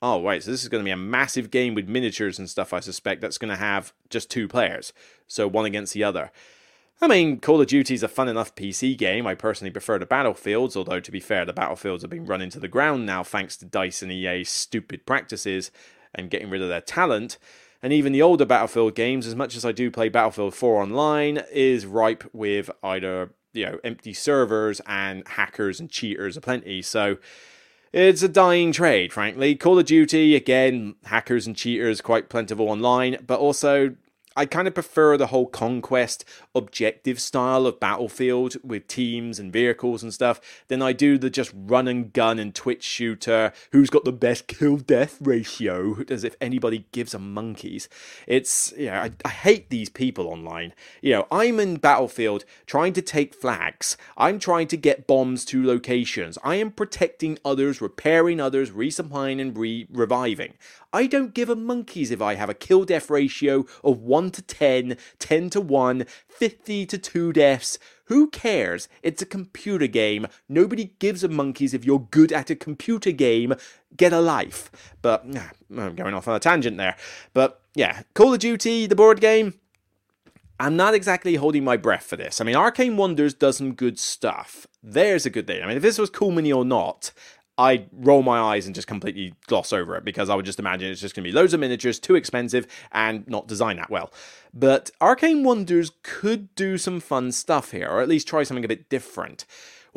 Oh 0.00 0.16
wait, 0.16 0.42
so 0.42 0.50
this 0.50 0.62
is 0.62 0.70
going 0.70 0.82
to 0.82 0.88
be 0.88 0.90
a 0.90 0.96
massive 0.96 1.50
game 1.50 1.74
with 1.74 1.86
miniatures 1.86 2.38
and 2.38 2.48
stuff. 2.48 2.72
I 2.72 2.80
suspect 2.80 3.20
that's 3.20 3.36
going 3.36 3.50
to 3.50 3.56
have 3.56 3.92
just 4.08 4.30
two 4.30 4.48
players, 4.48 4.94
so 5.26 5.46
one 5.46 5.66
against 5.66 5.92
the 5.92 6.04
other. 6.04 6.30
I 7.00 7.06
mean, 7.06 7.38
Call 7.38 7.60
of 7.60 7.68
Duty 7.68 7.94
is 7.94 8.02
a 8.02 8.08
fun 8.08 8.28
enough 8.28 8.56
PC 8.56 8.98
game. 8.98 9.24
I 9.24 9.36
personally 9.36 9.70
prefer 9.70 10.00
the 10.00 10.06
Battlefields, 10.06 10.76
although 10.76 10.98
to 10.98 11.12
be 11.12 11.20
fair, 11.20 11.44
the 11.44 11.52
Battlefields 11.52 12.02
have 12.02 12.10
been 12.10 12.26
run 12.26 12.42
into 12.42 12.58
the 12.58 12.66
ground 12.66 13.06
now 13.06 13.22
thanks 13.22 13.56
to 13.58 13.66
DICE 13.66 14.02
and 14.02 14.10
EA's 14.10 14.48
stupid 14.48 15.06
practices 15.06 15.70
and 16.12 16.28
getting 16.28 16.50
rid 16.50 16.60
of 16.60 16.68
their 16.68 16.80
talent. 16.80 17.38
And 17.84 17.92
even 17.92 18.12
the 18.12 18.22
older 18.22 18.44
Battlefield 18.44 18.96
games, 18.96 19.28
as 19.28 19.36
much 19.36 19.54
as 19.54 19.64
I 19.64 19.70
do 19.70 19.92
play 19.92 20.08
Battlefield 20.08 20.56
4 20.56 20.82
online, 20.82 21.44
is 21.52 21.86
ripe 21.86 22.28
with 22.32 22.68
either, 22.82 23.30
you 23.52 23.66
know, 23.66 23.78
empty 23.84 24.12
servers 24.12 24.80
and 24.84 25.22
hackers 25.28 25.78
and 25.78 25.88
cheaters 25.88 26.36
aplenty. 26.36 26.82
So 26.82 27.18
it's 27.92 28.24
a 28.24 28.28
dying 28.28 28.72
trade, 28.72 29.12
frankly. 29.12 29.54
Call 29.54 29.78
of 29.78 29.86
Duty, 29.86 30.34
again, 30.34 30.96
hackers 31.04 31.46
and 31.46 31.54
cheaters 31.54 32.00
quite 32.00 32.28
plentiful 32.28 32.68
online, 32.68 33.18
but 33.24 33.38
also 33.38 33.94
I 34.38 34.46
kind 34.46 34.68
of 34.68 34.74
prefer 34.74 35.16
the 35.16 35.26
whole 35.26 35.46
conquest 35.46 36.24
objective 36.54 37.20
style 37.20 37.66
of 37.66 37.80
Battlefield 37.80 38.56
with 38.62 38.86
teams 38.86 39.40
and 39.40 39.52
vehicles 39.52 40.04
and 40.04 40.14
stuff 40.14 40.40
than 40.68 40.80
I 40.80 40.92
do 40.92 41.18
the 41.18 41.28
just 41.28 41.50
run 41.52 41.88
and 41.88 42.12
gun 42.12 42.38
and 42.38 42.54
twitch 42.54 42.84
shooter 42.84 43.52
who's 43.72 43.90
got 43.90 44.04
the 44.04 44.12
best 44.12 44.46
kill 44.46 44.76
death 44.76 45.18
ratio 45.20 46.04
as 46.08 46.22
if 46.22 46.36
anybody 46.40 46.86
gives 46.92 47.14
a 47.14 47.18
monkeys. 47.18 47.88
It's, 48.28 48.72
you 48.78 48.86
know, 48.86 49.00
I, 49.00 49.10
I 49.24 49.28
hate 49.28 49.70
these 49.70 49.88
people 49.88 50.28
online. 50.28 50.72
You 51.02 51.14
know, 51.14 51.26
I'm 51.32 51.58
in 51.58 51.78
Battlefield 51.78 52.44
trying 52.64 52.92
to 52.92 53.02
take 53.02 53.34
flags, 53.34 53.96
I'm 54.16 54.38
trying 54.38 54.68
to 54.68 54.76
get 54.76 55.08
bombs 55.08 55.44
to 55.46 55.66
locations, 55.66 56.38
I 56.44 56.54
am 56.54 56.70
protecting 56.70 57.40
others, 57.44 57.80
repairing 57.80 58.38
others, 58.38 58.70
resupplying 58.70 59.40
and 59.40 59.58
re- 59.58 59.88
reviving. 59.90 60.54
I 60.92 61.06
don't 61.06 61.34
give 61.34 61.50
a 61.50 61.56
monkeys 61.56 62.10
if 62.10 62.22
I 62.22 62.34
have 62.34 62.48
a 62.48 62.54
kill 62.54 62.84
death 62.84 63.10
ratio 63.10 63.66
of 63.84 64.00
1 64.00 64.30
to 64.32 64.42
10, 64.42 64.96
10 65.18 65.50
to 65.50 65.60
1, 65.60 66.06
50 66.28 66.86
to 66.86 66.98
2 66.98 67.32
deaths. 67.32 67.78
Who 68.06 68.30
cares? 68.30 68.88
It's 69.02 69.20
a 69.20 69.26
computer 69.26 69.86
game. 69.86 70.26
Nobody 70.48 70.94
gives 70.98 71.22
a 71.22 71.28
monkeys 71.28 71.74
if 71.74 71.84
you're 71.84 72.06
good 72.10 72.32
at 72.32 72.48
a 72.48 72.56
computer 72.56 73.12
game. 73.12 73.54
Get 73.96 74.14
a 74.14 74.20
life. 74.20 74.70
But 75.02 75.26
I'm 75.76 75.94
going 75.94 76.14
off 76.14 76.26
on 76.26 76.36
a 76.36 76.40
tangent 76.40 76.78
there. 76.78 76.96
But 77.34 77.60
yeah, 77.74 78.02
Call 78.14 78.32
of 78.32 78.40
Duty, 78.40 78.86
the 78.86 78.96
board 78.96 79.20
game. 79.20 79.54
I'm 80.60 80.74
not 80.74 80.94
exactly 80.94 81.36
holding 81.36 81.62
my 81.62 81.76
breath 81.76 82.04
for 82.04 82.16
this. 82.16 82.40
I 82.40 82.44
mean, 82.44 82.56
Arcane 82.56 82.96
Wonders 82.96 83.32
does 83.32 83.58
some 83.58 83.74
good 83.74 83.98
stuff. 83.98 84.66
There's 84.82 85.24
a 85.24 85.30
good 85.30 85.46
thing. 85.46 85.62
I 85.62 85.66
mean, 85.66 85.76
if 85.76 85.82
this 85.82 85.98
was 85.98 86.10
Cool 86.10 86.32
Mini 86.32 86.50
or 86.50 86.64
not, 86.64 87.12
I'd 87.58 87.88
roll 87.92 88.22
my 88.22 88.38
eyes 88.38 88.66
and 88.66 88.74
just 88.74 88.86
completely 88.86 89.34
gloss 89.46 89.72
over 89.72 89.96
it 89.96 90.04
because 90.04 90.30
I 90.30 90.36
would 90.36 90.46
just 90.46 90.60
imagine 90.60 90.90
it's 90.90 91.00
just 91.00 91.16
going 91.16 91.24
to 91.24 91.30
be 91.30 91.34
loads 91.34 91.52
of 91.52 91.60
miniatures, 91.60 91.98
too 91.98 92.14
expensive, 92.14 92.66
and 92.92 93.26
not 93.28 93.48
designed 93.48 93.80
that 93.80 93.90
well. 93.90 94.12
But 94.54 94.90
Arcane 95.00 95.42
Wonders 95.42 95.90
could 96.04 96.54
do 96.54 96.78
some 96.78 97.00
fun 97.00 97.32
stuff 97.32 97.72
here, 97.72 97.88
or 97.88 98.00
at 98.00 98.08
least 98.08 98.28
try 98.28 98.44
something 98.44 98.64
a 98.64 98.68
bit 98.68 98.88
different. 98.88 99.44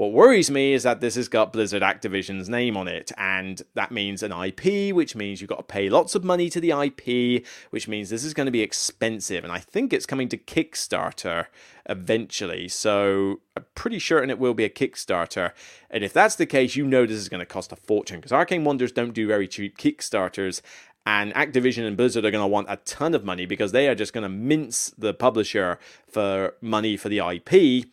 What 0.01 0.13
worries 0.13 0.49
me 0.49 0.73
is 0.73 0.81
that 0.81 0.99
this 0.99 1.13
has 1.13 1.27
got 1.27 1.53
Blizzard 1.53 1.83
Activision's 1.83 2.49
name 2.49 2.75
on 2.75 2.87
it, 2.87 3.11
and 3.19 3.61
that 3.75 3.91
means 3.91 4.23
an 4.23 4.31
IP, 4.31 4.95
which 4.95 5.15
means 5.15 5.39
you've 5.39 5.47
got 5.47 5.57
to 5.57 5.63
pay 5.63 5.89
lots 5.89 6.15
of 6.15 6.23
money 6.23 6.49
to 6.49 6.59
the 6.59 6.71
IP, 6.71 7.45
which 7.69 7.87
means 7.87 8.09
this 8.09 8.23
is 8.23 8.33
going 8.33 8.47
to 8.47 8.51
be 8.51 8.63
expensive, 8.63 9.43
and 9.43 9.53
I 9.53 9.59
think 9.59 9.93
it's 9.93 10.07
coming 10.07 10.27
to 10.29 10.39
Kickstarter 10.39 11.45
eventually, 11.87 12.67
so 12.67 13.41
I'm 13.55 13.65
pretty 13.75 13.99
certain 13.99 14.31
it 14.31 14.39
will 14.39 14.55
be 14.55 14.63
a 14.65 14.71
Kickstarter. 14.71 15.51
And 15.91 16.03
if 16.03 16.13
that's 16.13 16.33
the 16.33 16.47
case, 16.47 16.75
you 16.75 16.87
know 16.87 17.05
this 17.05 17.17
is 17.17 17.29
going 17.29 17.41
to 17.41 17.45
cost 17.45 17.71
a 17.71 17.75
fortune, 17.75 18.17
because 18.17 18.31
Arcane 18.31 18.63
Wonders 18.63 18.91
don't 18.91 19.13
do 19.13 19.27
very 19.27 19.47
cheap 19.47 19.77
Kickstarters, 19.77 20.63
and 21.05 21.31
Activision 21.35 21.85
and 21.85 21.95
Blizzard 21.95 22.25
are 22.25 22.31
going 22.31 22.43
to 22.43 22.47
want 22.47 22.65
a 22.71 22.77
ton 22.77 23.13
of 23.13 23.23
money 23.23 23.45
because 23.45 23.71
they 23.71 23.87
are 23.87 23.93
just 23.93 24.13
going 24.13 24.23
to 24.23 24.29
mince 24.29 24.89
the 24.97 25.13
publisher 25.13 25.77
for 26.07 26.55
money 26.59 26.97
for 26.97 27.09
the 27.09 27.19
IP 27.19 27.85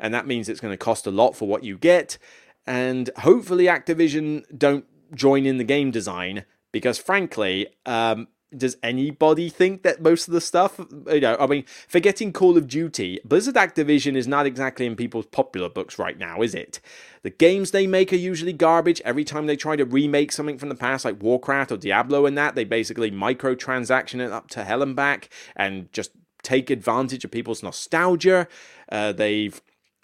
and 0.00 0.12
that 0.14 0.26
means 0.26 0.48
it's 0.48 0.60
going 0.60 0.72
to 0.72 0.78
cost 0.78 1.06
a 1.06 1.10
lot 1.10 1.36
for 1.36 1.46
what 1.46 1.62
you 1.62 1.78
get. 1.78 2.18
And 2.66 3.10
hopefully, 3.18 3.64
Activision 3.66 4.44
don't 4.56 4.84
join 5.14 5.46
in 5.46 5.58
the 5.58 5.64
game 5.64 5.90
design 5.90 6.44
because, 6.72 6.98
frankly, 6.98 7.68
um, 7.86 8.28
does 8.56 8.76
anybody 8.82 9.48
think 9.48 9.82
that 9.82 10.02
most 10.02 10.26
of 10.26 10.34
the 10.34 10.40
stuff, 10.40 10.80
you 11.06 11.20
know, 11.20 11.36
I 11.38 11.46
mean, 11.46 11.64
forgetting 11.88 12.32
Call 12.32 12.56
of 12.56 12.66
Duty, 12.66 13.20
Blizzard 13.24 13.54
Activision 13.54 14.16
is 14.16 14.26
not 14.26 14.46
exactly 14.46 14.86
in 14.86 14.96
people's 14.96 15.26
popular 15.26 15.68
books 15.68 15.98
right 15.98 16.18
now, 16.18 16.42
is 16.42 16.54
it? 16.54 16.80
The 17.22 17.30
games 17.30 17.70
they 17.70 17.86
make 17.86 18.12
are 18.12 18.16
usually 18.16 18.52
garbage. 18.52 19.00
Every 19.04 19.24
time 19.24 19.46
they 19.46 19.56
try 19.56 19.76
to 19.76 19.84
remake 19.84 20.32
something 20.32 20.58
from 20.58 20.68
the 20.68 20.74
past, 20.74 21.04
like 21.04 21.22
Warcraft 21.22 21.72
or 21.72 21.76
Diablo 21.76 22.26
and 22.26 22.36
that, 22.38 22.56
they 22.56 22.64
basically 22.64 23.10
microtransaction 23.10 24.20
it 24.20 24.32
up 24.32 24.48
to 24.50 24.64
hell 24.64 24.82
and 24.82 24.96
back 24.96 25.28
and 25.54 25.92
just 25.92 26.10
take 26.42 26.70
advantage 26.70 27.24
of 27.24 27.30
people's 27.30 27.62
nostalgia. 27.62 28.48
Uh, 28.90 29.12
they've 29.12 29.60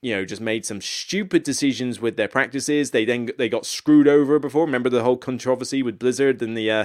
you 0.06 0.14
know 0.14 0.24
just 0.24 0.40
made 0.40 0.64
some 0.64 0.80
stupid 0.80 1.42
decisions 1.42 2.00
with 2.00 2.16
their 2.16 2.28
practices. 2.28 2.92
They 2.92 3.04
then 3.04 3.30
they 3.38 3.48
got 3.48 3.66
screwed 3.66 4.06
over 4.06 4.38
before. 4.38 4.64
Remember 4.64 4.88
the 4.88 5.02
whole 5.02 5.16
controversy 5.16 5.82
with 5.82 5.98
Blizzard 5.98 6.40
and 6.42 6.56
the 6.56 6.70
uh, 6.70 6.84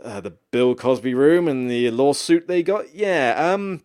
uh, 0.00 0.20
the 0.20 0.36
Bill 0.52 0.76
Cosby 0.76 1.12
room 1.12 1.48
and 1.48 1.68
the 1.68 1.90
lawsuit 1.90 2.46
they 2.46 2.62
got. 2.62 2.94
Yeah, 2.94 3.34
um, 3.36 3.82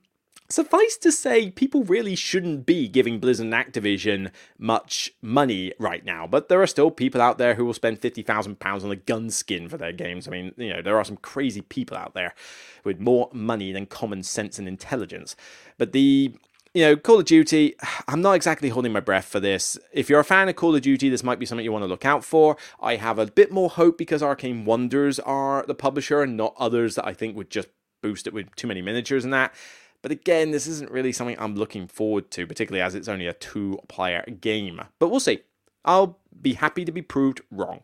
Suffice 0.48 0.96
to 0.98 1.12
say, 1.12 1.50
people 1.50 1.84
really 1.86 2.16
shouldn't 2.16 2.68
be 2.68 2.88
giving 2.88 3.20
Blizzard 3.20 3.48
and 3.48 3.54
Activision 3.54 4.30
much 4.60 5.12
money 5.20 5.74
right 5.80 6.06
now, 6.06 6.28
but 6.28 6.50
there 6.50 6.62
are 6.62 6.68
still 6.68 6.92
people 6.92 7.20
out 7.20 7.40
there 7.40 7.56
who 7.56 7.66
will 7.66 7.74
spend 7.74 8.00
£50,000 8.00 8.84
on 8.84 8.92
a 8.92 8.96
gun 8.96 9.32
skin 9.32 9.68
for 9.68 9.78
their 9.78 9.92
games. 9.92 10.28
I 10.28 10.32
mean, 10.32 10.54
you 10.56 10.70
know, 10.70 10.84
there 10.84 11.00
are 11.00 11.04
some 11.04 11.18
crazy 11.18 11.62
people 11.62 11.98
out 11.98 12.14
there 12.14 12.36
with 12.84 13.00
more 13.00 13.28
money 13.34 13.72
than 13.72 13.88
common 13.88 14.22
sense 14.22 14.60
and 14.60 14.68
intelligence. 14.68 15.36
But 15.80 15.94
the 15.94 16.36
you 16.76 16.82
know, 16.82 16.98
Call 16.98 17.20
of 17.20 17.26
Duty, 17.26 17.74
I'm 18.08 18.22
not 18.22 18.34
exactly 18.34 18.70
holding 18.70 18.92
my 18.92 19.00
breath 19.00 19.26
for 19.26 19.40
this. 19.40 19.80
If 19.94 20.10
you're 20.10 20.20
a 20.20 20.26
fan 20.26 20.50
of 20.50 20.58
Call 20.58 20.76
of 20.76 20.82
Duty, 20.82 21.10
this 21.10 21.24
might 21.24 21.40
be 21.40 21.46
something 21.46 21.64
you 21.64 21.72
want 21.72 21.84
to 21.84 21.88
look 21.88 22.06
out 22.06 22.24
for. 22.24 22.58
I 22.80 22.98
have 22.98 23.18
a 23.18 23.26
bit 23.26 23.52
more 23.52 23.70
hope 23.70 23.98
because 23.98 24.22
Arcane 24.22 24.66
Wonders 24.66 25.18
are 25.20 25.64
the 25.66 25.74
publisher 25.74 26.22
and 26.22 26.38
not 26.38 26.54
others 26.60 26.96
that 26.96 27.08
I 27.08 27.14
think 27.14 27.36
would 27.38 27.50
just 27.50 27.70
boost 28.04 28.28
it 28.28 28.34
with 28.34 28.54
too 28.56 28.68
many 28.68 28.82
miniatures 28.82 29.24
and 29.24 29.34
that. 29.34 29.56
But 30.02 30.12
again, 30.12 30.52
this 30.52 30.68
isn't 30.68 30.92
really 30.92 31.14
something 31.14 31.38
I'm 31.40 31.56
looking 31.56 31.88
forward 31.88 32.30
to, 32.32 32.46
particularly 32.46 32.84
as 32.84 32.94
it's 32.94 33.08
only 33.08 33.26
a 33.26 33.34
two 33.34 33.80
player 33.88 34.24
game. 34.42 34.82
But 35.00 35.08
we'll 35.08 35.22
see. 35.22 35.40
I'll 35.86 36.20
be 36.40 36.54
happy 36.54 36.84
to 36.84 36.92
be 36.92 37.02
proved 37.02 37.42
wrong. 37.50 37.82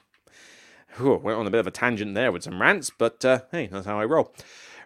Whew, 0.98 1.16
went 1.16 1.40
on 1.40 1.48
a 1.48 1.50
bit 1.50 1.62
of 1.62 1.68
a 1.68 1.72
tangent 1.72 2.14
there 2.14 2.32
with 2.32 2.44
some 2.44 2.62
rants, 2.62 2.92
but 2.96 3.24
uh, 3.24 3.40
hey, 3.52 3.68
that's 3.68 3.86
how 3.86 4.00
I 4.00 4.04
roll. 4.04 4.34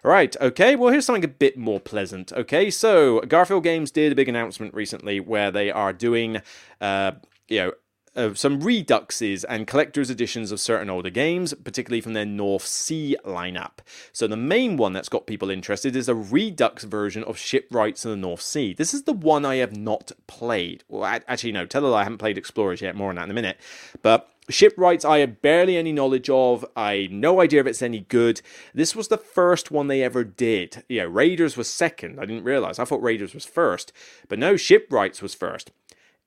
Right, 0.06 0.36
okay, 0.40 0.76
well, 0.76 0.92
here's 0.92 1.04
something 1.04 1.24
a 1.24 1.28
bit 1.28 1.58
more 1.58 1.80
pleasant. 1.80 2.32
Okay, 2.32 2.70
so 2.70 3.22
Garphill 3.22 3.60
Games 3.60 3.90
did 3.90 4.12
a 4.12 4.14
big 4.14 4.28
announcement 4.28 4.72
recently 4.72 5.18
where 5.18 5.50
they 5.50 5.68
are 5.68 5.92
doing, 5.92 6.42
uh, 6.80 7.10
you 7.48 7.58
know, 7.58 7.72
uh, 8.14 8.32
some 8.32 8.60
reduxes 8.60 9.44
and 9.48 9.66
collector's 9.66 10.08
editions 10.08 10.52
of 10.52 10.60
certain 10.60 10.88
older 10.88 11.10
games, 11.10 11.54
particularly 11.54 12.00
from 12.00 12.12
their 12.12 12.24
North 12.24 12.64
Sea 12.64 13.16
lineup. 13.24 13.78
So 14.12 14.28
the 14.28 14.36
main 14.36 14.76
one 14.76 14.92
that's 14.92 15.08
got 15.08 15.26
people 15.26 15.50
interested 15.50 15.96
is 15.96 16.08
a 16.08 16.14
redux 16.14 16.84
version 16.84 17.24
of 17.24 17.36
Shipwrights 17.36 18.04
in 18.04 18.12
the 18.12 18.16
North 18.16 18.42
Sea. 18.42 18.74
This 18.74 18.94
is 18.94 19.02
the 19.02 19.12
one 19.12 19.44
I 19.44 19.56
have 19.56 19.76
not 19.76 20.12
played. 20.28 20.84
Well, 20.88 21.04
actually, 21.26 21.50
no, 21.50 21.66
tell 21.66 21.82
her 21.82 21.92
I 21.92 22.04
haven't 22.04 22.18
played 22.18 22.38
Explorers 22.38 22.80
yet. 22.80 22.94
More 22.94 23.08
on 23.10 23.16
that 23.16 23.24
in 23.24 23.32
a 23.32 23.34
minute. 23.34 23.58
But 24.02 24.30
Shipwrights, 24.48 25.04
I 25.04 25.18
have 25.18 25.42
barely 25.42 25.76
any 25.76 25.92
knowledge 25.92 26.30
of. 26.30 26.64
I 26.76 27.08
no 27.10 27.40
idea 27.40 27.60
if 27.60 27.66
it's 27.66 27.82
any 27.82 28.00
good. 28.00 28.40
This 28.72 28.94
was 28.94 29.08
the 29.08 29.18
first 29.18 29.70
one 29.70 29.88
they 29.88 30.02
ever 30.02 30.22
did. 30.22 30.84
Yeah, 30.88 31.06
Raiders 31.08 31.56
was 31.56 31.68
second. 31.68 32.20
I 32.20 32.26
didn't 32.26 32.44
realize. 32.44 32.78
I 32.78 32.84
thought 32.84 33.02
Raiders 33.02 33.34
was 33.34 33.44
first, 33.44 33.92
but 34.28 34.38
no, 34.38 34.56
Shipwrights 34.56 35.20
was 35.20 35.34
first. 35.34 35.72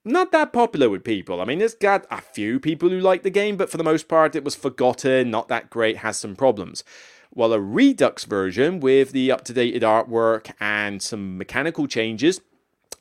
Not 0.03 0.31
that 0.31 0.53
popular 0.53 0.89
with 0.89 1.03
people. 1.03 1.41
I 1.41 1.45
mean, 1.45 1.61
it's 1.61 1.73
got 1.73 2.05
a 2.09 2.21
few 2.21 2.59
people 2.59 2.89
who 2.89 2.99
like 2.99 3.23
the 3.23 3.29
game, 3.29 3.57
but 3.57 3.69
for 3.69 3.77
the 3.77 3.83
most 3.83 4.07
part, 4.07 4.35
it 4.35 4.43
was 4.43 4.55
forgotten, 4.55 5.29
not 5.29 5.47
that 5.49 5.69
great, 5.69 5.97
has 5.97 6.17
some 6.17 6.35
problems. 6.35 6.83
While 7.31 7.53
a 7.53 7.59
Redux 7.59 8.25
version 8.25 8.79
with 8.79 9.11
the 9.11 9.31
up 9.31 9.43
to 9.45 9.53
date 9.53 9.81
artwork 9.81 10.51
and 10.59 11.01
some 11.01 11.37
mechanical 11.37 11.85
changes 11.87 12.41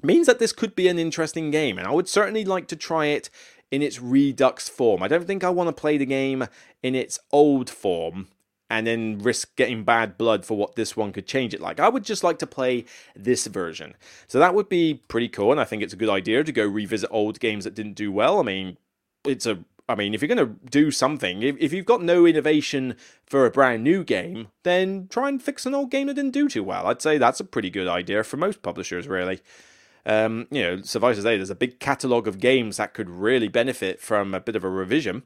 means 0.03 0.27
that 0.27 0.39
this 0.39 0.53
could 0.53 0.75
be 0.75 0.89
an 0.89 0.99
interesting 0.99 1.51
game, 1.51 1.79
and 1.79 1.87
I 1.87 1.93
would 1.93 2.09
certainly 2.09 2.45
like 2.45 2.69
to 2.69 2.77
try 2.77 3.07
it 3.07 3.31
in 3.71 3.83
its 3.83 4.01
Redux 4.01 4.69
form. 4.69 5.03
I 5.03 5.09
don't 5.09 5.27
think 5.27 5.45
I 5.45 5.51
want 5.51 5.69
to 5.69 5.81
play 5.81 5.99
the 5.99 6.07
game 6.07 6.47
in 6.83 6.95
its 6.95 7.19
old 7.33 7.69
form 7.69 8.29
and 8.71 8.87
then 8.87 9.19
risk 9.19 9.57
getting 9.57 9.83
bad 9.83 10.19
blood 10.19 10.45
for 10.45 10.57
what 10.57 10.75
this 10.75 10.97
one 10.97 11.13
could 11.13 11.27
change 11.27 11.55
it 11.55 11.61
like. 11.61 11.81
I 11.81 11.89
would 11.89 12.05
just 12.05 12.23
like 12.23 12.39
to 12.41 12.47
play 12.47 12.85
this 13.17 13.47
version. 13.47 13.95
So 14.27 14.39
that 14.39 14.55
would 14.55 14.69
be 14.69 15.03
pretty 15.09 15.29
cool, 15.29 15.53
and 15.53 15.61
I 15.61 15.65
think 15.65 15.83
it's 15.83 15.95
a 15.95 15.99
good 15.99 16.11
idea 16.11 16.45
to 16.45 16.53
go 16.53 16.67
revisit 16.67 17.09
old 17.11 17.41
games 17.41 17.65
that 17.65 17.75
didn't 17.75 17.95
do 17.95 18.13
well. 18.13 18.39
I 18.39 18.43
mean, 18.43 18.77
it's 19.25 19.47
a 19.47 19.65
I 19.89 19.95
mean, 19.95 20.13
if 20.13 20.21
you're 20.21 20.35
going 20.35 20.47
to 20.47 20.69
do 20.71 20.91
something, 20.91 21.43
if, 21.43 21.57
if 21.59 21.73
you've 21.73 21.87
got 21.87 22.03
no 22.03 22.27
innovation 22.27 22.95
for 23.25 23.47
a 23.47 23.51
brand 23.51 23.83
new 23.83 24.05
game, 24.05 24.49
then 24.63 25.09
try 25.09 25.31
and 25.31 25.43
fix 25.43 25.65
an 25.65 25.75
old 25.75 25.91
game 25.91 26.09
that 26.09 26.15
didn't 26.15 26.33
do 26.33 26.47
too 26.47 26.63
well. 26.63 26.87
I'd 26.87 27.01
say 27.01 27.17
that's 27.17 27.41
a 27.41 27.45
pretty 27.45 27.71
good 27.71 27.89
idea 27.89 28.23
for 28.23 28.37
most 28.37 28.61
publishers, 28.61 29.09
really. 29.09 29.41
Um, 30.07 30.47
you 30.51 30.63
know, 30.63 30.83
suffice 30.83 31.17
to 31.17 31.23
say, 31.23 31.37
there's 31.37 31.51
a 31.51 31.55
big 31.55 31.81
catalogue 31.81 32.27
of 32.27 32.41
games 32.41 32.77
that 32.77 32.95
could 32.95 33.11
really 33.11 33.49
benefit 33.49 34.01
from 34.01 34.35
a 34.35 34.41
bit 34.41 34.57
of 34.57 34.65
a 34.65 34.71
revision. 34.71 35.23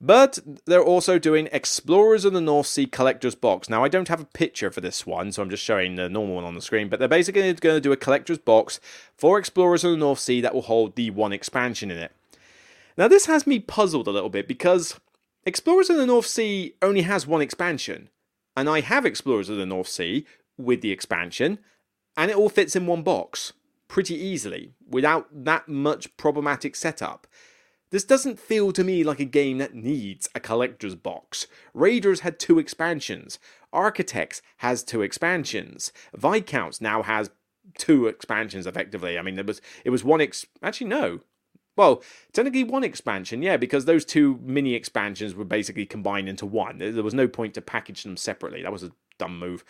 But 0.00 0.38
they're 0.64 0.82
also 0.82 1.18
doing 1.18 1.48
Explorers 1.50 2.24
of 2.24 2.32
the 2.32 2.40
North 2.40 2.68
Sea 2.68 2.86
Collector's 2.86 3.34
Box. 3.34 3.68
Now, 3.68 3.82
I 3.82 3.88
don't 3.88 4.06
have 4.06 4.20
a 4.20 4.26
picture 4.26 4.70
for 4.70 4.80
this 4.80 5.04
one, 5.04 5.32
so 5.32 5.42
I'm 5.42 5.50
just 5.50 5.64
showing 5.64 5.96
the 5.96 6.08
normal 6.08 6.36
one 6.36 6.44
on 6.44 6.54
the 6.54 6.62
screen. 6.62 6.88
But 6.88 7.00
they're 7.00 7.08
basically 7.08 7.52
going 7.54 7.76
to 7.76 7.80
do 7.80 7.92
a 7.92 7.96
collector's 7.96 8.38
box 8.38 8.78
for 9.16 9.38
Explorers 9.38 9.82
of 9.82 9.90
the 9.90 9.96
North 9.96 10.20
Sea 10.20 10.40
that 10.40 10.54
will 10.54 10.62
hold 10.62 10.94
the 10.94 11.10
one 11.10 11.32
expansion 11.32 11.90
in 11.90 11.98
it. 11.98 12.12
Now, 12.96 13.08
this 13.08 13.26
has 13.26 13.46
me 13.46 13.58
puzzled 13.58 14.06
a 14.06 14.12
little 14.12 14.30
bit 14.30 14.46
because 14.46 15.00
Explorers 15.44 15.90
of 15.90 15.96
the 15.96 16.06
North 16.06 16.26
Sea 16.26 16.74
only 16.80 17.02
has 17.02 17.26
one 17.26 17.42
expansion. 17.42 18.08
And 18.56 18.68
I 18.68 18.80
have 18.80 19.04
Explorers 19.04 19.48
of 19.48 19.56
the 19.56 19.66
North 19.66 19.88
Sea 19.88 20.24
with 20.56 20.80
the 20.80 20.92
expansion, 20.92 21.58
and 22.16 22.30
it 22.30 22.36
all 22.36 22.48
fits 22.48 22.76
in 22.76 22.86
one 22.86 23.02
box 23.02 23.52
pretty 23.88 24.14
easily 24.14 24.72
without 24.88 25.26
that 25.32 25.68
much 25.68 26.16
problematic 26.16 26.76
setup. 26.76 27.26
This 27.90 28.04
doesn't 28.04 28.38
feel 28.38 28.72
to 28.72 28.84
me 28.84 29.02
like 29.02 29.18
a 29.18 29.24
game 29.24 29.58
that 29.58 29.74
needs 29.74 30.28
a 30.34 30.40
collector's 30.40 30.94
box. 30.94 31.46
Raiders 31.72 32.20
had 32.20 32.38
two 32.38 32.58
expansions. 32.58 33.38
Architects 33.72 34.42
has 34.58 34.82
two 34.82 35.00
expansions. 35.00 35.90
Viscounts 36.14 36.80
now 36.80 37.02
has 37.02 37.30
two 37.78 38.06
expansions 38.06 38.66
effectively. 38.66 39.18
I 39.18 39.22
mean, 39.22 39.36
there 39.36 39.44
was 39.44 39.60
it 39.84 39.90
was 39.90 40.04
one 40.04 40.20
ex 40.20 40.46
actually 40.62 40.88
no. 40.88 41.20
Well, 41.76 42.02
technically 42.32 42.64
one 42.64 42.82
expansion, 42.82 43.40
yeah, 43.40 43.56
because 43.56 43.84
those 43.84 44.04
two 44.04 44.40
mini 44.42 44.74
expansions 44.74 45.34
were 45.34 45.44
basically 45.44 45.86
combined 45.86 46.28
into 46.28 46.44
one. 46.44 46.78
There 46.78 47.04
was 47.04 47.14
no 47.14 47.28
point 47.28 47.54
to 47.54 47.60
package 47.60 48.02
them 48.02 48.16
separately. 48.16 48.62
That 48.62 48.72
was 48.72 48.82
a 48.82 48.90
dumb 49.18 49.38
move. 49.38 49.64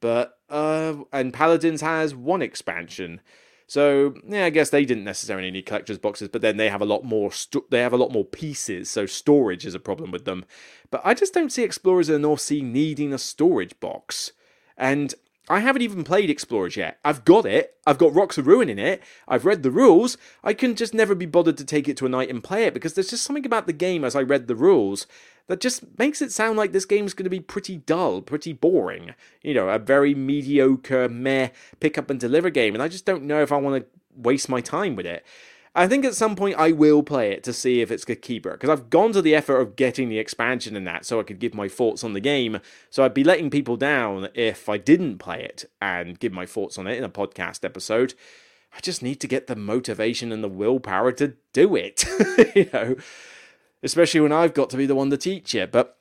But 0.00 0.38
uh 0.48 0.94
and 1.12 1.34
Paladins 1.34 1.82
has 1.82 2.14
one 2.14 2.40
expansion. 2.40 3.20
So 3.68 4.14
yeah, 4.26 4.46
I 4.46 4.50
guess 4.50 4.70
they 4.70 4.86
didn't 4.86 5.04
necessarily 5.04 5.50
need 5.50 5.66
collector's 5.66 5.98
boxes, 5.98 6.28
but 6.28 6.40
then 6.40 6.56
they 6.56 6.70
have 6.70 6.80
a 6.80 6.86
lot 6.86 7.04
more. 7.04 7.30
Sto- 7.30 7.66
they 7.70 7.80
have 7.80 7.92
a 7.92 7.98
lot 7.98 8.10
more 8.10 8.24
pieces, 8.24 8.88
so 8.88 9.04
storage 9.04 9.66
is 9.66 9.74
a 9.74 9.78
problem 9.78 10.10
with 10.10 10.24
them. 10.24 10.46
But 10.90 11.02
I 11.04 11.12
just 11.12 11.34
don't 11.34 11.52
see 11.52 11.62
Explorers 11.62 12.08
of 12.08 12.14
the 12.14 12.18
North 12.18 12.40
Sea 12.40 12.62
needing 12.62 13.12
a 13.12 13.18
storage 13.18 13.78
box. 13.78 14.32
And 14.78 15.14
I 15.50 15.60
haven't 15.60 15.82
even 15.82 16.02
played 16.02 16.30
Explorers 16.30 16.76
yet. 16.76 16.98
I've 17.04 17.26
got 17.26 17.44
it. 17.44 17.76
I've 17.86 17.98
got 17.98 18.14
Rocks 18.14 18.38
of 18.38 18.46
Ruin 18.46 18.70
in 18.70 18.78
it. 18.78 19.02
I've 19.26 19.44
read 19.44 19.62
the 19.62 19.70
rules. 19.70 20.16
I 20.42 20.54
can 20.54 20.74
just 20.74 20.94
never 20.94 21.14
be 21.14 21.26
bothered 21.26 21.58
to 21.58 21.64
take 21.64 21.88
it 21.88 21.96
to 21.98 22.06
a 22.06 22.10
night 22.10 22.30
and 22.30 22.42
play 22.42 22.64
it 22.64 22.72
because 22.74 22.94
there's 22.94 23.10
just 23.10 23.24
something 23.24 23.44
about 23.44 23.66
the 23.66 23.74
game 23.74 24.02
as 24.02 24.16
I 24.16 24.22
read 24.22 24.46
the 24.46 24.56
rules 24.56 25.06
that 25.48 25.60
just 25.60 25.98
makes 25.98 26.22
it 26.22 26.30
sound 26.30 26.56
like 26.56 26.72
this 26.72 26.84
game's 26.84 27.14
going 27.14 27.24
to 27.24 27.30
be 27.30 27.40
pretty 27.40 27.78
dull, 27.78 28.22
pretty 28.22 28.52
boring. 28.52 29.14
You 29.42 29.54
know, 29.54 29.68
a 29.68 29.78
very 29.78 30.14
mediocre, 30.14 31.08
meh, 31.08 31.48
pick 31.80 31.98
up 31.98 32.10
and 32.10 32.20
deliver 32.20 32.50
game. 32.50 32.74
And 32.74 32.82
I 32.82 32.88
just 32.88 33.06
don't 33.06 33.24
know 33.24 33.42
if 33.42 33.50
I 33.50 33.56
want 33.56 33.82
to 33.82 33.88
waste 34.14 34.48
my 34.48 34.60
time 34.60 34.94
with 34.94 35.06
it. 35.06 35.24
I 35.74 35.86
think 35.86 36.04
at 36.04 36.14
some 36.14 36.34
point 36.34 36.58
I 36.58 36.72
will 36.72 37.02
play 37.02 37.32
it 37.32 37.44
to 37.44 37.52
see 37.52 37.80
if 37.80 37.90
it's 37.90 38.08
a 38.08 38.16
keeper 38.16 38.52
because 38.52 38.70
I've 38.70 38.90
gone 38.90 39.12
to 39.12 39.22
the 39.22 39.34
effort 39.34 39.60
of 39.60 39.76
getting 39.76 40.08
the 40.08 40.18
expansion 40.18 40.76
in 40.76 40.84
that 40.84 41.04
so 41.04 41.20
I 41.20 41.22
could 41.22 41.38
give 41.38 41.54
my 41.54 41.68
thoughts 41.68 42.02
on 42.02 42.14
the 42.14 42.20
game. 42.20 42.58
So 42.90 43.04
I'd 43.04 43.14
be 43.14 43.24
letting 43.24 43.48
people 43.48 43.76
down 43.76 44.28
if 44.34 44.68
I 44.68 44.76
didn't 44.76 45.18
play 45.18 45.42
it 45.42 45.70
and 45.80 46.18
give 46.18 46.32
my 46.32 46.46
thoughts 46.46 46.78
on 46.78 46.86
it 46.86 46.98
in 46.98 47.04
a 47.04 47.08
podcast 47.08 47.64
episode. 47.64 48.14
I 48.74 48.80
just 48.80 49.02
need 49.02 49.20
to 49.20 49.28
get 49.28 49.46
the 49.46 49.56
motivation 49.56 50.32
and 50.32 50.42
the 50.42 50.48
willpower 50.48 51.12
to 51.12 51.34
do 51.52 51.76
it. 51.76 52.04
you 52.54 52.68
know, 52.72 52.96
especially 53.82 54.20
when 54.20 54.32
I've 54.32 54.54
got 54.54 54.70
to 54.70 54.76
be 54.76 54.86
the 54.86 54.94
one 54.94 55.10
to 55.10 55.16
teach 55.16 55.54
it. 55.54 55.72
But 55.72 55.96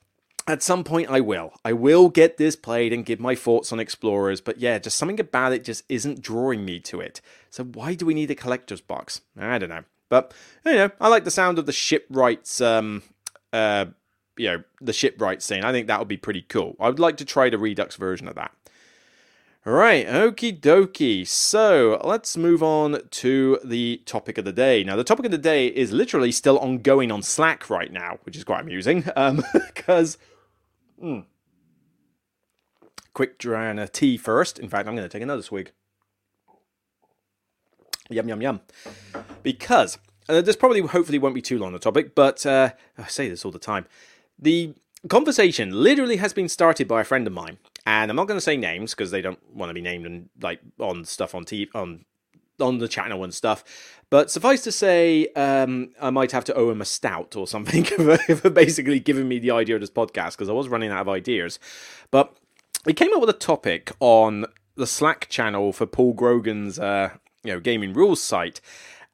at 0.48 0.64
some 0.64 0.84
point 0.84 1.10
I 1.10 1.20
will. 1.20 1.54
I 1.66 1.74
will 1.74 2.10
get 2.10 2.38
this 2.38 2.56
played 2.56 2.94
and 2.94 3.06
give 3.06 3.20
my 3.20 3.36
thoughts 3.36 3.72
on 3.72 3.80
Explorers, 3.80 4.42
but 4.42 4.60
yeah, 4.60 4.80
just 4.80 4.98
something 4.98 5.20
about 5.20 5.54
it 5.54 5.64
just 5.64 5.84
isn't 5.90 6.22
drawing 6.22 6.64
me 6.64 6.80
to 6.82 7.02
it. 7.02 7.22
So 7.50 7.64
why 7.64 7.96
do 7.96 8.06
we 8.06 8.14
need 8.14 8.32
a 8.32 8.36
collector's 8.36 8.82
box? 8.82 9.22
I 9.38 9.58
don't 9.58 9.70
know. 9.70 9.84
But 10.10 10.34
you 10.66 10.74
know, 10.74 10.92
I 11.02 11.10
like 11.10 11.26
the 11.26 11.32
sound 11.32 11.60
of 11.60 11.66
the 11.66 11.74
shipwrights 11.74 12.62
um 12.62 13.04
uh 13.52 13.86
you 14.38 14.48
know, 14.48 14.64
the 14.80 14.94
shipwright 14.94 15.42
scene. 15.42 15.64
I 15.64 15.72
think 15.72 15.88
that 15.88 16.00
would 16.00 16.08
be 16.08 16.18
pretty 16.18 16.44
cool. 16.44 16.76
I 16.80 16.88
would 16.88 17.00
like 17.00 17.18
to 17.18 17.26
try 17.26 17.50
the 17.50 17.58
Redux 17.58 17.96
version 17.96 18.28
of 18.28 18.36
that. 18.36 18.52
Right, 19.68 20.08
okie 20.08 20.58
dokie. 20.62 21.28
So 21.28 22.00
let's 22.02 22.38
move 22.38 22.64
on 22.64 23.02
to 23.12 23.60
the 23.66 24.02
topic 24.06 24.38
of 24.38 24.46
the 24.46 24.54
day. 24.54 24.82
Now, 24.82 24.96
the 24.96 25.04
topic 25.04 25.26
of 25.26 25.32
the 25.32 25.38
day 25.38 25.68
is 25.68 25.92
literally 25.92 26.32
still 26.32 26.58
ongoing 26.60 27.12
on 27.12 27.22
Slack 27.22 27.70
right 27.70 27.92
now, 27.92 28.18
which 28.24 28.38
is 28.38 28.46
quite 28.46 28.62
amusing 28.62 29.02
because. 29.02 30.18
Um, 31.00 31.06
mm, 31.06 31.26
quick 33.14 33.38
dry 33.38 33.70
a 33.70 33.88
tea 33.90 34.16
first. 34.16 34.58
In 34.58 34.70
fact, 34.70 34.88
I'm 34.88 34.96
going 34.96 35.08
to 35.08 35.12
take 35.12 35.22
another 35.22 35.42
swig. 35.42 35.74
Yum, 38.10 38.30
yum, 38.30 38.42
yum. 38.42 38.62
Because 39.44 39.98
uh, 40.30 40.40
this 40.42 40.56
probably, 40.56 40.80
hopefully, 40.80 41.20
won't 41.20 41.36
be 41.36 41.42
too 41.42 41.60
long 41.60 41.74
the 41.74 41.80
topic, 41.80 42.16
but 42.16 42.46
uh, 42.46 42.72
I 42.98 43.08
say 43.08 43.28
this 43.28 43.44
all 43.44 43.52
the 43.52 43.60
time. 43.60 43.86
The 44.40 44.76
conversation 45.10 45.72
literally 45.84 46.16
has 46.18 46.34
been 46.34 46.48
started 46.48 46.88
by 46.88 47.02
a 47.02 47.04
friend 47.04 47.28
of 47.28 47.34
mine 47.34 47.58
and 47.88 48.12
I'm 48.12 48.18
not 48.18 48.28
going 48.28 48.38
to 48.38 48.42
say 48.42 48.58
names 48.58 48.94
because 48.94 49.12
they 49.12 49.22
don't 49.22 49.40
want 49.56 49.70
to 49.70 49.74
be 49.74 49.82
named 49.82 50.06
and 50.06 50.30
like 50.42 50.60
on 50.78 51.06
stuff 51.06 51.34
on 51.34 51.46
TV 51.46 51.70
on 51.74 52.04
on 52.60 52.80
the 52.80 52.88
channel 52.88 53.24
and 53.24 53.34
stuff. 53.34 53.64
But 54.10 54.30
suffice 54.30 54.62
to 54.64 54.74
say, 54.74 55.28
um, 55.36 55.92
I 56.02 56.10
might 56.10 56.34
have 56.34 56.44
to 56.46 56.54
owe 56.54 56.70
him 56.70 56.82
a 56.82 56.86
stout 56.86 57.38
or 57.38 57.48
something 57.48 57.84
for 58.36 58.50
basically 58.50 59.00
giving 59.00 59.30
me 59.30 59.40
the 59.40 59.52
idea 59.52 59.76
of 59.76 59.82
this 59.82 59.90
podcast 59.90 60.32
because 60.32 60.50
I 60.50 60.54
was 60.54 60.68
running 60.68 60.92
out 60.92 61.02
of 61.02 61.10
ideas. 61.10 61.60
But 62.12 62.36
he 62.86 62.94
came 62.94 63.14
up 63.14 63.22
with 63.22 63.30
a 63.30 63.34
topic 63.34 63.94
on 64.02 64.46
the 64.76 64.88
Slack 64.88 65.30
channel 65.30 65.72
for 65.72 65.86
Paul 65.86 66.14
Grogan's 66.14 66.78
uh, 66.78 67.12
you 67.46 67.54
know 67.54 67.62
gaming 67.62 67.94
rules 67.94 68.22
site, 68.22 68.60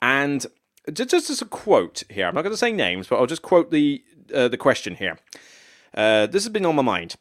and 0.02 0.48
just, 0.92 1.12
just 1.12 1.30
as 1.30 1.44
a 1.44 1.46
quote 1.46 2.02
here, 2.10 2.26
I'm 2.26 2.34
not 2.34 2.42
going 2.42 2.54
to 2.54 2.58
say 2.58 2.72
names, 2.72 3.06
but 3.06 3.20
I'll 3.20 3.28
just 3.28 3.44
quote 3.44 3.70
the 3.70 4.04
uh, 4.34 4.48
the 4.48 4.58
question 4.58 4.96
here. 4.96 5.20
Uh, 5.94 6.26
this 6.26 6.44
has 6.44 6.52
been 6.52 6.66
on 6.66 6.76
my 6.76 6.82
mind. 6.82 7.16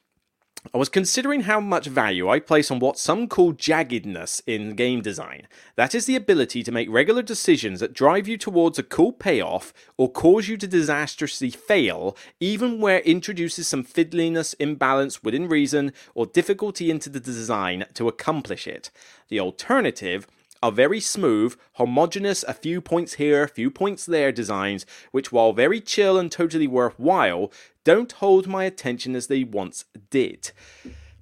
I 0.73 0.79
was 0.79 0.89
considering 0.89 1.43
how 1.43 1.59
much 1.59 1.89
value 1.89 2.29
I 2.29 2.39
place 2.39 2.71
on 2.71 2.79
what 2.79 2.97
some 2.97 3.27
call 3.27 3.53
jaggedness 3.53 4.41
in 4.47 4.77
game 4.77 5.03
design. 5.03 5.49
That 5.75 5.93
is 5.93 6.07
the 6.07 6.15
ability 6.15 6.63
to 6.63 6.71
make 6.71 6.89
regular 6.89 7.21
decisions 7.21 7.81
that 7.81 7.93
drive 7.93 8.29
you 8.29 8.39
towards 8.39 8.79
a 8.79 8.85
cool 8.85 9.11
payoff 9.13 9.75
or 9.97 10.09
cause 10.11 10.47
you 10.47 10.57
to 10.59 10.69
disastrously 10.69 11.51
fail, 11.51 12.17
even 12.39 12.81
where 12.81 12.99
it 12.99 13.07
introduces 13.07 13.67
some 13.67 13.83
fiddliness, 13.83 14.55
imbalance 14.61 15.21
within 15.25 15.49
reason, 15.49 15.93
or 16.15 16.27
difficulty 16.27 16.93
into 16.93 17.11
the 17.11 17.21
design 17.21 17.85
to 17.95 18.07
accomplish 18.07 18.69
it. 18.69 18.91
The 19.29 19.41
alternative 19.41 20.29
are 20.63 20.73
very 20.73 21.01
smooth, 21.01 21.57
homogenous, 21.75 22.45
a 22.45 22.55
few 22.55 22.81
points 22.81 23.15
here, 23.15 23.43
a 23.43 23.49
few 23.49 23.71
points 23.71 24.07
there 24.07 24.33
designs, 24.33 24.87
which, 25.11 25.33
while 25.33 25.53
very 25.53 25.81
chill 25.81 26.19
and 26.19 26.31
totally 26.31 26.67
worthwhile, 26.67 27.53
don't 27.85 28.13
hold 28.13 28.47
my 28.47 28.65
attention 28.65 29.17
as 29.17 29.27
they 29.27 29.45
once 29.45 29.85
did. 30.11 30.53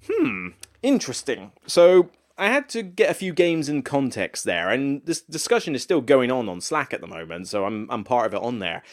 Hmm, 0.09 0.49
interesting. 0.83 1.51
So, 1.65 2.11
I 2.37 2.47
had 2.47 2.69
to 2.69 2.81
get 2.81 3.09
a 3.11 3.15
few 3.15 3.33
games 3.33 3.69
in 3.69 3.83
context 3.83 4.45
there, 4.45 4.69
and 4.69 5.01
this 5.05 5.21
discussion 5.21 5.75
is 5.75 5.83
still 5.83 6.01
going 6.01 6.31
on 6.31 6.49
on 6.49 6.61
Slack 6.61 6.93
at 6.93 7.01
the 7.01 7.07
moment, 7.07 7.47
so 7.47 7.65
I'm, 7.65 7.89
I'm 7.91 8.03
part 8.03 8.27
of 8.27 8.33
it 8.33 8.41
on 8.41 8.59
there. 8.59 8.83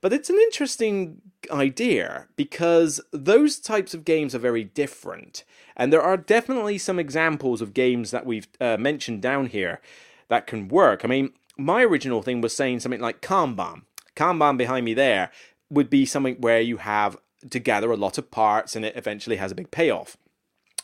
But 0.00 0.12
it's 0.12 0.30
an 0.30 0.36
interesting 0.36 1.20
idea 1.50 2.28
because 2.36 3.00
those 3.12 3.58
types 3.58 3.94
of 3.94 4.04
games 4.04 4.34
are 4.34 4.40
very 4.40 4.64
different. 4.64 5.44
And 5.76 5.92
there 5.92 6.02
are 6.02 6.16
definitely 6.16 6.78
some 6.78 6.98
examples 6.98 7.60
of 7.60 7.74
games 7.74 8.10
that 8.10 8.26
we've 8.26 8.46
uh, 8.60 8.76
mentioned 8.76 9.22
down 9.22 9.46
here 9.46 9.80
that 10.28 10.46
can 10.46 10.68
work. 10.68 11.04
I 11.04 11.08
mean, 11.08 11.32
my 11.56 11.82
original 11.82 12.22
thing 12.22 12.40
was 12.40 12.54
saying 12.54 12.80
something 12.80 13.00
like 13.00 13.20
Kanban. 13.20 13.82
Kanban 14.14 14.56
behind 14.56 14.84
me 14.84 14.94
there 14.94 15.30
would 15.70 15.90
be 15.90 16.06
something 16.06 16.36
where 16.36 16.60
you 16.60 16.78
have 16.78 17.16
to 17.50 17.58
gather 17.58 17.90
a 17.90 17.96
lot 17.96 18.18
of 18.18 18.30
parts 18.30 18.74
and 18.76 18.84
it 18.84 18.96
eventually 18.96 19.36
has 19.36 19.52
a 19.52 19.56
big 19.56 19.70
payoff. 19.70 20.16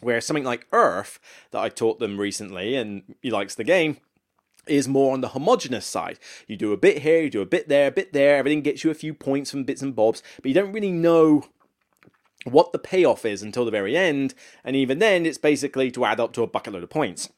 Where 0.01 0.21
something 0.21 0.45
like 0.45 0.67
Earth, 0.73 1.19
that 1.53 1.63
I 1.63 1.69
taught 1.69 1.99
them 1.99 2.19
recently, 2.19 2.75
and 2.75 3.15
he 3.23 3.31
likes 3.31 3.55
the 3.55 3.65
game, 3.65 3.99
is 4.67 4.89
more 4.89 5.13
on 5.13 5.21
the 5.21 5.29
homogenous 5.29 5.87
side. 5.87 6.19
You 6.47 6.57
do 6.57 6.73
a 6.73 6.77
bit 6.77 7.03
here, 7.03 7.23
you 7.23 7.31
do 7.31 7.43
a 7.43 7.47
bit 7.47 7.69
there, 7.69 7.89
a 7.89 7.93
bit 7.93 8.13
there, 8.13 8.37
everything 8.37 8.63
gets 8.63 8.85
you 8.85 8.91
a 8.91 8.95
few 8.95 9.15
points 9.15 9.51
from 9.51 9.65
bits 9.65 9.83
and 9.83 9.95
bobs, 9.95 10.23
but 10.37 10.47
you 10.47 10.55
don't 10.55 10.73
really 10.73 10.93
know 10.93 11.47
what 12.45 12.73
the 12.73 12.79
payoff 12.79 13.25
is 13.25 13.43
until 13.43 13.65
the 13.65 13.71
very 13.71 13.97
end, 13.97 14.35
and 14.63 14.77
even 14.77 14.99
then 14.99 15.27
it's 15.27 15.39
basically 15.39 15.91
to 15.91 16.05
add 16.05 16.21
up 16.21 16.33
to 16.35 16.43
a 16.43 16.47
bucket 16.47 16.75
load 16.75 16.83
of 16.83 16.91
points. 16.91 17.31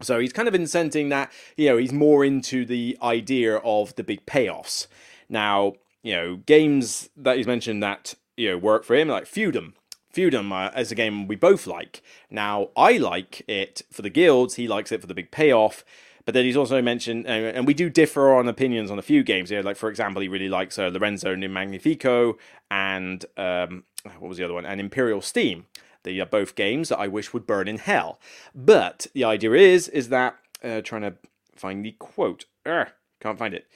So 0.00 0.20
he's 0.20 0.32
kind 0.32 0.48
of 0.48 0.54
incenting 0.54 1.10
that, 1.10 1.32
you 1.56 1.68
know, 1.68 1.76
he's 1.76 1.92
more 1.92 2.24
into 2.24 2.64
the 2.64 2.96
idea 3.02 3.56
of 3.56 3.94
the 3.96 4.04
big 4.04 4.26
payoffs. 4.26 4.86
Now, 5.28 5.74
you 6.02 6.14
know, 6.14 6.36
games 6.36 7.10
that 7.16 7.36
he's 7.36 7.46
mentioned 7.46 7.82
that, 7.82 8.14
you 8.36 8.50
know, 8.50 8.58
work 8.58 8.84
for 8.84 8.94
him, 8.94 9.08
like 9.08 9.24
Feudum. 9.24 9.72
Feudum 10.14 10.52
uh, 10.52 10.70
as 10.74 10.90
a 10.90 10.94
game 10.94 11.26
we 11.26 11.36
both 11.36 11.66
like. 11.66 12.02
Now, 12.30 12.68
I 12.76 12.96
like 12.96 13.42
it 13.48 13.82
for 13.90 14.02
the 14.02 14.10
guilds, 14.10 14.54
he 14.54 14.68
likes 14.68 14.92
it 14.92 15.00
for 15.00 15.06
the 15.06 15.14
big 15.14 15.30
payoff. 15.30 15.84
But 16.28 16.34
then 16.34 16.44
he's 16.44 16.58
also 16.58 16.82
mentioned, 16.82 17.24
uh, 17.24 17.30
and 17.30 17.66
we 17.66 17.72
do 17.72 17.88
differ 17.88 18.34
on 18.34 18.48
opinions 18.48 18.90
on 18.90 18.98
a 18.98 19.02
few 19.02 19.22
games 19.22 19.48
here. 19.48 19.62
Like 19.62 19.78
for 19.78 19.88
example, 19.88 20.20
he 20.20 20.28
really 20.28 20.50
likes 20.50 20.78
uh, 20.78 20.90
Lorenzo 20.92 21.32
il 21.32 21.48
Magnifico 21.48 22.36
and 22.70 23.24
um, 23.38 23.84
what 24.18 24.28
was 24.28 24.36
the 24.36 24.44
other 24.44 24.52
one? 24.52 24.66
And 24.66 24.78
Imperial 24.78 25.22
Steam. 25.22 25.64
They 26.02 26.20
are 26.20 26.26
both 26.26 26.54
games 26.54 26.90
that 26.90 26.98
I 26.98 27.08
wish 27.08 27.32
would 27.32 27.46
burn 27.46 27.66
in 27.66 27.78
hell. 27.78 28.20
But 28.54 29.06
the 29.14 29.24
idea 29.24 29.52
is, 29.52 29.88
is 29.88 30.10
that 30.10 30.36
uh, 30.62 30.82
trying 30.82 31.00
to 31.00 31.14
find 31.56 31.82
the 31.82 31.92
quote. 31.92 32.44
Urgh, 32.66 32.90
can't 33.22 33.38
find 33.38 33.54
it. 33.54 33.66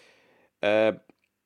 Uh, 0.63 0.99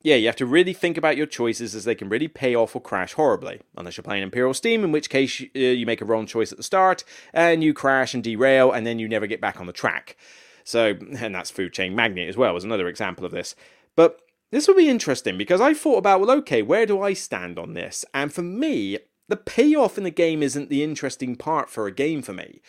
yeah, 0.02 0.16
you 0.16 0.26
have 0.26 0.34
to 0.34 0.44
really 0.44 0.72
think 0.72 0.96
about 0.96 1.16
your 1.16 1.26
choices 1.26 1.76
as 1.76 1.84
they 1.84 1.94
can 1.94 2.08
really 2.08 2.26
pay 2.26 2.56
off 2.56 2.74
or 2.74 2.82
crash 2.82 3.12
horribly. 3.12 3.60
Unless 3.76 3.96
you're 3.96 4.02
playing 4.02 4.24
Imperial 4.24 4.54
Steam, 4.54 4.82
in 4.82 4.90
which 4.90 5.08
case 5.08 5.40
uh, 5.40 5.58
you 5.60 5.86
make 5.86 6.00
a 6.00 6.04
wrong 6.04 6.26
choice 6.26 6.50
at 6.50 6.58
the 6.58 6.64
start 6.64 7.04
and 7.32 7.62
you 7.62 7.74
crash 7.74 8.12
and 8.12 8.24
derail 8.24 8.72
and 8.72 8.84
then 8.84 8.98
you 8.98 9.06
never 9.08 9.28
get 9.28 9.40
back 9.40 9.60
on 9.60 9.66
the 9.66 9.72
track. 9.72 10.16
So, 10.66 10.96
and 11.00 11.32
that's 11.32 11.50
Food 11.50 11.72
Chain 11.72 11.94
Magnate 11.94 12.28
as 12.28 12.36
well, 12.36 12.56
as 12.56 12.64
another 12.64 12.88
example 12.88 13.24
of 13.24 13.30
this. 13.30 13.54
But 13.94 14.20
this 14.50 14.66
will 14.66 14.74
be 14.74 14.88
interesting 14.88 15.38
because 15.38 15.60
I 15.60 15.74
thought 15.74 15.98
about, 15.98 16.20
well, 16.20 16.32
okay, 16.38 16.60
where 16.60 16.86
do 16.86 17.00
I 17.00 17.12
stand 17.12 17.56
on 17.56 17.74
this? 17.74 18.04
And 18.12 18.32
for 18.32 18.42
me, 18.42 18.98
the 19.28 19.36
payoff 19.36 19.96
in 19.96 20.02
the 20.02 20.10
game 20.10 20.42
isn't 20.42 20.68
the 20.68 20.82
interesting 20.82 21.36
part 21.36 21.70
for 21.70 21.86
a 21.86 21.92
game 21.92 22.20
for 22.20 22.32
me. 22.32 22.60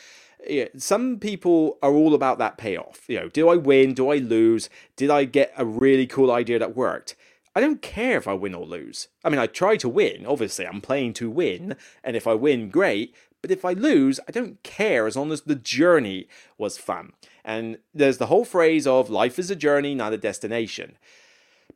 Some 0.77 1.17
people 1.17 1.79
are 1.81 1.91
all 1.91 2.13
about 2.13 2.37
that 2.37 2.59
payoff. 2.59 3.03
You 3.07 3.21
know, 3.21 3.29
do 3.29 3.49
I 3.49 3.55
win? 3.55 3.95
Do 3.95 4.11
I 4.11 4.17
lose? 4.17 4.69
Did 4.95 5.09
I 5.09 5.23
get 5.23 5.51
a 5.57 5.65
really 5.65 6.05
cool 6.05 6.31
idea 6.31 6.59
that 6.59 6.75
worked? 6.75 7.15
I 7.55 7.61
don't 7.61 7.81
care 7.81 8.17
if 8.17 8.27
I 8.27 8.33
win 8.33 8.53
or 8.53 8.67
lose. 8.67 9.07
I 9.23 9.29
mean, 9.29 9.39
I 9.39 9.47
try 9.47 9.77
to 9.77 9.89
win. 9.89 10.27
Obviously, 10.27 10.67
I'm 10.67 10.81
playing 10.81 11.13
to 11.13 11.31
win. 11.31 11.75
And 12.03 12.15
if 12.15 12.27
I 12.27 12.35
win, 12.35 12.69
great. 12.69 13.15
But 13.41 13.51
if 13.51 13.63
I 13.63 13.73
lose, 13.73 14.19
I 14.27 14.31
don't 14.31 14.61
care 14.63 15.07
as 15.07 15.15
long 15.15 15.31
as 15.31 15.41
the 15.41 15.55
journey 15.55 16.27
was 16.57 16.77
fun. 16.77 17.13
And 17.45 17.77
there's 17.93 18.17
the 18.17 18.25
whole 18.27 18.45
phrase 18.45 18.87
of 18.87 19.09
life 19.09 19.37
is 19.39 19.51
a 19.51 19.55
journey, 19.55 19.95
not 19.95 20.13
a 20.13 20.17
destination. 20.17 20.97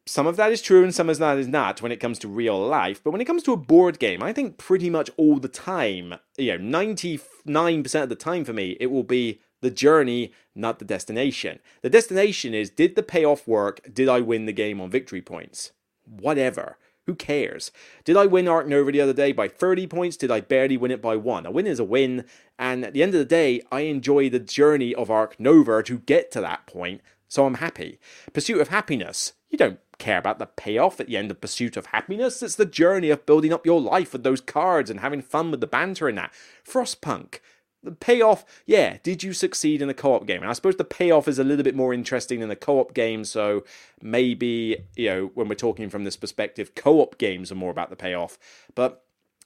Some 0.06 0.26
of 0.26 0.36
that 0.38 0.52
is 0.52 0.62
true 0.62 0.84
and 0.84 0.94
some 0.94 1.10
of 1.10 1.18
that 1.20 1.38
is 1.38 1.48
not 1.48 1.82
when 1.82 1.92
it 1.92 2.00
comes 2.00 2.18
to 2.20 2.28
real 2.28 2.60
life. 2.60 3.04
But 3.04 3.12
when 3.12 3.22
it 3.22 3.26
comes 3.26 3.44
to 3.44 3.54
a 3.54 3.58
board 3.58 4.00
game, 4.00 4.24
I 4.24 4.34
think 4.34 4.58
pretty 4.58 4.90
much 4.90 5.12
all 5.16 5.38
the 5.38 5.48
time, 5.48 6.16
you 6.38 6.58
know, 6.58 6.80
99% 6.86 8.04
of 8.04 8.10
the 8.10 8.16
time 8.16 8.44
for 8.44 8.54
me, 8.54 8.78
it 8.80 8.88
will 8.88 9.04
be 9.04 9.40
the 9.62 9.70
journey, 9.70 10.34
not 10.56 10.80
the 10.80 10.86
destination. 10.86 11.60
The 11.84 11.90
destination 11.90 12.56
is 12.56 12.72
did 12.72 12.96
the 12.96 13.04
payoff 13.04 13.48
work? 13.48 13.82
Did 13.94 14.10
I 14.10 14.22
win 14.22 14.46
the 14.46 14.54
game 14.54 14.82
on 14.82 14.90
victory 14.90 15.22
points? 15.22 15.72
Whatever. 16.06 16.78
Who 17.08 17.16
cares? 17.16 17.72
Did 18.06 18.16
I 18.16 18.28
win 18.28 18.48
Ark 18.48 18.68
Nova 18.68 18.92
the 18.92 19.02
other 19.02 19.14
day 19.14 19.32
by 19.32 19.48
30 19.48 19.88
points? 19.88 20.18
Did 20.18 20.32
I 20.32 20.42
barely 20.42 20.78
win 20.78 20.92
it 20.92 21.02
by 21.02 21.16
one? 21.16 21.46
A 21.46 21.52
win 21.52 21.66
is 21.66 21.80
a 21.80 21.84
win, 21.84 22.26
and 22.60 22.86
at 22.86 22.94
the 22.94 23.02
end 23.02 23.14
of 23.16 23.20
the 23.20 23.26
day, 23.26 23.62
I 23.72 23.82
enjoy 23.82 24.30
the 24.30 24.40
journey 24.40 24.94
of 24.94 25.10
Ark 25.10 25.36
Nova 25.40 25.82
to 25.84 26.00
get 26.00 26.32
to 26.32 26.42
that 26.42 26.68
point, 26.68 27.02
so 27.28 27.46
I'm 27.46 27.56
happy. 27.56 28.00
Pursuit 28.34 28.62
of 28.62 28.68
happiness. 28.68 29.34
You 29.50 29.58
don't 29.58 29.80
care 29.98 30.20
about 30.20 30.40
the 30.40 30.46
payoff 30.46 31.00
at 31.00 31.08
the 31.08 31.18
end 31.18 31.32
of 31.32 31.42
Pursuit 31.42 31.76
of 31.76 31.88
Happiness. 31.88 32.42
It's 32.42 32.56
the 32.56 32.66
journey 32.66 33.10
of 33.10 33.26
building 33.26 33.52
up 33.52 33.66
your 33.66 33.82
life 33.82 34.14
with 34.14 34.24
those 34.24 34.42
cards 34.42 34.90
and 34.90 35.00
having 35.00 35.22
fun 35.22 35.52
with 35.52 35.60
the 35.60 35.68
banter 35.68 36.08
and 36.08 36.18
that. 36.18 36.32
Frostpunk. 36.66 37.40
The 37.84 37.92
payoff, 37.92 38.46
yeah, 38.66 38.98
did 39.02 39.24
you 39.24 39.34
succeed 39.34 39.82
in 39.82 39.88
the 39.88 39.94
co 39.94 40.14
op 40.14 40.28
game? 40.28 40.42
And 40.42 40.50
I 40.50 40.54
suppose 40.54 40.76
the 40.76 40.84
payoff 40.84 41.28
is 41.28 41.40
a 41.40 41.44
little 41.44 41.64
bit 41.64 41.76
more 41.76 41.94
interesting 41.94 42.42
in 42.42 42.50
the 42.50 42.56
co 42.56 42.80
op 42.80 42.94
game, 42.94 43.24
so 43.24 43.64
maybe, 44.02 44.86
you 44.96 45.10
know, 45.10 45.32
when 45.34 45.48
we're 45.48 45.56
talking 45.56 45.90
from 45.90 46.04
this 46.04 46.16
perspective, 46.16 46.76
co 46.76 47.02
op 47.02 47.18
games 47.18 47.52
are 47.52 47.56
more 47.56 47.72
about 47.72 47.90
the 47.90 47.96
payoff. 47.96 48.38
But 48.76 49.04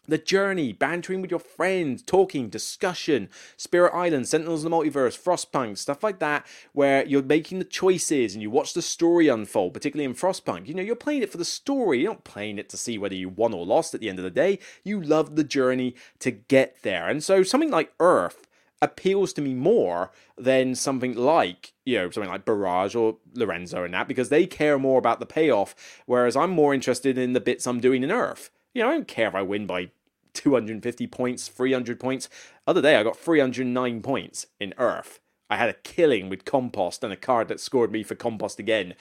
the 0.07 0.17
journey, 0.17 0.73
bantering 0.73 1.21
with 1.21 1.31
your 1.31 1.39
friends, 1.39 2.01
talking, 2.01 2.49
discussion, 2.49 3.29
Spirit 3.57 3.93
Island, 3.93 4.27
Sentinels 4.27 4.63
of 4.63 4.71
the 4.71 4.75
Multiverse, 4.75 5.17
Frostpunk, 5.17 5.77
stuff 5.77 6.03
like 6.03 6.19
that, 6.19 6.45
where 6.73 7.05
you're 7.05 7.23
making 7.23 7.59
the 7.59 7.65
choices 7.65 8.33
and 8.33 8.41
you 8.41 8.49
watch 8.49 8.73
the 8.73 8.81
story 8.81 9.27
unfold, 9.27 9.73
particularly 9.73 10.05
in 10.05 10.15
Frostpunk. 10.15 10.67
You 10.67 10.73
know, 10.75 10.83
you're 10.83 10.95
playing 10.95 11.23
it 11.23 11.31
for 11.31 11.37
the 11.37 11.45
story, 11.45 12.01
you're 12.01 12.11
not 12.11 12.23
playing 12.23 12.59
it 12.59 12.69
to 12.69 12.77
see 12.77 12.97
whether 12.97 13.15
you 13.15 13.29
won 13.29 13.53
or 13.53 13.65
lost 13.65 13.93
at 13.93 14.01
the 14.01 14.09
end 14.09 14.19
of 14.19 14.23
the 14.23 14.31
day. 14.31 14.59
You 14.83 15.01
love 15.01 15.35
the 15.35 15.43
journey 15.43 15.95
to 16.19 16.31
get 16.31 16.77
there. 16.81 17.07
And 17.07 17.23
so 17.23 17.43
something 17.43 17.71
like 17.71 17.93
Earth 17.99 18.47
appeals 18.81 19.33
to 19.33 19.41
me 19.41 19.53
more 19.53 20.11
than 20.37 20.75
something 20.75 21.15
like, 21.15 21.73
you 21.85 21.97
know, 21.97 22.09
something 22.09 22.29
like 22.29 22.45
Barrage 22.45 22.93
or 22.93 23.17
Lorenzo 23.33 23.83
and 23.83 23.93
that, 23.93 24.07
because 24.07 24.29
they 24.29 24.45
care 24.45 24.77
more 24.77 24.99
about 24.99 25.19
the 25.19 25.25
payoff, 25.25 25.73
whereas 26.05 26.35
I'm 26.35 26.51
more 26.51 26.73
interested 26.73 27.17
in 27.17 27.33
the 27.33 27.39
bits 27.39 27.65
I'm 27.65 27.79
doing 27.79 28.03
in 28.03 28.11
Earth. 28.11 28.51
You 28.73 28.83
know, 28.83 28.89
I 28.89 28.93
don't 28.93 29.07
care 29.07 29.29
if 29.29 29.35
I 29.35 29.41
win 29.41 29.65
by 29.65 29.91
250 30.35 31.07
points, 31.07 31.47
300 31.47 31.99
points. 31.99 32.29
Other 32.67 32.81
day, 32.81 32.95
I 32.95 33.03
got 33.03 33.17
309 33.17 34.01
points 34.01 34.47
in 34.59 34.73
Earth. 34.77 35.19
I 35.49 35.57
had 35.57 35.69
a 35.69 35.73
killing 35.73 36.29
with 36.29 36.45
Compost 36.45 37.03
and 37.03 37.13
a 37.13 37.17
card 37.17 37.47
that 37.47 37.59
scored 37.59 37.91
me 37.91 38.03
for 38.03 38.15
Compost 38.15 38.59
again. 38.59 38.95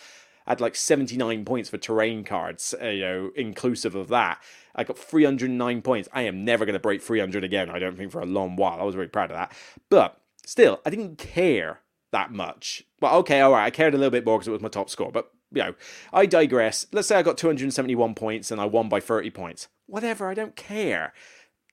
I 0.46 0.50
had 0.50 0.60
like 0.60 0.76
79 0.76 1.44
points 1.44 1.70
for 1.70 1.78
terrain 1.78 2.22
cards, 2.22 2.74
uh, 2.80 2.88
you 2.88 3.00
know, 3.00 3.30
inclusive 3.34 3.94
of 3.94 4.08
that. 4.08 4.42
I 4.74 4.84
got 4.84 4.98
309 4.98 5.82
points. 5.82 6.08
I 6.12 6.22
am 6.22 6.44
never 6.44 6.66
going 6.66 6.74
to 6.74 6.80
break 6.80 7.00
300 7.00 7.44
again, 7.44 7.70
I 7.70 7.78
don't 7.78 7.96
think, 7.96 8.12
for 8.12 8.20
a 8.20 8.26
long 8.26 8.56
while. 8.56 8.78
I 8.78 8.84
was 8.84 8.94
very 8.94 9.08
proud 9.08 9.30
of 9.30 9.36
that. 9.36 9.52
But 9.88 10.20
still, 10.44 10.80
I 10.84 10.90
didn't 10.90 11.16
care 11.16 11.80
that 12.12 12.30
much. 12.30 12.84
Well, 13.00 13.16
okay, 13.18 13.40
all 13.40 13.52
right, 13.52 13.64
I 13.64 13.70
cared 13.70 13.94
a 13.94 13.98
little 13.98 14.10
bit 14.10 14.26
more 14.26 14.38
because 14.38 14.48
it 14.48 14.52
was 14.52 14.60
my 14.60 14.68
top 14.68 14.90
score, 14.90 15.10
but 15.10 15.30
you 15.50 15.62
know, 15.62 15.74
I 16.12 16.26
digress. 16.26 16.86
Let's 16.92 17.08
say 17.08 17.16
I 17.16 17.22
got 17.22 17.38
271 17.38 18.14
points 18.14 18.50
and 18.50 18.60
I 18.60 18.66
won 18.66 18.88
by 18.88 19.00
30 19.00 19.30
points. 19.30 19.68
Whatever, 19.86 20.28
I 20.28 20.34
don't 20.34 20.56
care. 20.56 21.12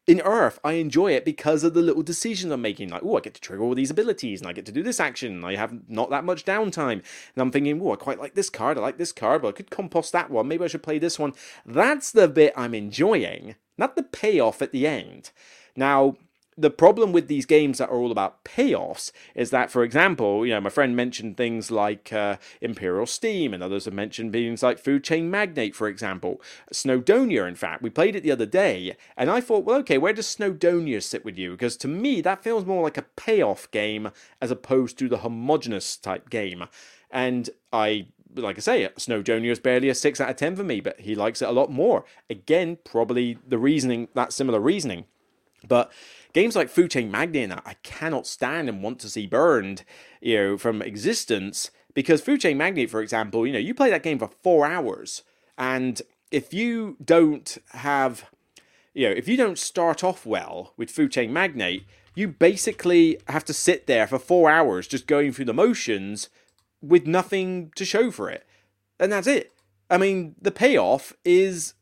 In 0.08 0.20
Earth, 0.22 0.60
I 0.64 0.74
enjoy 0.74 1.14
it 1.14 1.24
because 1.24 1.64
of 1.64 1.74
the 1.74 1.82
little 1.82 2.02
decisions 2.02 2.52
I'm 2.52 2.62
making. 2.62 2.90
Like, 2.90 3.04
oh, 3.04 3.18
I 3.18 3.22
get 3.22 3.36
to 3.36 3.42
trigger 3.42 3.64
all 3.64 3.76
these 3.76 3.92
abilities 3.92 4.42
and 4.42 4.50
I 4.50 4.54
get 4.54 4.66
to 4.66 4.72
do 4.72 4.84
this 4.84 5.00
action. 5.00 5.36
and 5.36 5.46
I 5.46 5.56
have 5.56 5.88
not 5.88 6.10
that 6.10 6.24
much 6.24 6.44
downtime. 6.44 6.94
And 6.94 7.38
I'm 7.38 7.52
thinking, 7.52 7.80
oh, 7.82 7.94
I 7.94 7.96
quite 7.96 8.20
like 8.20 8.34
this 8.34 8.50
card. 8.50 8.78
I 8.78 8.82
like 8.82 8.98
this 8.98 9.12
card, 9.12 9.44
but 9.44 9.50
I 9.50 9.52
could 9.52 9.70
compost 9.70 10.12
that 10.12 10.32
one. 10.32 10.48
Maybe 10.48 10.64
I 10.64 10.68
should 10.68 10.84
play 10.84 10.98
this 10.98 11.20
one. 11.20 11.34
That's 11.66 12.12
the 12.12 12.28
bit 12.28 12.54
I'm 12.58 12.74
enjoying, 12.74 13.56
not 13.78 13.96
the 13.96 14.04
payoff 14.04 14.62
at 14.62 14.72
the 14.72 14.88
end. 14.88 15.30
Now, 15.76 16.18
the 16.58 16.70
problem 16.70 17.12
with 17.12 17.28
these 17.28 17.46
games 17.46 17.78
that 17.78 17.90
are 17.90 17.98
all 17.98 18.12
about 18.12 18.44
payoffs 18.44 19.12
is 19.36 19.52
that, 19.52 19.72
for 19.72 19.84
example, 19.84 20.46
you 20.46 20.54
know, 20.54 20.62
my 20.62 20.70
friend 20.70 20.96
mentioned 20.96 21.38
things 21.38 21.72
like 21.72 22.12
uh, 22.12 22.38
Imperial 22.60 23.06
Steam, 23.06 23.54
and 23.54 23.64
others 23.64 23.86
have 23.86 23.94
mentioned 23.94 24.34
things 24.34 24.62
like 24.62 24.78
Food 24.78 25.04
Chain 25.04 25.32
Magnate, 25.32 25.76
for 25.76 25.88
example. 25.88 26.42
Snowdonia, 26.74 27.48
in 27.48 27.56
fact, 27.56 27.82
we 27.82 27.90
played 27.90 28.16
it 28.16 28.24
the 28.24 28.32
other 28.32 28.46
day, 28.46 28.96
and 29.16 29.30
I 29.30 29.42
thought, 29.42 29.64
well, 29.64 29.80
okay, 29.80 29.98
where 29.98 30.14
does 30.14 30.28
Snowdonia 30.28 31.02
sit 31.02 31.24
with 31.24 31.38
you? 31.38 31.52
Because 31.52 31.78
to 31.78 31.88
me, 31.88 32.22
that 32.22 32.44
feels 32.44 32.66
more 32.66 32.84
like 32.84 32.98
a 32.98 33.04
payoff 33.16 33.72
game 33.72 34.12
as 34.42 34.52
opposed 34.52 34.98
to 35.00 35.08
the 35.08 35.20
homogenous 35.20 35.96
type 35.96 36.30
game. 36.30 36.66
And 37.10 37.50
I 37.74 38.08
like 38.36 38.58
I 38.58 38.62
say, 38.62 38.90
Snowdonia 38.98 39.52
is 39.52 39.60
barely 39.60 39.90
a 39.90 39.96
6 39.96 40.22
out 40.22 40.30
of 40.30 40.36
10 40.38 40.56
for 40.56 40.64
me, 40.64 40.80
but 40.80 41.00
he 41.02 41.16
likes 41.16 41.42
it 41.42 41.50
a 41.50 41.52
lot 41.52 41.70
more. 41.70 42.06
Again, 42.30 42.78
probably 42.86 43.38
the 43.46 43.58
reasoning, 43.58 44.08
that 44.14 44.32
similar 44.32 44.60
reasoning. 44.60 45.06
But 45.68 45.92
games 46.34 46.56
like 46.56 46.70
Food 46.70 46.92
Chain 46.92 47.12
Magnate 47.12 47.52
I 47.52 47.76
cannot 47.84 48.28
stand 48.28 48.70
and 48.70 48.82
want 48.82 49.00
to 49.00 49.10
see 49.10 49.28
burned, 49.28 49.84
you 50.22 50.38
know, 50.38 50.58
from 50.58 50.82
existence 50.82 51.72
because 51.94 52.22
Food 52.22 52.42
Chain 52.42 52.58
Magnate, 52.58 52.90
for 52.90 53.02
example, 53.02 53.46
you 53.46 53.54
know, 53.54 53.60
you 53.60 53.74
play 53.74 53.90
that 53.90 54.04
game 54.04 54.20
for 54.20 54.30
four 54.42 54.66
hours, 54.66 55.24
and 55.58 56.02
if 56.32 56.54
you 56.54 56.98
don't 57.04 57.58
have, 57.70 58.30
you 58.94 59.08
know, 59.08 59.14
if 59.14 59.28
you 59.28 59.38
don't 59.38 59.60
start 59.60 60.04
off 60.04 60.26
well 60.26 60.74
with 60.78 60.90
Food 60.90 61.12
Chain 61.12 61.34
Magnate, 61.34 61.86
you 62.16 62.28
basically 62.28 63.18
have 63.28 63.46
to 63.46 63.54
sit 63.54 63.88
there 63.88 64.08
for 64.08 64.20
four 64.20 64.50
hours 64.50 64.88
just 64.88 65.08
going 65.08 65.32
through 65.32 65.46
the 65.46 65.54
motions 65.54 66.30
with 66.82 67.06
nothing 67.06 67.72
to 67.76 67.86
show 67.86 68.12
for 68.12 68.30
it, 68.30 68.46
and 69.00 69.12
that's 69.12 69.28
it. 69.28 69.52
I 69.90 69.98
mean, 69.98 70.36
the 70.42 70.52
payoff 70.52 71.14
is 71.26 71.74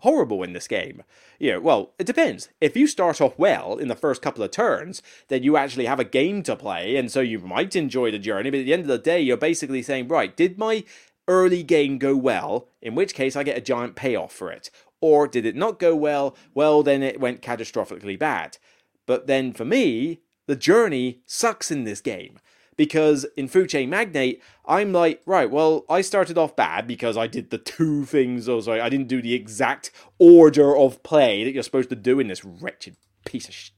horrible 0.00 0.42
in 0.42 0.52
this 0.52 0.68
game. 0.68 1.02
You 1.38 1.52
know, 1.52 1.60
well, 1.60 1.92
it 1.98 2.06
depends. 2.06 2.48
If 2.60 2.76
you 2.76 2.86
start 2.86 3.20
off 3.20 3.38
well 3.38 3.76
in 3.76 3.88
the 3.88 3.94
first 3.94 4.22
couple 4.22 4.42
of 4.42 4.50
turns, 4.50 5.02
then 5.28 5.42
you 5.42 5.56
actually 5.56 5.86
have 5.86 6.00
a 6.00 6.04
game 6.04 6.42
to 6.44 6.56
play, 6.56 6.96
and 6.96 7.10
so 7.10 7.20
you 7.20 7.38
might 7.38 7.76
enjoy 7.76 8.10
the 8.10 8.18
journey, 8.18 8.50
but 8.50 8.60
at 8.60 8.66
the 8.66 8.72
end 8.72 8.82
of 8.82 8.88
the 8.88 8.98
day, 8.98 9.20
you're 9.20 9.36
basically 9.36 9.82
saying, 9.82 10.08
right, 10.08 10.36
did 10.36 10.58
my 10.58 10.84
early 11.28 11.62
game 11.62 11.98
go 11.98 12.16
well? 12.16 12.68
In 12.80 12.94
which 12.94 13.14
case, 13.14 13.36
I 13.36 13.42
get 13.42 13.58
a 13.58 13.62
giant 13.62 13.96
payoff 13.96 14.32
for 14.32 14.50
it. 14.50 14.70
Or 15.00 15.28
did 15.28 15.44
it 15.44 15.56
not 15.56 15.78
go 15.78 15.94
well? 15.94 16.36
Well, 16.54 16.82
then 16.82 17.02
it 17.02 17.20
went 17.20 17.42
catastrophically 17.42 18.18
bad. 18.18 18.58
But 19.04 19.26
then 19.26 19.52
for 19.52 19.64
me, 19.64 20.20
the 20.46 20.56
journey 20.56 21.20
sucks 21.26 21.70
in 21.70 21.84
this 21.84 22.00
game 22.00 22.38
because 22.76 23.24
in 23.36 23.48
Food 23.48 23.68
Chain 23.70 23.90
Magnate, 23.90 24.42
I'm 24.66 24.92
like, 24.92 25.22
right, 25.26 25.50
well, 25.50 25.84
I 25.88 26.00
started 26.00 26.36
off 26.36 26.56
bad 26.56 26.86
because 26.86 27.16
I 27.16 27.26
did 27.26 27.50
the 27.50 27.58
two 27.58 28.04
things, 28.04 28.48
oh, 28.48 28.60
sorry, 28.60 28.80
I 28.80 28.88
didn't 28.88 29.08
do 29.08 29.22
the 29.22 29.34
exact 29.34 29.90
order 30.18 30.76
of 30.76 31.02
play 31.02 31.44
that 31.44 31.52
you're 31.52 31.62
supposed 31.62 31.88
to 31.90 31.96
do 31.96 32.20
in 32.20 32.28
this 32.28 32.44
wretched 32.44 32.96
piece 33.24 33.48
of 33.48 33.54
sh- 33.54 33.70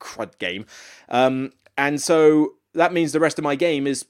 crud 0.00 0.38
game. 0.38 0.66
Um, 1.08 1.52
and 1.76 2.00
so 2.00 2.54
that 2.74 2.92
means 2.92 3.12
the 3.12 3.20
rest 3.20 3.38
of 3.38 3.44
my 3.44 3.54
game 3.54 3.86
is 3.86 4.06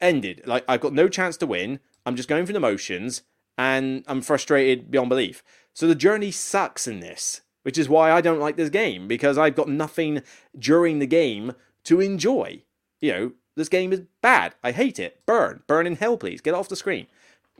ended. 0.00 0.42
Like, 0.46 0.64
I've 0.68 0.80
got 0.80 0.92
no 0.92 1.08
chance 1.08 1.36
to 1.38 1.46
win. 1.46 1.80
I'm 2.04 2.16
just 2.16 2.28
going 2.28 2.46
through 2.46 2.54
the 2.54 2.60
motions, 2.60 3.22
and 3.58 4.04
I'm 4.06 4.22
frustrated 4.22 4.90
beyond 4.90 5.08
belief. 5.08 5.42
So 5.74 5.86
the 5.86 5.94
journey 5.94 6.30
sucks 6.30 6.86
in 6.86 7.00
this, 7.00 7.42
which 7.62 7.78
is 7.78 7.88
why 7.88 8.10
I 8.10 8.20
don't 8.20 8.40
like 8.40 8.56
this 8.56 8.70
game, 8.70 9.06
because 9.06 9.38
I've 9.38 9.54
got 9.54 9.68
nothing 9.68 10.22
during 10.58 10.98
the 10.98 11.06
game 11.06 11.52
to 11.84 12.00
enjoy 12.00 12.64
you 13.00 13.12
know, 13.12 13.32
this 13.56 13.68
game 13.68 13.92
is 13.92 14.02
bad. 14.22 14.54
I 14.62 14.72
hate 14.72 14.98
it. 14.98 15.24
Burn. 15.26 15.62
Burn 15.66 15.86
in 15.86 15.96
hell, 15.96 16.16
please. 16.16 16.40
Get 16.40 16.54
off 16.54 16.68
the 16.68 16.76
screen. 16.76 17.06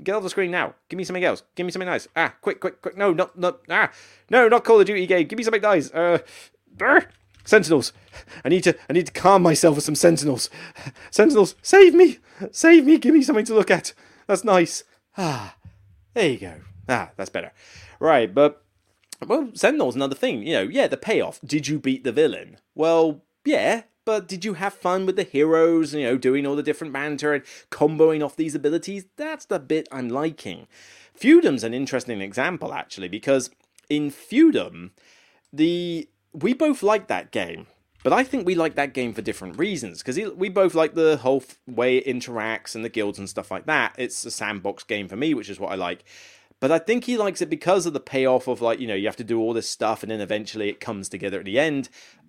Get 0.02 0.14
off 0.14 0.22
the 0.22 0.30
screen 0.30 0.50
now. 0.50 0.74
Give 0.88 0.96
me 0.96 1.04
something 1.04 1.24
else. 1.24 1.42
Give 1.54 1.66
me 1.66 1.72
something 1.72 1.88
nice. 1.88 2.08
Ah, 2.16 2.34
quick, 2.40 2.60
quick, 2.60 2.80
quick. 2.80 2.96
No, 2.96 3.12
not, 3.12 3.38
not, 3.38 3.60
ah. 3.68 3.90
No, 4.30 4.48
not 4.48 4.64
Call 4.64 4.80
of 4.80 4.86
Duty 4.86 5.06
game. 5.06 5.26
Give 5.26 5.36
me 5.36 5.42
something 5.42 5.60
nice. 5.60 5.90
Uh, 5.92 6.18
brr. 6.74 7.06
Sentinels. 7.44 7.92
I 8.44 8.48
need 8.48 8.64
to, 8.64 8.76
I 8.88 8.92
need 8.92 9.06
to 9.06 9.12
calm 9.12 9.42
myself 9.42 9.76
with 9.76 9.84
some 9.84 9.94
sentinels. 9.94 10.48
Sentinels, 11.10 11.54
save 11.62 11.94
me. 11.94 12.18
Save 12.52 12.86
me. 12.86 12.98
Give 12.98 13.14
me 13.14 13.22
something 13.22 13.44
to 13.46 13.54
look 13.54 13.70
at. 13.70 13.92
That's 14.26 14.44
nice. 14.44 14.84
Ah, 15.18 15.56
there 16.14 16.28
you 16.28 16.38
go. 16.38 16.54
Ah, 16.88 17.10
that's 17.16 17.30
better. 17.30 17.52
Right, 17.98 18.32
but, 18.32 18.62
well, 19.26 19.50
Sentinels, 19.54 19.96
another 19.96 20.14
thing. 20.14 20.46
You 20.46 20.52
know, 20.54 20.62
yeah, 20.62 20.86
the 20.86 20.96
payoff. 20.96 21.40
Did 21.44 21.68
you 21.68 21.78
beat 21.78 22.04
the 22.04 22.12
villain? 22.12 22.58
Well, 22.74 23.22
yeah, 23.44 23.82
but 24.04 24.26
did 24.26 24.44
you 24.44 24.54
have 24.54 24.74
fun 24.74 25.06
with 25.06 25.16
the 25.16 25.22
heroes, 25.22 25.94
you 25.94 26.02
know, 26.02 26.16
doing 26.16 26.46
all 26.46 26.56
the 26.56 26.62
different 26.62 26.92
banter 26.92 27.32
and 27.32 27.44
comboing 27.70 28.24
off 28.24 28.36
these 28.36 28.54
abilities? 28.54 29.06
That's 29.16 29.44
the 29.44 29.58
bit 29.58 29.88
I'm 29.92 30.08
liking. 30.08 30.66
Feudum's 31.18 31.64
an 31.64 31.74
interesting 31.74 32.20
example, 32.20 32.72
actually, 32.72 33.08
because 33.08 33.50
in 33.88 34.10
Feudum, 34.10 34.90
the 35.52 36.08
we 36.32 36.54
both 36.54 36.82
like 36.82 37.08
that 37.08 37.30
game. 37.30 37.66
But 38.02 38.14
I 38.14 38.24
think 38.24 38.46
we 38.46 38.54
like 38.54 38.76
that 38.76 38.94
game 38.94 39.12
for 39.12 39.20
different 39.20 39.58
reasons 39.58 40.02
because 40.02 40.18
we 40.34 40.48
both 40.48 40.74
like 40.74 40.94
the 40.94 41.18
whole 41.18 41.44
way 41.66 41.98
it 41.98 42.06
interacts 42.06 42.74
and 42.74 42.82
the 42.82 42.88
guilds 42.88 43.18
and 43.18 43.28
stuff 43.28 43.50
like 43.50 43.66
that. 43.66 43.94
It's 43.98 44.24
a 44.24 44.30
sandbox 44.30 44.84
game 44.84 45.06
for 45.06 45.16
me, 45.16 45.34
which 45.34 45.50
is 45.50 45.60
what 45.60 45.70
I 45.70 45.74
like. 45.74 46.04
But 46.60 46.70
I 46.70 46.78
think 46.78 47.04
he 47.04 47.16
likes 47.16 47.40
it 47.40 47.50
because 47.50 47.86
of 47.86 47.94
the 47.94 48.00
payoff 48.00 48.46
of 48.46 48.60
like, 48.60 48.78
you 48.78 48.86
know, 48.86 48.94
you 48.94 49.06
have 49.06 49.16
to 49.16 49.24
do 49.24 49.40
all 49.40 49.54
this 49.54 49.68
stuff 49.68 50.02
and 50.02 50.12
then 50.12 50.20
eventually 50.20 50.68
it 50.68 50.78
comes 50.78 51.08
together 51.08 51.38
at 51.38 51.46
the 51.46 51.58
end. 51.58 51.88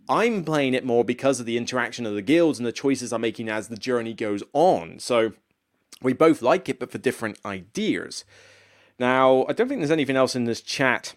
I'm 0.10 0.44
playing 0.44 0.74
it 0.74 0.86
more 0.86 1.04
because 1.04 1.40
of 1.40 1.46
the 1.46 1.58
interaction 1.58 2.06
of 2.06 2.16
the 2.16 2.22
guilds 2.22 2.58
and 2.58 2.66
the 2.66 2.72
choices 2.72 3.14
I'm 3.14 3.22
making 3.22 3.50
as 3.50 3.68
the 3.68 3.76
journey 3.76 4.14
goes 4.14 4.42
on. 4.54 5.00
So 5.00 5.34
we 6.02 6.14
both 6.14 6.42
like 6.42 6.70
it, 6.70 6.80
but 6.80 6.92
for 6.92 6.98
different 6.98 7.40
ideas. 7.46 8.26
Now, 8.98 9.46
I 9.48 9.54
don't 9.54 9.68
think 9.68 9.82
there's 9.82 9.92
anything 9.92 10.16
else 10.16 10.36
in 10.36 10.46
this 10.46 10.62
chat 10.62 11.16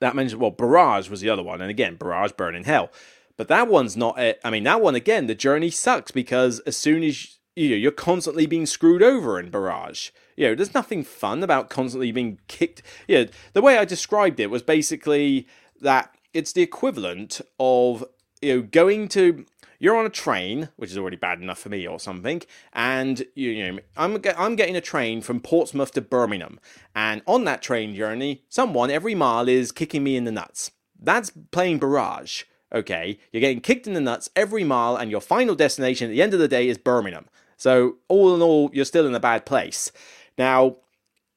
that 0.00 0.14
mentioned. 0.14 0.40
Well, 0.40 0.50
Barrage 0.50 1.08
was 1.08 1.20
the 1.20 1.30
other 1.30 1.42
one, 1.42 1.60
and 1.60 1.70
again, 1.70 1.96
Barrage 1.96 2.32
Burn 2.32 2.54
in 2.54 2.64
Hell. 2.64 2.90
But 3.36 3.48
that 3.48 3.68
one's 3.68 3.96
not 3.96 4.18
it. 4.18 4.40
I 4.44 4.50
mean, 4.50 4.64
that 4.64 4.80
one 4.80 4.94
again, 4.94 5.26
the 5.26 5.34
journey 5.34 5.70
sucks 5.70 6.10
because 6.10 6.60
as 6.60 6.76
soon 6.76 7.02
as 7.02 7.38
you 7.54 7.70
know, 7.70 7.76
you're 7.76 7.92
constantly 7.92 8.46
being 8.46 8.66
screwed 8.66 9.02
over 9.02 9.38
in 9.38 9.50
Barrage. 9.50 10.10
You 10.36 10.48
know, 10.48 10.54
there's 10.54 10.74
nothing 10.74 11.02
fun 11.02 11.42
about 11.42 11.70
constantly 11.70 12.12
being 12.12 12.38
kicked. 12.46 12.82
Yeah, 13.08 13.18
you 13.18 13.24
know, 13.24 13.30
the 13.54 13.62
way 13.62 13.78
I 13.78 13.84
described 13.84 14.38
it 14.40 14.50
was 14.50 14.62
basically 14.62 15.46
that 15.80 16.14
it's 16.32 16.52
the 16.52 16.62
equivalent 16.62 17.40
of 17.58 18.04
you 18.42 18.56
know, 18.56 18.62
going 18.62 19.08
to 19.08 19.46
you're 19.78 19.96
on 19.96 20.06
a 20.06 20.10
train, 20.10 20.70
which 20.76 20.90
is 20.90 20.98
already 20.98 21.16
bad 21.16 21.40
enough 21.40 21.58
for 21.58 21.68
me 21.68 21.86
or 21.86 22.00
something, 22.00 22.42
and 22.72 23.20
you, 23.34 23.50
you 23.50 23.72
know, 23.72 23.78
I'm 23.96 24.20
I'm 24.36 24.56
getting 24.56 24.76
a 24.76 24.80
train 24.80 25.20
from 25.20 25.40
Portsmouth 25.40 25.92
to 25.92 26.00
Birmingham, 26.00 26.60
and 26.94 27.22
on 27.26 27.44
that 27.44 27.62
train 27.62 27.94
journey, 27.94 28.44
someone 28.48 28.90
every 28.90 29.14
mile 29.14 29.48
is 29.48 29.72
kicking 29.72 30.04
me 30.04 30.16
in 30.16 30.24
the 30.24 30.32
nuts. 30.32 30.70
That's 31.00 31.30
playing 31.50 31.78
barrage. 31.78 32.44
Okay, 32.74 33.18
you're 33.32 33.40
getting 33.40 33.60
kicked 33.60 33.86
in 33.86 33.94
the 33.94 34.00
nuts 34.00 34.30
every 34.34 34.64
mile, 34.64 34.96
and 34.96 35.10
your 35.10 35.20
final 35.20 35.54
destination 35.54 36.10
at 36.10 36.12
the 36.12 36.22
end 36.22 36.34
of 36.34 36.40
the 36.40 36.48
day 36.48 36.68
is 36.68 36.78
Birmingham. 36.78 37.26
So 37.56 37.96
all 38.08 38.34
in 38.34 38.42
all, 38.42 38.70
you're 38.72 38.84
still 38.84 39.06
in 39.06 39.14
a 39.14 39.20
bad 39.20 39.46
place. 39.46 39.90
Now, 40.38 40.76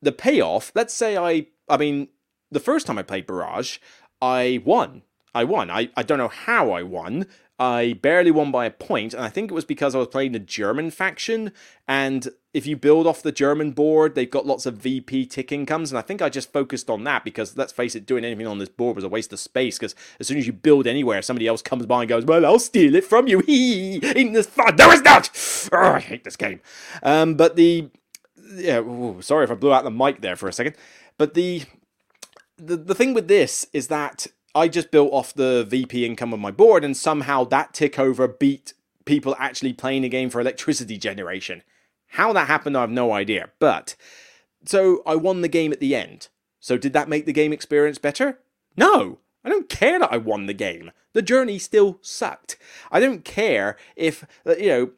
the 0.02 0.12
payoff. 0.12 0.72
Let's 0.76 0.94
say 0.94 1.18
I, 1.18 1.48
I 1.68 1.78
mean, 1.78 2.10
the 2.52 2.60
first 2.60 2.88
time 2.88 2.98
I 2.98 3.04
played 3.04 3.28
Barrage, 3.28 3.78
I 4.22 4.62
won. 4.66 5.04
I 5.34 5.44
won. 5.44 5.70
I, 5.70 5.90
I 5.96 6.04
don't 6.04 6.18
know 6.18 6.28
how 6.28 6.72
I 6.72 6.84
won. 6.84 7.28
I 7.60 8.00
barely 8.02 8.32
won 8.32 8.52
by 8.52 8.66
a 8.66 8.72
point, 8.72 9.14
and 9.14 9.22
I 9.22 9.28
think 9.28 9.52
it 9.52 9.54
was 9.54 9.66
because 9.66 9.94
I 9.94 9.98
was 9.98 10.08
playing 10.08 10.32
the 10.32 10.40
German 10.40 10.92
faction. 10.92 11.52
And 11.90 12.30
if 12.54 12.66
you 12.66 12.78
build 12.78 13.06
off 13.06 13.22
the 13.22 13.34
German 13.34 13.72
board, 13.72 14.16
they've 14.16 14.32
got 14.32 14.46
lots 14.46 14.66
of 14.66 14.76
VP 14.76 15.26
tick 15.26 15.52
incomes, 15.52 15.92
and 15.92 16.00
I 16.00 16.02
think 16.02 16.22
I 16.22 16.30
just 16.30 16.54
focused 16.54 16.90
on 16.90 17.04
that 17.04 17.26
because 17.26 17.58
let's 17.58 17.74
face 17.74 17.96
it, 17.96 18.06
doing 18.06 18.24
anything 18.24 18.48
on 18.48 18.60
this 18.60 18.70
board 18.70 18.96
was 18.96 19.04
a 19.04 19.10
waste 19.10 19.34
of 19.34 19.42
space. 19.42 19.78
Because 19.78 19.94
as 20.22 20.28
soon 20.28 20.38
as 20.38 20.48
you 20.48 20.54
build 20.54 20.88
anywhere, 20.88 21.22
somebody 21.22 21.48
else 21.48 21.62
comes 21.62 21.86
by 21.86 22.04
and 22.04 22.10
goes, 22.10 22.24
"Well, 22.24 22.46
I'll 22.46 22.60
steal 22.60 22.96
it 22.96 23.04
from 23.04 23.28
you." 23.28 23.40
Hee, 23.46 23.98
in 24.16 24.32
this 24.32 24.48
fun. 24.48 24.78
No, 24.78 24.92
it's 24.92 25.02
not. 25.02 25.30
Oh, 25.74 25.96
I 25.96 26.00
hate 26.00 26.24
this 26.24 26.38
game. 26.38 26.62
Um, 27.04 27.36
but 27.36 27.58
the 27.58 27.90
yeah, 28.56 28.80
ooh, 28.80 29.22
sorry 29.22 29.44
if 29.44 29.52
I 29.52 29.56
blew 29.56 29.74
out 29.74 29.84
the 29.84 29.92
mic 29.92 30.22
there 30.22 30.36
for 30.36 30.48
a 30.48 30.54
second. 30.54 30.76
But 31.18 31.34
the 31.34 31.64
the 32.58 32.78
the 32.78 32.96
thing 32.96 33.14
with 33.14 33.28
this 33.28 33.68
is 33.74 33.88
that 33.88 34.28
I 34.56 34.68
just 34.68 34.92
built 34.92 35.14
off 35.14 35.34
the 35.34 35.66
VP 35.68 36.06
income 36.06 36.34
of 36.34 36.40
my 36.40 36.52
board, 36.52 36.84
and 36.84 36.96
somehow 36.96 37.44
that 37.46 37.74
tick 37.74 38.00
over 38.00 38.28
beat 38.28 38.74
people 39.06 39.36
actually 39.40 39.74
playing 39.74 40.04
a 40.04 40.10
game 40.10 40.30
for 40.30 40.40
electricity 40.40 40.98
generation. 40.98 41.64
How 42.14 42.34
that 42.34 42.48
happened, 42.48 42.78
I 42.78 42.82
have 42.82 42.90
no 42.90 43.12
idea. 43.12 43.50
But 43.60 43.96
so 44.66 45.02
I 45.06 45.16
won 45.16 45.42
the 45.42 45.48
game 45.48 45.72
at 45.72 45.80
the 45.80 45.96
end. 45.96 46.28
So 46.60 46.78
did 46.78 46.94
that 46.94 47.10
make 47.10 47.26
the 47.26 47.34
game 47.34 47.54
experience 47.54 47.98
better? 47.98 48.40
No. 48.76 49.20
I 49.44 49.50
don't 49.50 49.70
care 49.70 50.00
that 50.00 50.12
I 50.12 50.18
won 50.18 50.46
the 50.46 50.54
game. 50.54 50.92
The 51.14 51.22
journey 51.22 51.60
still 51.60 51.98
sucked. 52.02 52.58
I 52.92 53.00
don't 53.00 53.24
care 53.24 53.78
if, 53.96 54.26
uh, 54.46 54.56
you 54.58 54.68
know, 54.68 54.92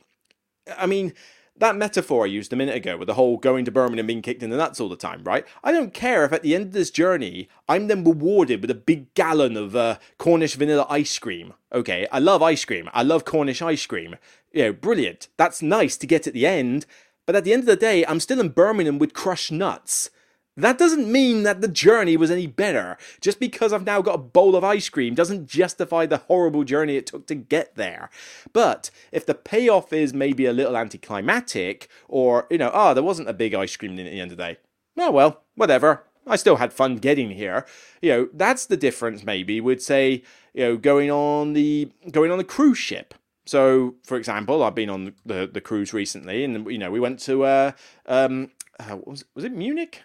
I 0.78 0.88
mean, 0.88 1.14
that 1.62 1.76
metaphor 1.76 2.26
I 2.26 2.28
used 2.28 2.52
a 2.52 2.56
minute 2.56 2.76
ago 2.76 2.98
with 2.98 3.08
the 3.08 3.14
whole 3.14 3.38
going 3.38 3.66
to 3.66 3.72
Birmingham 3.72 4.08
being 4.08 4.22
kicked 4.22 4.44
in 4.44 4.50
the 4.50 4.58
nuts 4.58 4.82
all 4.82 4.90
the 4.90 4.96
time, 4.96 5.24
right? 5.24 5.46
I 5.64 5.72
don't 5.72 5.94
care 5.94 6.26
if 6.26 6.34
at 6.34 6.42
the 6.42 6.56
end 6.56 6.66
of 6.66 6.72
this 6.74 6.92
journey 6.92 7.48
I'm 7.70 7.88
then 7.88 8.04
rewarded 8.04 8.62
with 8.62 8.72
a 8.72 8.76
big 8.76 9.14
gallon 9.14 9.56
of 9.56 9.76
uh, 9.76 10.00
Cornish 10.18 10.56
vanilla 10.56 10.88
ice 10.90 11.18
cream. 11.20 11.54
Okay, 11.72 12.08
I 12.12 12.20
love 12.20 12.42
ice 12.42 12.66
cream. 12.66 12.90
I 12.94 13.04
love 13.04 13.26
Cornish 13.26 13.62
ice 13.62 13.86
cream. 13.86 14.16
You 14.52 14.64
know, 14.64 14.74
brilliant. 14.74 15.30
That's 15.38 15.62
nice 15.62 15.98
to 15.98 16.08
get 16.08 16.28
at 16.28 16.34
the 16.34 16.46
end. 16.46 16.86
But 17.26 17.36
at 17.36 17.44
the 17.44 17.54
end 17.54 17.62
of 17.62 17.68
the 17.68 17.76
day, 17.76 18.04
I'm 18.06 18.20
still 18.20 18.40
in 18.40 18.50
Birmingham 18.50 18.98
with 18.98 19.14
crushed 19.14 19.52
nuts. 19.52 20.10
That 20.58 20.78
doesn't 20.78 21.10
mean 21.10 21.44
that 21.44 21.62
the 21.62 21.68
journey 21.68 22.18
was 22.18 22.30
any 22.30 22.46
better. 22.46 22.98
Just 23.22 23.40
because 23.40 23.72
I've 23.72 23.86
now 23.86 24.02
got 24.02 24.16
a 24.16 24.18
bowl 24.18 24.56
of 24.56 24.64
ice 24.64 24.90
cream 24.90 25.16
doesn't 25.16 25.48
justify 25.48 26.06
the 26.06 26.18
horrible 26.18 26.64
journey 26.64 26.98
it 26.98 27.08
took 27.08 27.26
to 27.28 27.36
get 27.36 27.76
there. 27.76 28.10
But 28.52 28.92
if 29.12 29.26
the 29.26 29.34
payoff 29.34 29.94
is 29.94 30.14
maybe 30.14 30.46
a 30.46 30.54
little 30.54 30.76
anticlimactic, 30.76 31.88
or, 32.10 32.48
you 32.50 32.58
know, 32.58 32.72
ah, 32.74 32.92
oh, 32.92 32.94
there 32.94 33.04
wasn't 33.04 33.30
a 33.30 33.34
big 33.34 33.54
ice 33.54 33.76
cream 33.78 33.98
at 33.98 34.04
the 34.04 34.20
end 34.20 34.32
of 34.32 34.38
the 34.38 34.44
day, 34.44 34.58
oh 34.98 35.12
well, 35.12 35.44
whatever. 35.56 36.04
I 36.28 36.36
still 36.36 36.58
had 36.58 36.72
fun 36.72 36.98
getting 36.98 37.32
here. 37.32 37.66
You 38.02 38.12
know, 38.12 38.30
that's 38.34 38.66
the 38.68 38.78
difference 38.78 39.24
maybe 39.24 39.60
with 39.60 39.82
say, 39.82 40.22
you 40.54 40.64
know, 40.64 40.78
going 40.78 41.10
on 41.10 41.54
the 41.54 41.92
going 42.12 42.30
on 42.30 42.38
the 42.38 42.44
cruise 42.44 42.78
ship. 42.78 43.16
So, 43.46 43.96
for 44.04 44.18
example, 44.18 44.64
I've 44.64 44.76
been 44.76 44.90
on 44.90 45.14
the 45.26 45.50
the 45.52 45.62
cruise 45.62 45.94
recently, 45.94 46.44
and 46.44 46.70
you 46.72 46.78
know, 46.78 46.92
we 46.92 47.00
went 47.00 47.20
to 47.22 47.44
uh, 47.44 47.72
um, 48.06 48.52
uh, 48.80 48.98
was 49.04 49.26
was 49.34 49.44
it 49.44 49.52
Munich? 49.52 50.04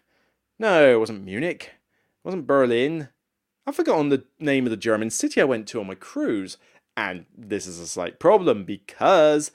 No, 0.59 0.95
it 0.95 0.99
wasn't 0.99 1.25
Munich. 1.25 1.73
It 1.75 2.25
wasn't 2.25 2.47
Berlin. 2.47 3.09
I've 3.67 3.77
forgotten 3.77 4.09
the 4.09 4.25
name 4.39 4.65
of 4.65 4.71
the 4.71 4.77
German 4.77 5.11
city 5.11 5.41
I 5.41 5.45
went 5.45 5.67
to 5.69 5.81
on 5.81 5.87
my 5.87 5.95
cruise. 5.95 6.57
And 6.97 7.27
this 7.37 7.67
is 7.67 7.79
a 7.79 7.87
slight 7.87 8.19
problem 8.19 8.65
because. 8.65 9.51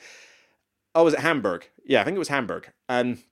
Oh, 0.94 1.06
was 1.06 1.14
it 1.14 1.22
Hamburg? 1.22 1.70
Yeah, 1.86 2.02
I 2.02 2.04
think 2.04 2.16
it 2.16 2.20
was 2.20 2.28
Hamburg. 2.28 2.72
And 2.88 3.24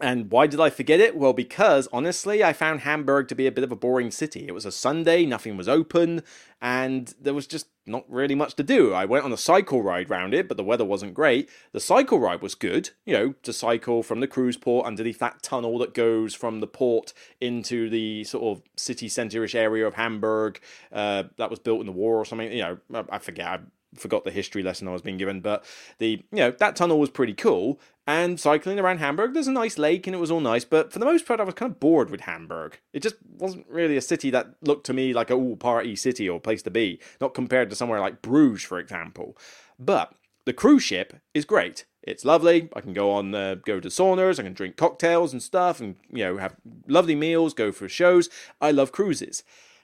and 0.00 0.30
why 0.30 0.48
did 0.48 0.60
I 0.60 0.70
forget 0.70 0.98
it? 0.98 1.16
Well, 1.16 1.32
because 1.32 1.88
honestly, 1.92 2.42
I 2.42 2.52
found 2.52 2.80
Hamburg 2.80 3.28
to 3.28 3.34
be 3.34 3.46
a 3.46 3.52
bit 3.52 3.64
of 3.64 3.70
a 3.70 3.76
boring 3.76 4.10
city. 4.10 4.46
It 4.48 4.54
was 4.54 4.66
a 4.66 4.72
Sunday, 4.72 5.24
nothing 5.24 5.56
was 5.56 5.68
open, 5.68 6.22
and 6.60 7.14
there 7.20 7.34
was 7.34 7.46
just 7.46 7.68
not 7.86 8.04
really 8.10 8.34
much 8.34 8.54
to 8.54 8.62
do. 8.62 8.92
I 8.92 9.04
went 9.04 9.24
on 9.24 9.32
a 9.32 9.36
cycle 9.36 9.82
ride 9.82 10.10
round 10.10 10.34
it, 10.34 10.48
but 10.48 10.56
the 10.56 10.64
weather 10.64 10.84
wasn't 10.84 11.14
great. 11.14 11.50
The 11.72 11.80
cycle 11.80 12.18
ride 12.18 12.42
was 12.42 12.54
good, 12.54 12.90
you 13.04 13.12
know, 13.12 13.34
to 13.42 13.52
cycle 13.52 14.02
from 14.02 14.20
the 14.20 14.26
cruise 14.26 14.56
port 14.56 14.86
underneath 14.86 15.18
that 15.18 15.42
tunnel 15.42 15.78
that 15.78 15.94
goes 15.94 16.34
from 16.34 16.60
the 16.60 16.66
port 16.66 17.12
into 17.40 17.90
the 17.90 18.24
sort 18.24 18.58
of 18.58 18.62
city 18.76 19.08
centre-ish 19.08 19.54
area 19.54 19.86
of 19.86 19.94
Hamburg. 19.94 20.60
Uh, 20.92 21.24
that 21.36 21.50
was 21.50 21.58
built 21.58 21.80
in 21.80 21.86
the 21.86 21.92
war 21.92 22.16
or 22.16 22.24
something. 22.24 22.50
You 22.50 22.78
know, 22.92 23.04
I 23.10 23.18
forget. 23.18 23.46
I 23.46 23.58
forgot 23.94 24.24
the 24.24 24.30
history 24.30 24.62
lesson 24.62 24.88
I 24.88 24.92
was 24.92 25.02
being 25.02 25.16
given, 25.16 25.40
but 25.40 25.64
the 25.98 26.22
you 26.30 26.38
know 26.38 26.50
that 26.50 26.76
tunnel 26.76 26.98
was 26.98 27.10
pretty 27.10 27.34
cool. 27.34 27.80
And 28.06 28.38
cycling 28.38 28.78
around 28.78 28.98
Hamburg, 28.98 29.32
there's 29.32 29.46
a 29.46 29.52
nice 29.52 29.78
lake 29.78 30.06
and 30.06 30.14
it 30.14 30.18
was 30.18 30.30
all 30.30 30.40
nice, 30.40 30.64
but 30.64 30.92
for 30.92 30.98
the 30.98 31.06
most 31.06 31.26
part, 31.26 31.40
I 31.40 31.44
was 31.44 31.54
kind 31.54 31.72
of 31.72 31.80
bored 31.80 32.10
with 32.10 32.22
Hamburg. 32.22 32.78
It 32.92 33.02
just 33.02 33.16
wasn't 33.38 33.66
really 33.66 33.96
a 33.96 34.02
city 34.02 34.28
that 34.28 34.56
looked 34.60 34.84
to 34.86 34.92
me 34.92 35.14
like 35.14 35.30
a 35.30 35.34
ooh, 35.34 35.56
party 35.56 35.96
city 35.96 36.28
or 36.28 36.38
place 36.38 36.60
to 36.62 36.70
be, 36.70 37.00
not 37.18 37.32
compared 37.32 37.70
to 37.70 37.76
somewhere 37.76 38.00
like 38.00 38.20
Bruges, 38.20 38.62
for 38.62 38.78
example. 38.78 39.38
But 39.78 40.12
the 40.44 40.52
cruise 40.52 40.82
ship 40.82 41.14
is 41.32 41.46
great. 41.46 41.86
It's 42.02 42.24
lovely. 42.24 42.68
I 42.76 42.82
can 42.82 42.92
go 42.92 43.10
on, 43.10 43.34
uh, 43.34 43.54
go 43.54 43.80
to 43.80 43.88
saunas. 43.88 44.38
I 44.38 44.42
can 44.42 44.52
drink 44.52 44.76
cocktails 44.76 45.32
and 45.32 45.42
stuff, 45.42 45.80
and 45.80 45.96
you 46.10 46.24
know 46.24 46.36
have 46.36 46.56
lovely 46.86 47.14
meals. 47.14 47.54
Go 47.54 47.72
for 47.72 47.88
shows. 47.88 48.28
I 48.60 48.70
love 48.70 48.92
cruises. 48.92 49.42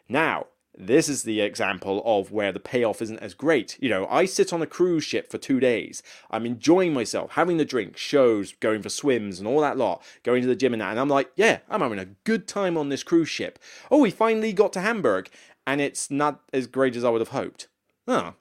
Now, 0.08 0.46
this 0.86 1.08
is 1.08 1.22
the 1.22 1.40
example 1.40 2.02
of 2.04 2.32
where 2.32 2.52
the 2.52 2.60
payoff 2.60 3.02
isn't 3.02 3.18
as 3.18 3.34
great. 3.34 3.76
You 3.80 3.88
know, 3.88 4.06
I 4.08 4.24
sit 4.24 4.52
on 4.52 4.62
a 4.62 4.66
cruise 4.66 5.04
ship 5.04 5.30
for 5.30 5.38
two 5.38 5.60
days. 5.60 6.02
I'm 6.30 6.46
enjoying 6.46 6.94
myself, 6.94 7.32
having 7.32 7.56
the 7.56 7.64
drink, 7.64 7.96
shows, 7.96 8.52
going 8.60 8.82
for 8.82 8.88
swims, 8.88 9.38
and 9.38 9.48
all 9.48 9.60
that 9.60 9.76
lot, 9.76 10.02
going 10.22 10.42
to 10.42 10.48
the 10.48 10.56
gym 10.56 10.72
and 10.72 10.80
that. 10.80 10.90
And 10.90 11.00
I'm 11.00 11.08
like, 11.08 11.30
yeah, 11.36 11.58
I'm 11.68 11.80
having 11.80 11.98
a 11.98 12.14
good 12.24 12.48
time 12.48 12.76
on 12.76 12.88
this 12.88 13.02
cruise 13.02 13.28
ship. 13.28 13.58
Oh, 13.90 14.00
we 14.00 14.10
finally 14.10 14.52
got 14.52 14.72
to 14.74 14.80
Hamburg, 14.80 15.28
and 15.66 15.80
it's 15.80 16.10
not 16.10 16.40
as 16.52 16.66
great 16.66 16.96
as 16.96 17.04
I 17.04 17.10
would 17.10 17.20
have 17.20 17.28
hoped. 17.28 17.68
Oh, 18.06 18.34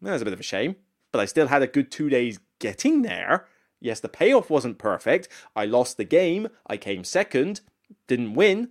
that's 0.00 0.22
a 0.22 0.24
bit 0.24 0.34
of 0.34 0.40
a 0.40 0.44
shame. 0.44 0.76
But 1.12 1.20
I 1.20 1.24
still 1.24 1.48
had 1.48 1.62
a 1.62 1.66
good 1.66 1.90
two 1.90 2.08
days 2.08 2.38
getting 2.58 3.02
there. 3.02 3.46
Yes, 3.80 4.00
the 4.00 4.08
payoff 4.08 4.50
wasn't 4.50 4.78
perfect. 4.78 5.28
I 5.56 5.64
lost 5.64 5.96
the 5.96 6.04
game. 6.04 6.48
I 6.66 6.76
came 6.76 7.02
second. 7.02 7.62
Didn't 8.06 8.34
win. 8.34 8.70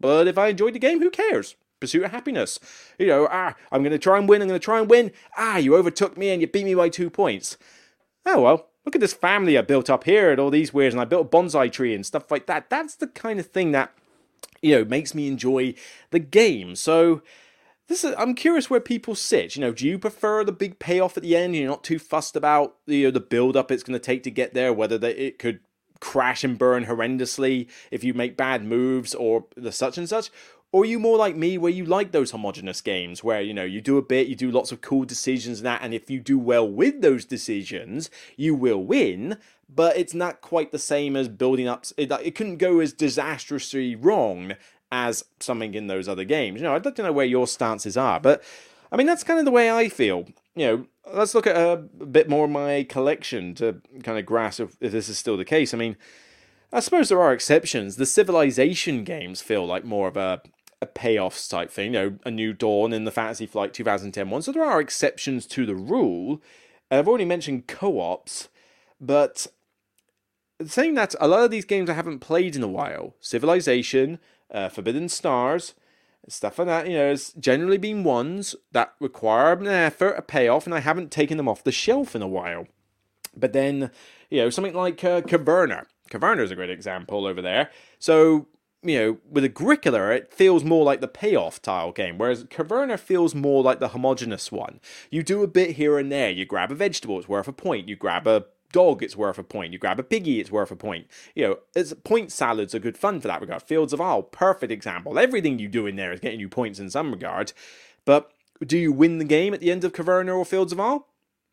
But 0.00 0.26
if 0.26 0.38
I 0.38 0.48
enjoyed 0.48 0.74
the 0.74 0.78
game, 0.78 1.00
who 1.00 1.10
cares? 1.10 1.56
Pursuit 1.80 2.04
of 2.04 2.10
happiness. 2.10 2.60
You 2.98 3.06
know, 3.06 3.28
ah, 3.30 3.54
I'm 3.72 3.82
going 3.82 3.92
to 3.92 3.98
try 3.98 4.18
and 4.18 4.28
win, 4.28 4.42
I'm 4.42 4.48
going 4.48 4.60
to 4.60 4.64
try 4.64 4.78
and 4.78 4.88
win. 4.88 5.12
Ah, 5.36 5.56
you 5.56 5.74
overtook 5.74 6.16
me 6.16 6.30
and 6.30 6.40
you 6.40 6.46
beat 6.46 6.64
me 6.64 6.74
by 6.74 6.88
two 6.88 7.10
points. 7.10 7.56
Oh, 8.26 8.42
well, 8.42 8.68
look 8.84 8.94
at 8.94 9.00
this 9.00 9.12
family 9.12 9.56
I 9.58 9.62
built 9.62 9.90
up 9.90 10.04
here 10.04 10.30
and 10.30 10.40
all 10.40 10.50
these 10.50 10.74
weirds, 10.74 10.94
and 10.94 11.00
I 11.00 11.04
built 11.04 11.26
a 11.26 11.36
bonsai 11.36 11.72
tree 11.72 11.94
and 11.94 12.04
stuff 12.04 12.30
like 12.30 12.46
that. 12.46 12.70
That's 12.70 12.94
the 12.94 13.06
kind 13.06 13.40
of 13.40 13.46
thing 13.46 13.72
that, 13.72 13.92
you 14.62 14.76
know, 14.76 14.84
makes 14.84 15.14
me 15.14 15.26
enjoy 15.26 15.74
the 16.10 16.18
game. 16.18 16.76
So, 16.76 17.22
this 17.88 18.04
is, 18.04 18.14
I'm 18.16 18.36
curious 18.36 18.70
where 18.70 18.78
people 18.78 19.16
sit. 19.16 19.56
You 19.56 19.62
know, 19.62 19.72
do 19.72 19.84
you 19.84 19.98
prefer 19.98 20.44
the 20.44 20.52
big 20.52 20.78
payoff 20.78 21.16
at 21.16 21.24
the 21.24 21.36
end? 21.36 21.56
You're 21.56 21.68
not 21.68 21.82
too 21.82 21.98
fussed 21.98 22.36
about 22.36 22.76
you 22.86 23.04
know, 23.04 23.10
the 23.10 23.18
build 23.18 23.56
up 23.56 23.72
it's 23.72 23.82
going 23.82 23.98
to 23.98 24.04
take 24.04 24.22
to 24.22 24.30
get 24.30 24.54
there, 24.54 24.72
whether 24.72 24.96
the, 24.96 25.20
it 25.20 25.40
could 25.40 25.58
crash 25.98 26.44
and 26.44 26.56
burn 26.56 26.86
horrendously 26.86 27.68
if 27.90 28.02
you 28.02 28.14
make 28.14 28.36
bad 28.36 28.64
moves 28.64 29.14
or 29.14 29.46
the 29.56 29.72
such 29.72 29.98
and 29.98 30.08
such 30.08 30.30
or 30.72 30.82
are 30.82 30.86
you 30.86 30.98
more 30.98 31.16
like 31.16 31.34
me 31.34 31.58
where 31.58 31.72
you 31.72 31.84
like 31.84 32.12
those 32.12 32.30
homogenous 32.30 32.80
games 32.80 33.24
where, 33.24 33.40
you 33.40 33.52
know, 33.52 33.64
you 33.64 33.80
do 33.80 33.98
a 33.98 34.02
bit, 34.02 34.28
you 34.28 34.36
do 34.36 34.50
lots 34.50 34.70
of 34.70 34.80
cool 34.80 35.04
decisions 35.04 35.58
and 35.58 35.66
that, 35.66 35.82
and 35.82 35.92
if 35.92 36.08
you 36.08 36.20
do 36.20 36.38
well 36.38 36.68
with 36.68 37.00
those 37.00 37.24
decisions, 37.24 38.08
you 38.36 38.54
will 38.54 38.84
win, 38.84 39.36
but 39.68 39.96
it's 39.96 40.14
not 40.14 40.40
quite 40.40 40.70
the 40.70 40.78
same 40.78 41.16
as 41.16 41.28
building 41.28 41.66
up. 41.66 41.86
It, 41.96 42.12
it 42.22 42.34
couldn't 42.36 42.58
go 42.58 42.78
as 42.78 42.92
disastrously 42.92 43.96
wrong 43.96 44.52
as 44.92 45.24
something 45.40 45.74
in 45.74 45.88
those 45.88 46.08
other 46.08 46.24
games. 46.24 46.60
You 46.60 46.68
know, 46.68 46.74
I'd 46.74 46.84
like 46.84 46.96
to 46.96 47.02
know 47.02 47.12
where 47.12 47.26
your 47.26 47.48
stances 47.48 47.96
are, 47.96 48.20
but 48.20 48.42
I 48.92 48.96
mean, 48.96 49.06
that's 49.06 49.24
kind 49.24 49.38
of 49.38 49.44
the 49.44 49.50
way 49.50 49.72
I 49.72 49.88
feel. 49.88 50.26
You 50.54 50.66
know, 50.66 50.86
let's 51.12 51.34
look 51.34 51.46
at 51.46 51.56
a, 51.56 51.76
bit 51.76 52.28
more 52.28 52.44
of 52.44 52.50
my 52.50 52.84
collection 52.88 53.54
to 53.56 53.80
kind 54.02 54.18
of 54.18 54.26
grasp 54.26 54.60
if, 54.60 54.76
if 54.80 54.92
this 54.92 55.08
is 55.08 55.18
still 55.18 55.36
the 55.36 55.44
case. 55.44 55.74
I 55.74 55.78
mean, 55.78 55.96
I 56.72 56.80
suppose 56.80 57.08
there 57.08 57.20
are 57.20 57.32
exceptions. 57.32 57.96
The 57.96 58.06
Civilization 58.06 59.02
games 59.02 59.40
feel 59.40 59.66
like 59.66 59.84
more 59.84 60.08
of 60.08 60.16
a 60.16 60.42
a 60.82 60.86
payoffs 60.86 61.48
type 61.48 61.70
thing, 61.70 61.92
you 61.94 62.00
know, 62.00 62.18
a 62.24 62.30
new 62.30 62.52
dawn 62.52 62.92
in 62.92 63.04
the 63.04 63.10
Fantasy 63.10 63.46
Flight 63.46 63.74
2010 63.74 64.30
one. 64.30 64.42
So 64.42 64.52
there 64.52 64.64
are 64.64 64.80
exceptions 64.80 65.46
to 65.46 65.66
the 65.66 65.74
rule. 65.74 66.40
I've 66.90 67.08
already 67.08 67.24
mentioned 67.24 67.66
co-ops, 67.66 68.48
but 69.00 69.46
saying 70.66 70.94
that 70.94 71.14
a 71.20 71.28
lot 71.28 71.44
of 71.44 71.50
these 71.50 71.64
games 71.64 71.88
I 71.88 71.94
haven't 71.94 72.20
played 72.20 72.56
in 72.56 72.62
a 72.62 72.68
while, 72.68 73.14
Civilization, 73.20 74.18
uh, 74.50 74.68
Forbidden 74.68 75.08
Stars, 75.08 75.74
stuff 76.28 76.58
like 76.58 76.68
that, 76.68 76.88
you 76.88 76.96
know, 76.96 77.10
has 77.10 77.32
generally 77.34 77.78
been 77.78 78.04
ones 78.04 78.54
that 78.72 78.94
require 79.00 79.52
an 79.52 79.66
effort, 79.66 80.12
a 80.12 80.22
payoff, 80.22 80.66
and 80.66 80.74
I 80.74 80.80
haven't 80.80 81.10
taken 81.10 81.36
them 81.36 81.48
off 81.48 81.64
the 81.64 81.72
shelf 81.72 82.14
in 82.14 82.22
a 82.22 82.28
while. 82.28 82.66
But 83.36 83.52
then, 83.52 83.90
you 84.28 84.38
know, 84.38 84.50
something 84.50 84.74
like 84.74 85.02
uh, 85.04 85.22
Caverna. 85.22 85.86
Caverna 86.10 86.42
is 86.42 86.50
a 86.50 86.56
great 86.56 86.70
example 86.70 87.26
over 87.26 87.40
there. 87.40 87.70
So, 87.98 88.48
you 88.82 88.98
know, 88.98 89.18
with 89.28 89.44
Agricola, 89.44 90.10
it 90.10 90.32
feels 90.32 90.64
more 90.64 90.84
like 90.84 91.00
the 91.00 91.08
payoff 91.08 91.60
tile 91.60 91.92
game, 91.92 92.16
whereas 92.16 92.44
Caverna 92.44 92.98
feels 92.98 93.34
more 93.34 93.62
like 93.62 93.78
the 93.78 93.88
homogenous 93.88 94.50
one. 94.50 94.80
You 95.10 95.22
do 95.22 95.42
a 95.42 95.48
bit 95.48 95.76
here 95.76 95.98
and 95.98 96.10
there. 96.10 96.30
You 96.30 96.46
grab 96.46 96.72
a 96.72 96.74
vegetable, 96.74 97.18
it's 97.18 97.28
worth 97.28 97.48
a 97.48 97.52
point. 97.52 97.88
You 97.88 97.96
grab 97.96 98.26
a 98.26 98.46
dog, 98.72 99.02
it's 99.02 99.16
worth 99.16 99.38
a 99.38 99.42
point. 99.42 99.72
You 99.72 99.78
grab 99.78 100.00
a 100.00 100.02
piggy, 100.02 100.40
it's 100.40 100.50
worth 100.50 100.70
a 100.70 100.76
point. 100.76 101.08
You 101.34 101.46
know, 101.46 101.58
it's, 101.74 101.92
point 102.04 102.32
salads 102.32 102.74
are 102.74 102.78
good 102.78 102.96
fun 102.96 103.20
for 103.20 103.28
that 103.28 103.40
regard. 103.40 103.62
Fields 103.62 103.92
of 103.92 104.00
Arle, 104.00 104.22
perfect 104.22 104.72
example. 104.72 105.18
Everything 105.18 105.58
you 105.58 105.68
do 105.68 105.86
in 105.86 105.96
there 105.96 106.12
is 106.12 106.20
getting 106.20 106.40
you 106.40 106.48
points 106.48 106.78
in 106.78 106.88
some 106.90 107.10
regard. 107.10 107.52
But 108.04 108.32
do 108.64 108.78
you 108.78 108.92
win 108.92 109.18
the 109.18 109.24
game 109.24 109.52
at 109.52 109.60
the 109.60 109.70
end 109.70 109.84
of 109.84 109.92
Caverna 109.92 110.36
or 110.36 110.44
Fields 110.44 110.72
of 110.72 110.80
Arle? 110.80 111.06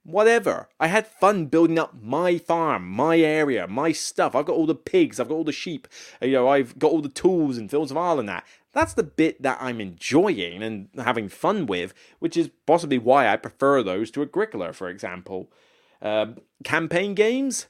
Whatever. 0.08 0.70
I 0.80 0.88
had 0.88 1.06
fun 1.06 1.48
building 1.48 1.78
up 1.78 1.94
my 2.02 2.38
farm, 2.38 2.88
my 2.88 3.20
area, 3.20 3.68
my 3.68 3.92
stuff. 3.92 4.36
I've 4.36 4.46
got 4.46 4.56
all 4.56 4.66
the 4.66 4.74
pigs, 4.74 5.20
I've 5.20 5.28
got 5.28 5.36
all 5.36 5.44
the 5.44 5.52
sheep, 5.52 5.86
you 6.22 6.32
know, 6.32 6.48
I've 6.48 6.80
got 6.80 6.92
all 6.92 7.02
the 7.02 7.10
tools 7.10 7.58
and 7.58 7.70
Fields 7.70 7.92
of 7.92 7.98
Arle 7.98 8.22
and 8.22 8.30
that. 8.30 8.46
That's 8.72 8.94
the 8.94 9.04
bit 9.04 9.42
that 9.42 9.58
I'm 9.60 9.82
enjoying 9.82 10.64
and 10.64 10.88
having 10.96 11.28
fun 11.28 11.66
with, 11.66 11.94
which 12.20 12.38
is 12.38 12.50
possibly 12.66 12.98
why 12.98 13.28
I 13.28 13.36
prefer 13.36 13.84
those 13.84 14.10
to 14.12 14.22
Agricola, 14.22 14.72
for 14.72 14.88
example. 14.88 15.52
Um, 16.02 16.38
campaign 16.64 17.14
games? 17.14 17.68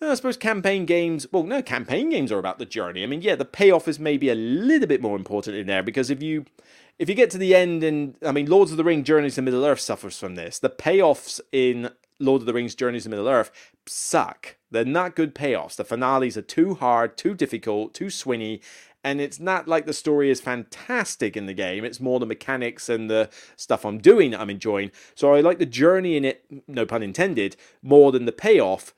I 0.00 0.12
suppose 0.14 0.36
campaign 0.36 0.86
games, 0.86 1.28
well, 1.30 1.44
no, 1.44 1.62
campaign 1.62 2.10
games 2.10 2.32
are 2.32 2.38
about 2.40 2.58
the 2.58 2.66
journey. 2.66 3.04
I 3.04 3.06
mean, 3.06 3.22
yeah, 3.22 3.36
the 3.36 3.44
payoff 3.44 3.86
is 3.86 4.00
maybe 4.00 4.28
a 4.28 4.34
little 4.34 4.88
bit 4.88 5.00
more 5.00 5.16
important 5.16 5.56
in 5.56 5.68
there 5.68 5.84
because 5.84 6.10
if 6.10 6.20
you 6.20 6.46
if 6.98 7.08
you 7.08 7.14
get 7.14 7.30
to 7.30 7.38
the 7.38 7.54
end 7.54 7.82
and 7.82 8.16
I 8.24 8.32
mean 8.32 8.46
Lords 8.46 8.70
of 8.70 8.76
the 8.76 8.84
Ring 8.84 9.04
Journeys 9.04 9.34
to 9.36 9.42
Middle 9.42 9.64
Earth 9.64 9.80
suffers 9.80 10.18
from 10.18 10.34
this. 10.34 10.58
The 10.58 10.70
payoffs 10.70 11.40
in 11.52 11.90
Lord 12.18 12.42
of 12.42 12.46
the 12.46 12.54
Rings 12.54 12.74
Journeys 12.74 13.04
to 13.04 13.10
Middle 13.10 13.28
Earth 13.28 13.50
suck. 13.86 14.56
They're 14.70 14.84
not 14.84 15.16
good 15.16 15.34
payoffs. 15.34 15.76
The 15.76 15.84
finales 15.84 16.36
are 16.36 16.42
too 16.42 16.74
hard, 16.74 17.16
too 17.16 17.34
difficult, 17.34 17.94
too 17.94 18.06
swingy, 18.06 18.62
and 19.04 19.20
it's 19.20 19.38
not 19.38 19.68
like 19.68 19.86
the 19.86 19.92
story 19.92 20.30
is 20.30 20.40
fantastic 20.40 21.36
in 21.36 21.46
the 21.46 21.54
game. 21.54 21.84
It's 21.84 22.00
more 22.00 22.18
the 22.18 22.26
mechanics 22.26 22.88
and 22.88 23.08
the 23.08 23.30
stuff 23.54 23.84
I'm 23.84 23.98
doing 23.98 24.32
that 24.32 24.40
I'm 24.40 24.50
enjoying. 24.50 24.90
So 25.14 25.34
I 25.34 25.40
like 25.40 25.58
the 25.58 25.66
journey 25.66 26.16
in 26.16 26.24
it, 26.24 26.44
no 26.66 26.86
pun 26.86 27.02
intended, 27.02 27.56
more 27.82 28.10
than 28.10 28.24
the 28.24 28.32
payoff. 28.32 28.94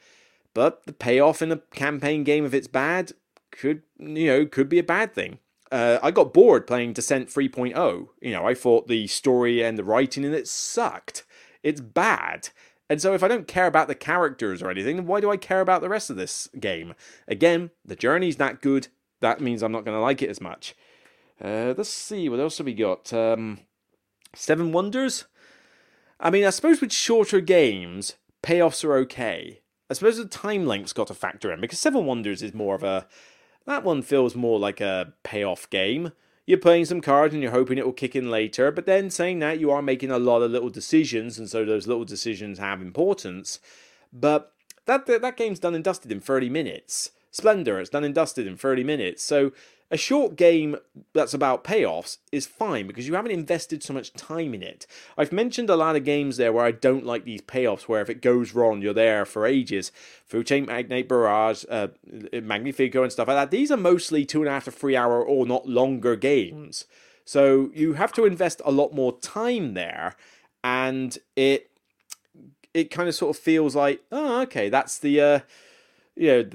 But 0.55 0.87
the 0.87 0.93
payoff 0.93 1.43
in 1.43 1.53
a 1.53 1.59
campaign 1.75 2.25
game, 2.25 2.47
if 2.47 2.55
it's 2.55 2.69
bad, 2.69 3.13
could 3.51 3.83
you 3.99 4.27
know 4.27 4.47
could 4.47 4.69
be 4.69 4.79
a 4.79 4.85
bad 4.85 5.15
thing. 5.15 5.41
Uh, 5.71 5.99
I 6.03 6.11
got 6.11 6.33
bored 6.33 6.67
playing 6.67 6.95
Descent 6.95 7.29
3.0. 7.29 8.09
You 8.21 8.31
know, 8.31 8.47
I 8.47 8.55
thought 8.55 8.89
the 8.89 9.07
story 9.07 9.63
and 9.63 9.79
the 9.79 9.85
writing 9.85 10.25
in 10.25 10.35
it 10.35 10.49
sucked. 10.49 11.25
It's 11.63 11.81
bad. 11.81 12.49
And 12.91 13.03
so 13.03 13.13
if 13.13 13.23
I 13.23 13.29
don't 13.29 13.47
care 13.47 13.67
about 13.67 13.87
the 13.89 13.95
characters 13.95 14.63
or 14.63 14.71
anything, 14.71 15.07
why 15.07 15.21
do 15.21 15.31
I 15.31 15.37
care 15.37 15.61
about 15.61 15.83
the 15.83 15.91
rest 15.91 16.09
of 16.09 16.17
this 16.17 16.49
game? 16.59 16.95
Again, 17.27 17.71
the 17.85 17.97
journey's 17.97 18.39
not 18.39 18.63
good 18.63 18.89
that 19.21 19.41
means 19.41 19.63
I'm 19.63 19.73
not 19.73 19.85
going 19.85 19.97
to 19.97 20.03
like 20.03 20.23
it 20.23 20.31
as 20.31 20.41
much. 20.41 20.75
Uh, 21.43 21.75
let's 21.77 21.89
see, 21.89 22.29
what 22.29 22.41
else 22.41 22.59
have 22.59 22.67
we 22.67 22.75
got? 22.75 23.13
Um, 23.13 23.61
Seven 24.35 24.73
Wonders? 24.73 25.25
I 26.21 26.31
mean, 26.31 26.45
I 26.45 26.51
suppose 26.51 26.81
with 26.81 26.93
shorter 26.93 27.41
games, 27.41 28.15
payoffs 28.43 28.85
are 28.85 28.97
okay. 28.97 29.61
I 29.91 29.95
suppose 29.95 30.17
the 30.17 30.27
time 30.27 30.67
length's 30.67 30.93
got 30.93 31.07
to 31.09 31.15
factor 31.15 31.53
in 31.53 31.61
because 31.61 31.79
Seven 31.79 32.07
Wonders 32.07 32.43
is 32.43 32.55
more 32.55 32.75
of 32.75 32.83
a. 32.83 33.07
That 33.69 33.85
one 33.85 34.01
feels 34.01 34.35
more 34.35 34.59
like 34.59 34.81
a 34.81 35.13
payoff 35.23 35.69
game. 35.69 36.13
You're 36.47 36.57
playing 36.57 36.87
some 36.87 37.03
cards 37.03 37.35
and 37.35 37.43
you're 37.43 37.53
hoping 37.53 37.77
it 37.77 37.85
will 37.85 37.93
kick 37.93 38.17
in 38.17 38.31
later, 38.31 38.71
but 38.71 38.87
then 38.87 39.11
saying 39.11 39.41
that 39.41 39.61
you 39.61 39.71
are 39.71 39.83
making 39.83 40.11
a 40.11 40.19
lot 40.19 40.41
of 40.41 40.51
little 40.51 40.71
decisions, 40.71 41.39
and 41.39 41.51
so 41.51 41.67
those 41.67 41.87
little 41.87 42.07
decisions 42.07 42.59
have 42.59 42.81
importance. 42.81 43.61
But 44.11 44.55
that 44.87 45.05
that, 45.05 45.21
that 45.21 45.37
game's 45.37 45.59
done 45.59 45.75
and 45.75 45.85
dusted 45.85 46.11
in 46.11 46.19
30 46.19 46.49
minutes. 46.49 47.11
Splendor, 47.31 47.79
it's 47.79 47.91
done 47.91 48.05
and 48.05 48.15
dusted 48.15 48.47
in 48.47 48.57
30 48.57 48.85
minutes. 48.85 49.23
So 49.23 49.53
a 49.91 49.97
short 49.97 50.37
game 50.37 50.77
that's 51.15 51.33
about 51.33 51.65
payoffs 51.65 52.19
is 52.31 52.47
fine 52.47 52.87
because 52.87 53.09
you 53.09 53.15
haven't 53.15 53.31
invested 53.31 53.83
so 53.83 53.95
much 53.95 54.13
time 54.13 54.53
in 54.53 54.63
it. 54.63 54.87
I've 55.17 55.33
mentioned 55.33 55.71
a 55.71 55.77
lot 55.77 55.97
of 55.97 56.05
games 56.05 56.37
there 56.37 56.53
where 56.53 56.65
I 56.65 56.73
don't 56.73 57.07
like 57.07 57.25
these 57.25 57.41
payoffs, 57.41 57.83
where 57.83 58.03
if 58.03 58.11
it 58.11 58.21
goes 58.21 58.55
wrong, 58.55 58.83
you're 58.83 58.93
there 58.93 59.25
for 59.25 59.47
ages. 59.47 59.91
Food 60.27 60.47
Chain 60.47 60.67
Magnate 60.67 61.09
Barrage, 61.09 61.65
uh, 61.71 61.89
Magnifico, 62.33 63.03
and 63.03 63.11
stuff 63.11 63.29
like 63.29 63.37
that. 63.37 63.51
These 63.51 63.71
are 63.71 63.79
mostly 63.79 64.27
two 64.27 64.41
and 64.41 64.49
a 64.49 64.53
half 64.53 64.65
to 64.65 64.71
three 64.71 64.97
hour 64.97 65.25
or 65.25 65.47
not 65.47 65.67
longer 65.67 66.17
games. 66.17 66.85
So 67.25 67.71
you 67.75 67.95
have 67.95 68.13
to 68.15 68.25
invest 68.25 68.61
a 68.65 68.71
lot 68.71 68.95
more 68.95 69.19
time 69.21 69.75
there, 69.75 70.17
and 70.63 71.17
it 71.35 71.71
it 72.75 72.91
kind 72.91 73.09
of 73.09 73.15
sort 73.15 73.37
of 73.37 73.43
feels 73.43 73.75
like, 73.75 74.03
oh, 74.13 74.43
okay, 74.43 74.69
that's 74.69 74.99
the 74.99 75.21
uh, 75.21 75.41
you 76.15 76.29
know 76.29 76.51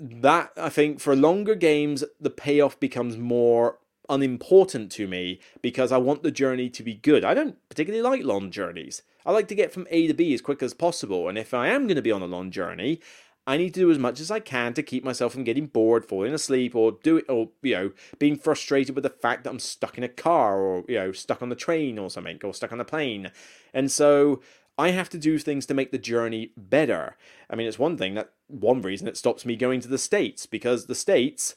that 0.00 0.52
I 0.56 0.70
think 0.70 1.00
for 1.00 1.14
longer 1.14 1.54
games, 1.54 2.04
the 2.18 2.30
payoff 2.30 2.80
becomes 2.80 3.16
more 3.16 3.78
unimportant 4.08 4.90
to 4.92 5.06
me 5.06 5.40
because 5.62 5.92
I 5.92 5.98
want 5.98 6.22
the 6.22 6.30
journey 6.32 6.68
to 6.70 6.82
be 6.82 6.94
good. 6.94 7.24
I 7.24 7.34
don't 7.34 7.56
particularly 7.68 8.02
like 8.02 8.24
long 8.24 8.50
journeys. 8.50 9.02
I 9.24 9.32
like 9.32 9.48
to 9.48 9.54
get 9.54 9.72
from 9.72 9.86
A 9.90 10.06
to 10.06 10.14
B 10.14 10.32
as 10.32 10.40
quick 10.40 10.62
as 10.62 10.74
possible, 10.74 11.28
and 11.28 11.36
if 11.36 11.52
I 11.52 11.68
am 11.68 11.86
going 11.86 11.96
to 11.96 12.02
be 12.02 12.10
on 12.10 12.22
a 12.22 12.26
long 12.26 12.50
journey, 12.50 13.00
I 13.46 13.56
need 13.56 13.74
to 13.74 13.80
do 13.80 13.90
as 13.90 13.98
much 13.98 14.20
as 14.20 14.30
I 14.30 14.40
can 14.40 14.74
to 14.74 14.82
keep 14.82 15.02
myself 15.04 15.32
from 15.32 15.44
getting 15.44 15.66
bored, 15.66 16.04
falling 16.04 16.32
asleep, 16.32 16.74
or 16.74 16.98
do 17.02 17.18
it, 17.18 17.26
or 17.28 17.50
you 17.62 17.74
know, 17.74 17.92
being 18.18 18.36
frustrated 18.36 18.94
with 18.94 19.04
the 19.04 19.10
fact 19.10 19.44
that 19.44 19.50
I'm 19.50 19.58
stuck 19.58 19.98
in 19.98 20.04
a 20.04 20.08
car, 20.08 20.60
or 20.60 20.84
you 20.88 20.96
know, 20.96 21.12
stuck 21.12 21.42
on 21.42 21.48
the 21.48 21.56
train 21.56 21.98
or 21.98 22.10
something, 22.10 22.38
or 22.42 22.54
stuck 22.54 22.72
on 22.72 22.78
the 22.78 22.84
plane. 22.84 23.30
And 23.74 23.90
so 23.90 24.40
I 24.80 24.92
have 24.92 25.10
to 25.10 25.18
do 25.18 25.38
things 25.38 25.66
to 25.66 25.74
make 25.74 25.92
the 25.92 25.98
journey 25.98 26.52
better. 26.56 27.16
I 27.50 27.54
mean, 27.54 27.66
it's 27.66 27.78
one 27.78 27.98
thing 27.98 28.14
that 28.14 28.30
one 28.46 28.80
reason 28.80 29.06
it 29.08 29.16
stops 29.18 29.44
me 29.44 29.54
going 29.54 29.80
to 29.80 29.88
the 29.88 29.98
States 29.98 30.46
because 30.46 30.86
the 30.86 30.94
States 30.94 31.54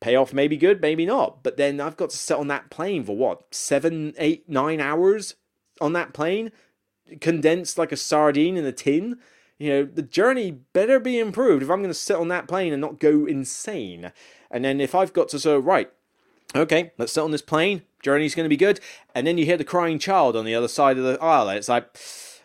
payoff 0.00 0.32
may 0.32 0.48
be 0.48 0.56
good, 0.56 0.80
maybe 0.80 1.06
not. 1.06 1.44
But 1.44 1.56
then 1.56 1.80
I've 1.80 1.96
got 1.96 2.10
to 2.10 2.16
sit 2.16 2.36
on 2.36 2.48
that 2.48 2.70
plane 2.70 3.04
for 3.04 3.16
what, 3.16 3.54
seven, 3.54 4.12
eight, 4.18 4.48
nine 4.48 4.80
hours 4.80 5.36
on 5.80 5.92
that 5.92 6.12
plane, 6.12 6.50
condensed 7.20 7.78
like 7.78 7.92
a 7.92 7.96
sardine 7.96 8.56
in 8.56 8.64
a 8.64 8.72
tin. 8.72 9.18
You 9.56 9.70
know, 9.70 9.84
the 9.84 10.02
journey 10.02 10.50
better 10.50 10.98
be 10.98 11.20
improved 11.20 11.62
if 11.62 11.70
I'm 11.70 11.78
going 11.78 11.90
to 11.90 11.94
sit 11.94 12.16
on 12.16 12.28
that 12.28 12.48
plane 12.48 12.72
and 12.72 12.80
not 12.80 12.98
go 12.98 13.24
insane. 13.24 14.10
And 14.50 14.64
then 14.64 14.80
if 14.80 14.96
I've 14.96 15.12
got 15.12 15.28
to 15.28 15.38
so 15.38 15.58
right, 15.60 15.92
okay, 16.56 16.92
let's 16.98 17.12
sit 17.12 17.22
on 17.22 17.30
this 17.30 17.40
plane, 17.42 17.82
journey's 18.02 18.34
going 18.34 18.44
to 18.46 18.50
be 18.50 18.56
good. 18.56 18.80
And 19.14 19.26
then 19.26 19.38
you 19.38 19.44
hear 19.44 19.56
the 19.56 19.64
crying 19.64 20.00
child 20.00 20.34
on 20.34 20.44
the 20.44 20.56
other 20.56 20.68
side 20.68 20.98
of 20.98 21.04
the 21.04 21.22
aisle. 21.22 21.48
And 21.48 21.56
it's 21.56 21.68
like, 21.68 21.96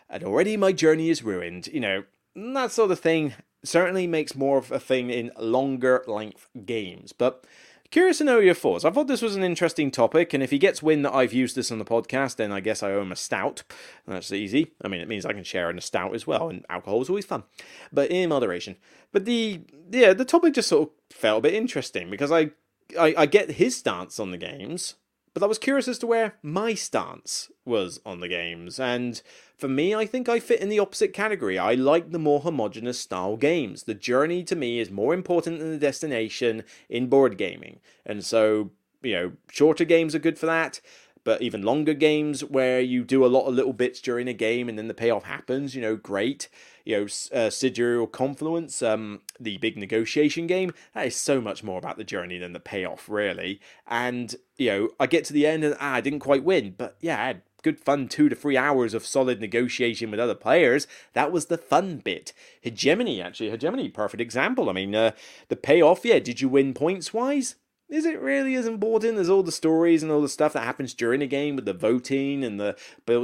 and 0.10 0.24
already 0.24 0.58
my 0.58 0.72
journey 0.72 1.10
is 1.10 1.24
ruined. 1.24 1.68
You 1.68 1.80
know, 1.80 2.04
that 2.36 2.72
sort 2.72 2.92
of 2.92 3.00
thing 3.00 3.34
certainly 3.64 4.08
makes 4.08 4.36
more 4.36 4.58
of 4.58 4.72
a 4.72 4.80
thing 4.80 5.10
in 5.10 5.32
longer 5.38 6.04
length 6.08 6.50
games. 6.66 7.12
But 7.14 7.46
curious 7.92 8.20
to 8.20 8.24
know 8.24 8.40
your 8.40 8.54
thoughts. 8.54 8.86
I 8.86 8.92
thought 8.92 9.08
this 9.08 9.22
was 9.22 9.36
an 9.36 9.44
interesting 9.44 9.92
topic, 9.92 10.34
and 10.34 10.44
if 10.44 10.52
he 10.52 10.58
gets 10.58 10.84
wind 10.84 11.04
that 11.06 11.14
I've 11.14 11.34
used 11.34 11.56
this 11.56 11.72
on 11.72 11.80
the 11.80 11.86
podcast, 11.86 12.38
then 12.38 12.52
I 12.52 12.60
guess 12.60 12.84
I 12.84 12.92
owe 12.92 13.02
him 13.02 13.12
a 13.12 13.16
stout. 13.16 13.64
That's 14.08 14.32
easy. 14.32 14.74
I 14.84 14.88
mean, 14.88 15.02
it 15.02 15.08
means 15.08 15.26
I 15.26 15.34
can 15.34 15.44
share 15.44 15.70
in 15.70 15.78
a 15.78 15.82
stout 15.82 16.16
as 16.16 16.26
well, 16.26 16.50
and 16.50 16.66
alcohol 16.70 17.02
is 17.02 17.10
always 17.10 17.26
fun, 17.26 17.44
but 17.92 18.12
in 18.12 18.30
moderation. 18.30 18.78
But 19.12 19.26
the 19.26 19.62
yeah, 19.92 20.14
the 20.14 20.26
topic 20.26 20.54
just 20.54 20.70
sort 20.70 20.90
of 20.90 21.16
felt 21.16 21.40
a 21.40 21.42
bit 21.42 21.54
interesting 21.54 22.10
because 22.10 22.32
I 22.32 22.52
I, 22.98 23.14
I 23.18 23.26
get 23.26 23.52
his 23.52 23.76
stance 23.76 24.20
on 24.20 24.32
the 24.32 24.38
games, 24.38 24.96
but 25.34 25.44
I 25.44 25.48
was 25.48 25.60
curious 25.60 25.88
as 25.88 26.00
to 26.00 26.08
where 26.08 26.36
my 26.42 26.74
stance 26.74 27.52
was 27.66 28.00
on 28.06 28.20
the 28.20 28.28
games, 28.28 28.80
and 28.80 29.22
for 29.58 29.68
me, 29.68 29.94
I 29.94 30.06
think 30.06 30.30
I 30.30 30.40
fit 30.40 30.62
in 30.62 30.70
the 30.70 30.80
opposite 30.80 31.14
category. 31.14 31.58
I 31.58 31.74
like 31.74 32.12
the 32.12 32.20
more 32.20 32.42
homogenous 32.42 33.00
style 33.00 33.38
games. 33.38 33.84
The 33.84 33.94
journey 33.94 34.44
to 34.46 34.56
me 34.56 34.80
is 34.80 34.90
more 34.90 35.14
important 35.14 35.60
than 35.60 35.72
the 35.72 35.78
destination 35.78 36.64
in 36.90 37.08
board 37.08 37.38
gaming, 37.38 37.80
and 38.06 38.24
so 38.24 38.72
you 39.02 39.14
know, 39.14 39.32
shorter 39.50 39.86
games 39.86 40.14
are 40.14 40.20
good 40.20 40.38
for 40.38 40.46
that 40.46 40.82
but 41.24 41.42
even 41.42 41.62
longer 41.62 41.94
games 41.94 42.44
where 42.44 42.82
you 42.82 43.04
do 43.04 43.26
a 43.26 43.28
lot 43.28 43.48
of 43.48 43.54
little 43.54 43.74
bits 43.74 44.02
during 44.02 44.28
a 44.28 44.34
game 44.34 44.70
and 44.70 44.78
then 44.78 44.88
the 44.88 44.94
payoff 44.94 45.24
happens, 45.24 45.76
you 45.76 45.82
know, 45.82 45.96
great. 45.96 46.50
You 46.86 46.98
know, 46.98 47.04
uh, 47.04 47.50
Sidereal 47.50 48.08
Confluence, 48.08 48.82
um, 48.82 49.22
the 49.40 49.58
big 49.58 49.78
negotiation 49.78 50.48
game, 50.48 50.74
that 50.94 51.08
is 51.08 51.16
so 51.16 51.40
much 51.40 51.64
more 51.64 51.78
about 51.78 51.98
the 51.98 52.04
journey 52.04 52.38
than 52.40 52.54
the 52.54 52.60
payoff, 52.60 53.08
really. 53.08 53.60
And, 53.88 54.36
you 54.58 54.70
know, 54.70 54.90
I 55.00 55.06
get 55.06 55.26
to 55.26 55.34
the 55.34 55.46
end 55.46 55.64
and 55.64 55.76
ah, 55.80 55.94
I 55.94 56.02
didn't 56.02 56.20
quite 56.20 56.44
win, 56.44 56.74
but 56.78 56.98
yeah, 57.00 57.22
I 57.22 57.28
had 57.28 57.42
good 57.62 57.80
fun 57.80 58.08
two 58.08 58.30
to 58.30 58.36
three 58.36 58.58
hours 58.58 58.94
of 58.94 59.06
solid 59.06 59.42
negotiation 59.42 60.12
with 60.12 60.20
other 60.20 60.36
players. 60.36 60.88
That 61.14 61.32
was 61.32 61.48
the 61.48 61.58
fun 61.58 61.98
bit. 61.98 62.34
Hegemony, 62.62 63.22
actually, 63.22 63.50
Hegemony, 63.50 63.90
perfect 63.90 64.22
example. 64.22 64.70
I 64.70 64.74
mean, 64.74 64.96
uh, 64.96 65.12
the 65.50 65.56
payoff, 65.56 66.06
yeah, 66.06 66.20
did 66.20 66.42
you 66.42 66.50
win 66.50 66.74
points 66.74 67.14
wise? 67.14 67.56
Is 67.90 68.06
it 68.06 68.22
really 68.22 68.56
as 68.56 68.68
important 68.68 69.18
as 69.18 69.30
all 69.30 69.44
the 69.44 69.52
stories 69.52 70.04
and 70.04 70.12
all 70.12 70.22
the 70.22 70.30
stuff 70.30 70.54
that 70.54 70.64
happens 70.64 70.94
during 70.94 71.22
a 71.22 71.28
game 71.28 71.56
with 71.56 71.66
the 71.66 71.74
voting 71.74 72.44
and 72.44 72.60
the 72.60 72.78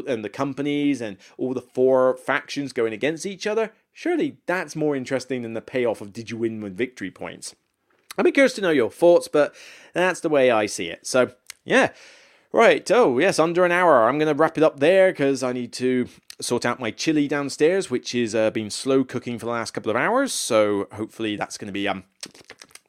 and 0.07 0.26
the 0.26 0.30
companies 0.30 1.01
and 1.01 1.18
all 1.38 1.53
the 1.53 1.61
four 1.61 2.18
factions 2.18 2.74
going 2.74 2.93
against 2.93 3.26
each 3.26 3.45
other? 3.45 3.72
Surely 3.93 4.38
that's 4.45 4.76
more 4.76 4.95
interesting 4.95 5.43
than 5.43 5.53
the 5.53 5.61
payoff 5.61 6.01
of 6.01 6.11
did 6.11 6.32
you 6.32 6.38
win 6.38 6.61
with 6.61 6.76
victory 6.76 7.11
points? 7.11 7.55
I'd 8.18 8.24
be 8.24 8.32
curious 8.32 8.53
to 8.53 8.61
know 8.61 8.72
your 8.72 8.89
thoughts, 8.89 9.28
but 9.28 9.53
that's 9.93 10.22
the 10.22 10.30
way 10.30 10.49
I 10.49 10.66
see 10.66 10.88
it. 10.88 11.05
So, 11.05 11.32
yeah. 11.63 11.91
Right, 12.51 12.89
oh, 12.89 13.20
yes, 13.20 13.38
under 13.38 13.66
an 13.66 13.74
hour. 13.74 14.07
I'm 14.07 14.18
going 14.18 14.34
to 14.34 14.41
wrap 14.41 14.57
it 14.57 14.63
up 14.63 14.80
there 14.80 15.11
because 15.11 15.43
I 15.43 15.51
need 15.51 15.74
to 15.74 16.07
sort 16.39 16.66
out 16.66 16.80
my 16.80 16.89
chili 16.89 17.28
downstairs, 17.28 17.91
which 17.91 18.13
has 18.13 18.34
uh, 18.34 18.49
been 18.51 18.70
slow 18.70 19.03
cooking 19.03 19.38
for 19.38 19.45
the 19.45 19.51
last 19.51 19.72
couple 19.72 19.89
of 19.89 19.97
hours. 19.97 20.32
So 20.32 20.88
hopefully 20.93 21.36
that's 21.36 21.57
going 21.57 21.68
to 21.68 21.74
be 21.74 21.88
um, 21.88 22.05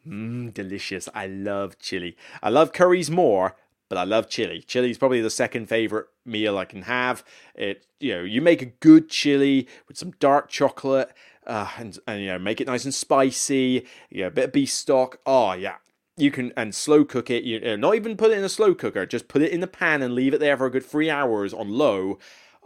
mm, 0.07 0.54
delicious. 0.54 1.09
I 1.14 1.26
love 1.26 1.78
chili. 1.78 2.16
I 2.42 2.50
love 2.50 2.72
curries 2.72 3.11
more, 3.11 3.57
but 3.88 3.98
I 3.98 4.04
love 4.04 4.28
chili. 4.28 4.62
Chili 4.66 4.90
is 4.90 4.98
probably 4.98 5.20
the 5.20 5.30
second 5.30 5.68
favorite 5.68 6.07
meal 6.24 6.59
I 6.59 6.64
can 6.64 6.82
have. 6.82 7.24
It, 7.54 7.86
you 8.00 8.14
know, 8.14 8.22
you 8.22 8.40
make 8.40 8.62
a 8.62 8.66
good 8.66 9.09
chili 9.09 9.68
with 9.88 9.96
some 9.96 10.12
dark 10.12 10.48
chocolate. 10.48 11.12
Uh, 11.46 11.68
and, 11.78 11.96
and 12.09 12.20
you 12.20 12.26
know 12.26 12.40
make 12.40 12.61
it 12.61 12.66
nice 12.66 12.84
and 12.84 12.92
spicy 12.92 13.86
you 14.11 14.22
know, 14.22 14.26
a 14.26 14.30
bit 14.32 14.46
of 14.46 14.52
beef 14.52 14.68
stock 14.68 15.20
oh 15.26 15.52
yeah 15.52 15.76
you 16.16 16.30
can 16.30 16.52
and 16.57 16.74
slow 16.74 17.04
cook 17.04 17.30
it. 17.30 17.44
You 17.44 17.61
know, 17.61 17.76
not 17.76 17.94
even 17.94 18.16
put 18.16 18.30
it 18.30 18.38
in 18.38 18.44
a 18.44 18.48
slow 18.48 18.74
cooker. 18.74 19.07
Just 19.07 19.28
put 19.28 19.42
it 19.42 19.52
in 19.52 19.61
the 19.61 19.66
pan 19.66 20.02
and 20.02 20.14
leave 20.14 20.34
it 20.34 20.40
there 20.40 20.57
for 20.57 20.66
a 20.66 20.70
good 20.70 20.84
three 20.84 21.11
hours 21.11 21.52
on 21.52 21.68
low. 21.70 22.18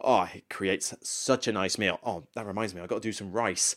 Oh, 0.02 0.28
it 0.32 0.48
creates 0.48 0.94
such 1.02 1.46
a 1.46 1.52
nice 1.52 1.76
meal. 1.76 1.98
Oh, 2.04 2.24
that 2.34 2.46
reminds 2.46 2.74
me, 2.74 2.80
I 2.80 2.86
got 2.86 3.02
to 3.02 3.08
do 3.08 3.12
some 3.12 3.32
rice. 3.32 3.76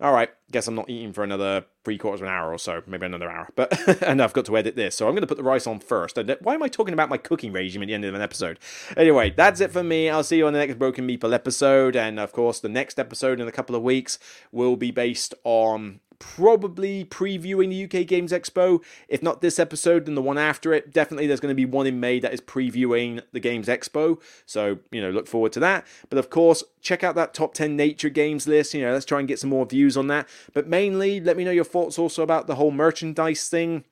All 0.00 0.12
right, 0.12 0.30
guess 0.50 0.66
I'm 0.66 0.74
not 0.74 0.88
eating 0.88 1.12
for 1.12 1.22
another 1.22 1.66
three 1.84 1.98
quarters 1.98 2.22
of 2.22 2.26
an 2.26 2.32
hour 2.32 2.50
or 2.50 2.58
so, 2.58 2.82
maybe 2.86 3.04
another 3.04 3.30
hour. 3.30 3.48
But 3.54 4.02
and 4.02 4.22
I've 4.22 4.32
got 4.32 4.46
to 4.46 4.56
edit 4.56 4.74
this, 4.74 4.94
so 4.94 5.06
I'm 5.06 5.12
going 5.12 5.20
to 5.20 5.26
put 5.26 5.36
the 5.36 5.44
rice 5.44 5.66
on 5.66 5.78
first. 5.78 6.16
And 6.16 6.30
uh, 6.30 6.36
why 6.40 6.54
am 6.54 6.62
I 6.62 6.68
talking 6.68 6.94
about 6.94 7.10
my 7.10 7.18
cooking 7.18 7.52
regime 7.52 7.82
at 7.82 7.88
the 7.88 7.94
end 7.94 8.06
of 8.06 8.14
an 8.14 8.22
episode? 8.22 8.58
Anyway, 8.96 9.34
that's 9.36 9.60
it 9.60 9.70
for 9.70 9.82
me. 9.82 10.08
I'll 10.08 10.22
see 10.22 10.38
you 10.38 10.46
on 10.46 10.54
the 10.54 10.58
next 10.58 10.78
Broken 10.78 11.06
Meeple 11.06 11.34
episode, 11.34 11.96
and 11.96 12.18
of 12.18 12.32
course, 12.32 12.60
the 12.60 12.70
next 12.70 12.98
episode 12.98 13.40
in 13.40 13.48
a 13.48 13.52
couple 13.52 13.76
of 13.76 13.82
weeks 13.82 14.18
will 14.52 14.76
be 14.76 14.90
based 14.90 15.34
on 15.44 16.00
probably 16.20 17.04
previewing 17.04 17.70
the 17.70 17.84
UK 17.84 18.06
Games 18.06 18.30
Expo. 18.30 18.80
If 19.08 19.22
not 19.22 19.40
this 19.40 19.58
episode, 19.58 20.06
then 20.06 20.14
the 20.14 20.22
one 20.22 20.38
after 20.38 20.72
it. 20.72 20.92
Definitely 20.92 21.26
there's 21.26 21.40
going 21.40 21.50
to 21.50 21.56
be 21.56 21.64
one 21.64 21.88
in 21.88 21.98
May 21.98 22.20
that 22.20 22.32
is 22.32 22.40
previewing 22.40 23.22
the 23.32 23.40
Games 23.40 23.66
Expo. 23.66 24.20
So, 24.46 24.78
you 24.92 25.00
know, 25.00 25.10
look 25.10 25.26
forward 25.26 25.52
to 25.54 25.60
that. 25.60 25.84
But 26.08 26.18
of 26.18 26.30
course, 26.30 26.62
check 26.80 27.02
out 27.02 27.16
that 27.16 27.34
top 27.34 27.54
10 27.54 27.74
nature 27.74 28.10
games 28.10 28.46
list. 28.46 28.72
You 28.74 28.82
know, 28.82 28.92
let's 28.92 29.04
try 29.04 29.18
and 29.18 29.26
get 29.26 29.40
some 29.40 29.50
more 29.50 29.66
views 29.66 29.96
on 29.96 30.06
that. 30.06 30.28
But 30.52 30.68
mainly, 30.68 31.20
let 31.20 31.36
me 31.36 31.44
know 31.44 31.50
your 31.50 31.64
thoughts 31.64 31.98
also 31.98 32.22
about 32.22 32.46
the 32.46 32.54
whole 32.54 32.70
merchandise 32.70 33.48
thing 33.48 33.84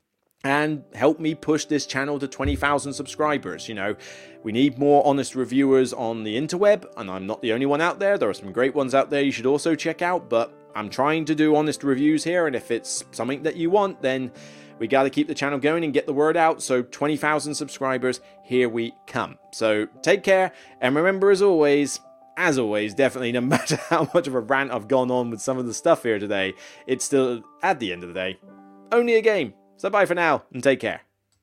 and 0.44 0.84
help 0.94 1.18
me 1.18 1.34
push 1.34 1.64
this 1.64 1.84
channel 1.84 2.18
to 2.18 2.28
20,000 2.28 2.92
subscribers. 2.92 3.68
You 3.68 3.74
know, 3.74 3.96
we 4.42 4.52
need 4.52 4.78
more 4.78 5.04
honest 5.04 5.34
reviewers 5.34 5.92
on 5.92 6.22
the 6.22 6.36
interweb, 6.36 6.86
and 6.96 7.10
I'm 7.10 7.26
not 7.26 7.42
the 7.42 7.52
only 7.52 7.66
one 7.66 7.80
out 7.80 7.98
there. 7.98 8.16
There 8.16 8.28
are 8.28 8.34
some 8.34 8.52
great 8.52 8.74
ones 8.74 8.94
out 8.94 9.10
there 9.10 9.22
you 9.22 9.32
should 9.32 9.46
also 9.46 9.74
check 9.74 10.00
out, 10.00 10.28
but 10.28 10.54
I'm 10.74 10.90
trying 10.90 11.24
to 11.26 11.34
do 11.34 11.56
honest 11.56 11.82
reviews 11.82 12.24
here, 12.24 12.46
and 12.46 12.54
if 12.54 12.70
it's 12.70 13.04
something 13.10 13.42
that 13.42 13.56
you 13.56 13.70
want, 13.70 14.02
then 14.02 14.30
we 14.78 14.86
got 14.86 15.04
to 15.04 15.10
keep 15.10 15.28
the 15.28 15.34
channel 15.34 15.58
going 15.58 15.84
and 15.84 15.92
get 15.92 16.06
the 16.06 16.12
word 16.12 16.36
out. 16.36 16.62
So 16.62 16.82
20,000 16.82 17.54
subscribers, 17.54 18.20
here 18.44 18.68
we 18.68 18.94
come. 19.06 19.38
So 19.52 19.86
take 20.02 20.22
care, 20.22 20.52
and 20.80 20.94
remember, 20.94 21.30
as 21.30 21.42
always, 21.42 22.00
as 22.36 22.58
always, 22.58 22.94
definitely, 22.94 23.32
no 23.32 23.40
matter 23.42 23.76
how 23.88 24.08
much 24.14 24.26
of 24.26 24.34
a 24.34 24.40
rant 24.40 24.70
I've 24.70 24.88
gone 24.88 25.10
on 25.10 25.30
with 25.30 25.40
some 25.40 25.58
of 25.58 25.66
the 25.66 25.74
stuff 25.74 26.02
here 26.02 26.18
today, 26.18 26.54
it's 26.86 27.04
still, 27.04 27.42
at 27.62 27.80
the 27.80 27.92
end 27.92 28.02
of 28.02 28.08
the 28.08 28.14
day, 28.14 28.38
only 28.92 29.14
a 29.14 29.22
game. 29.22 29.54
So 29.76 29.90
bye 29.90 30.06
for 30.06 30.14
now, 30.14 30.44
and 30.52 30.62
take 30.62 30.80
care. 30.80 31.07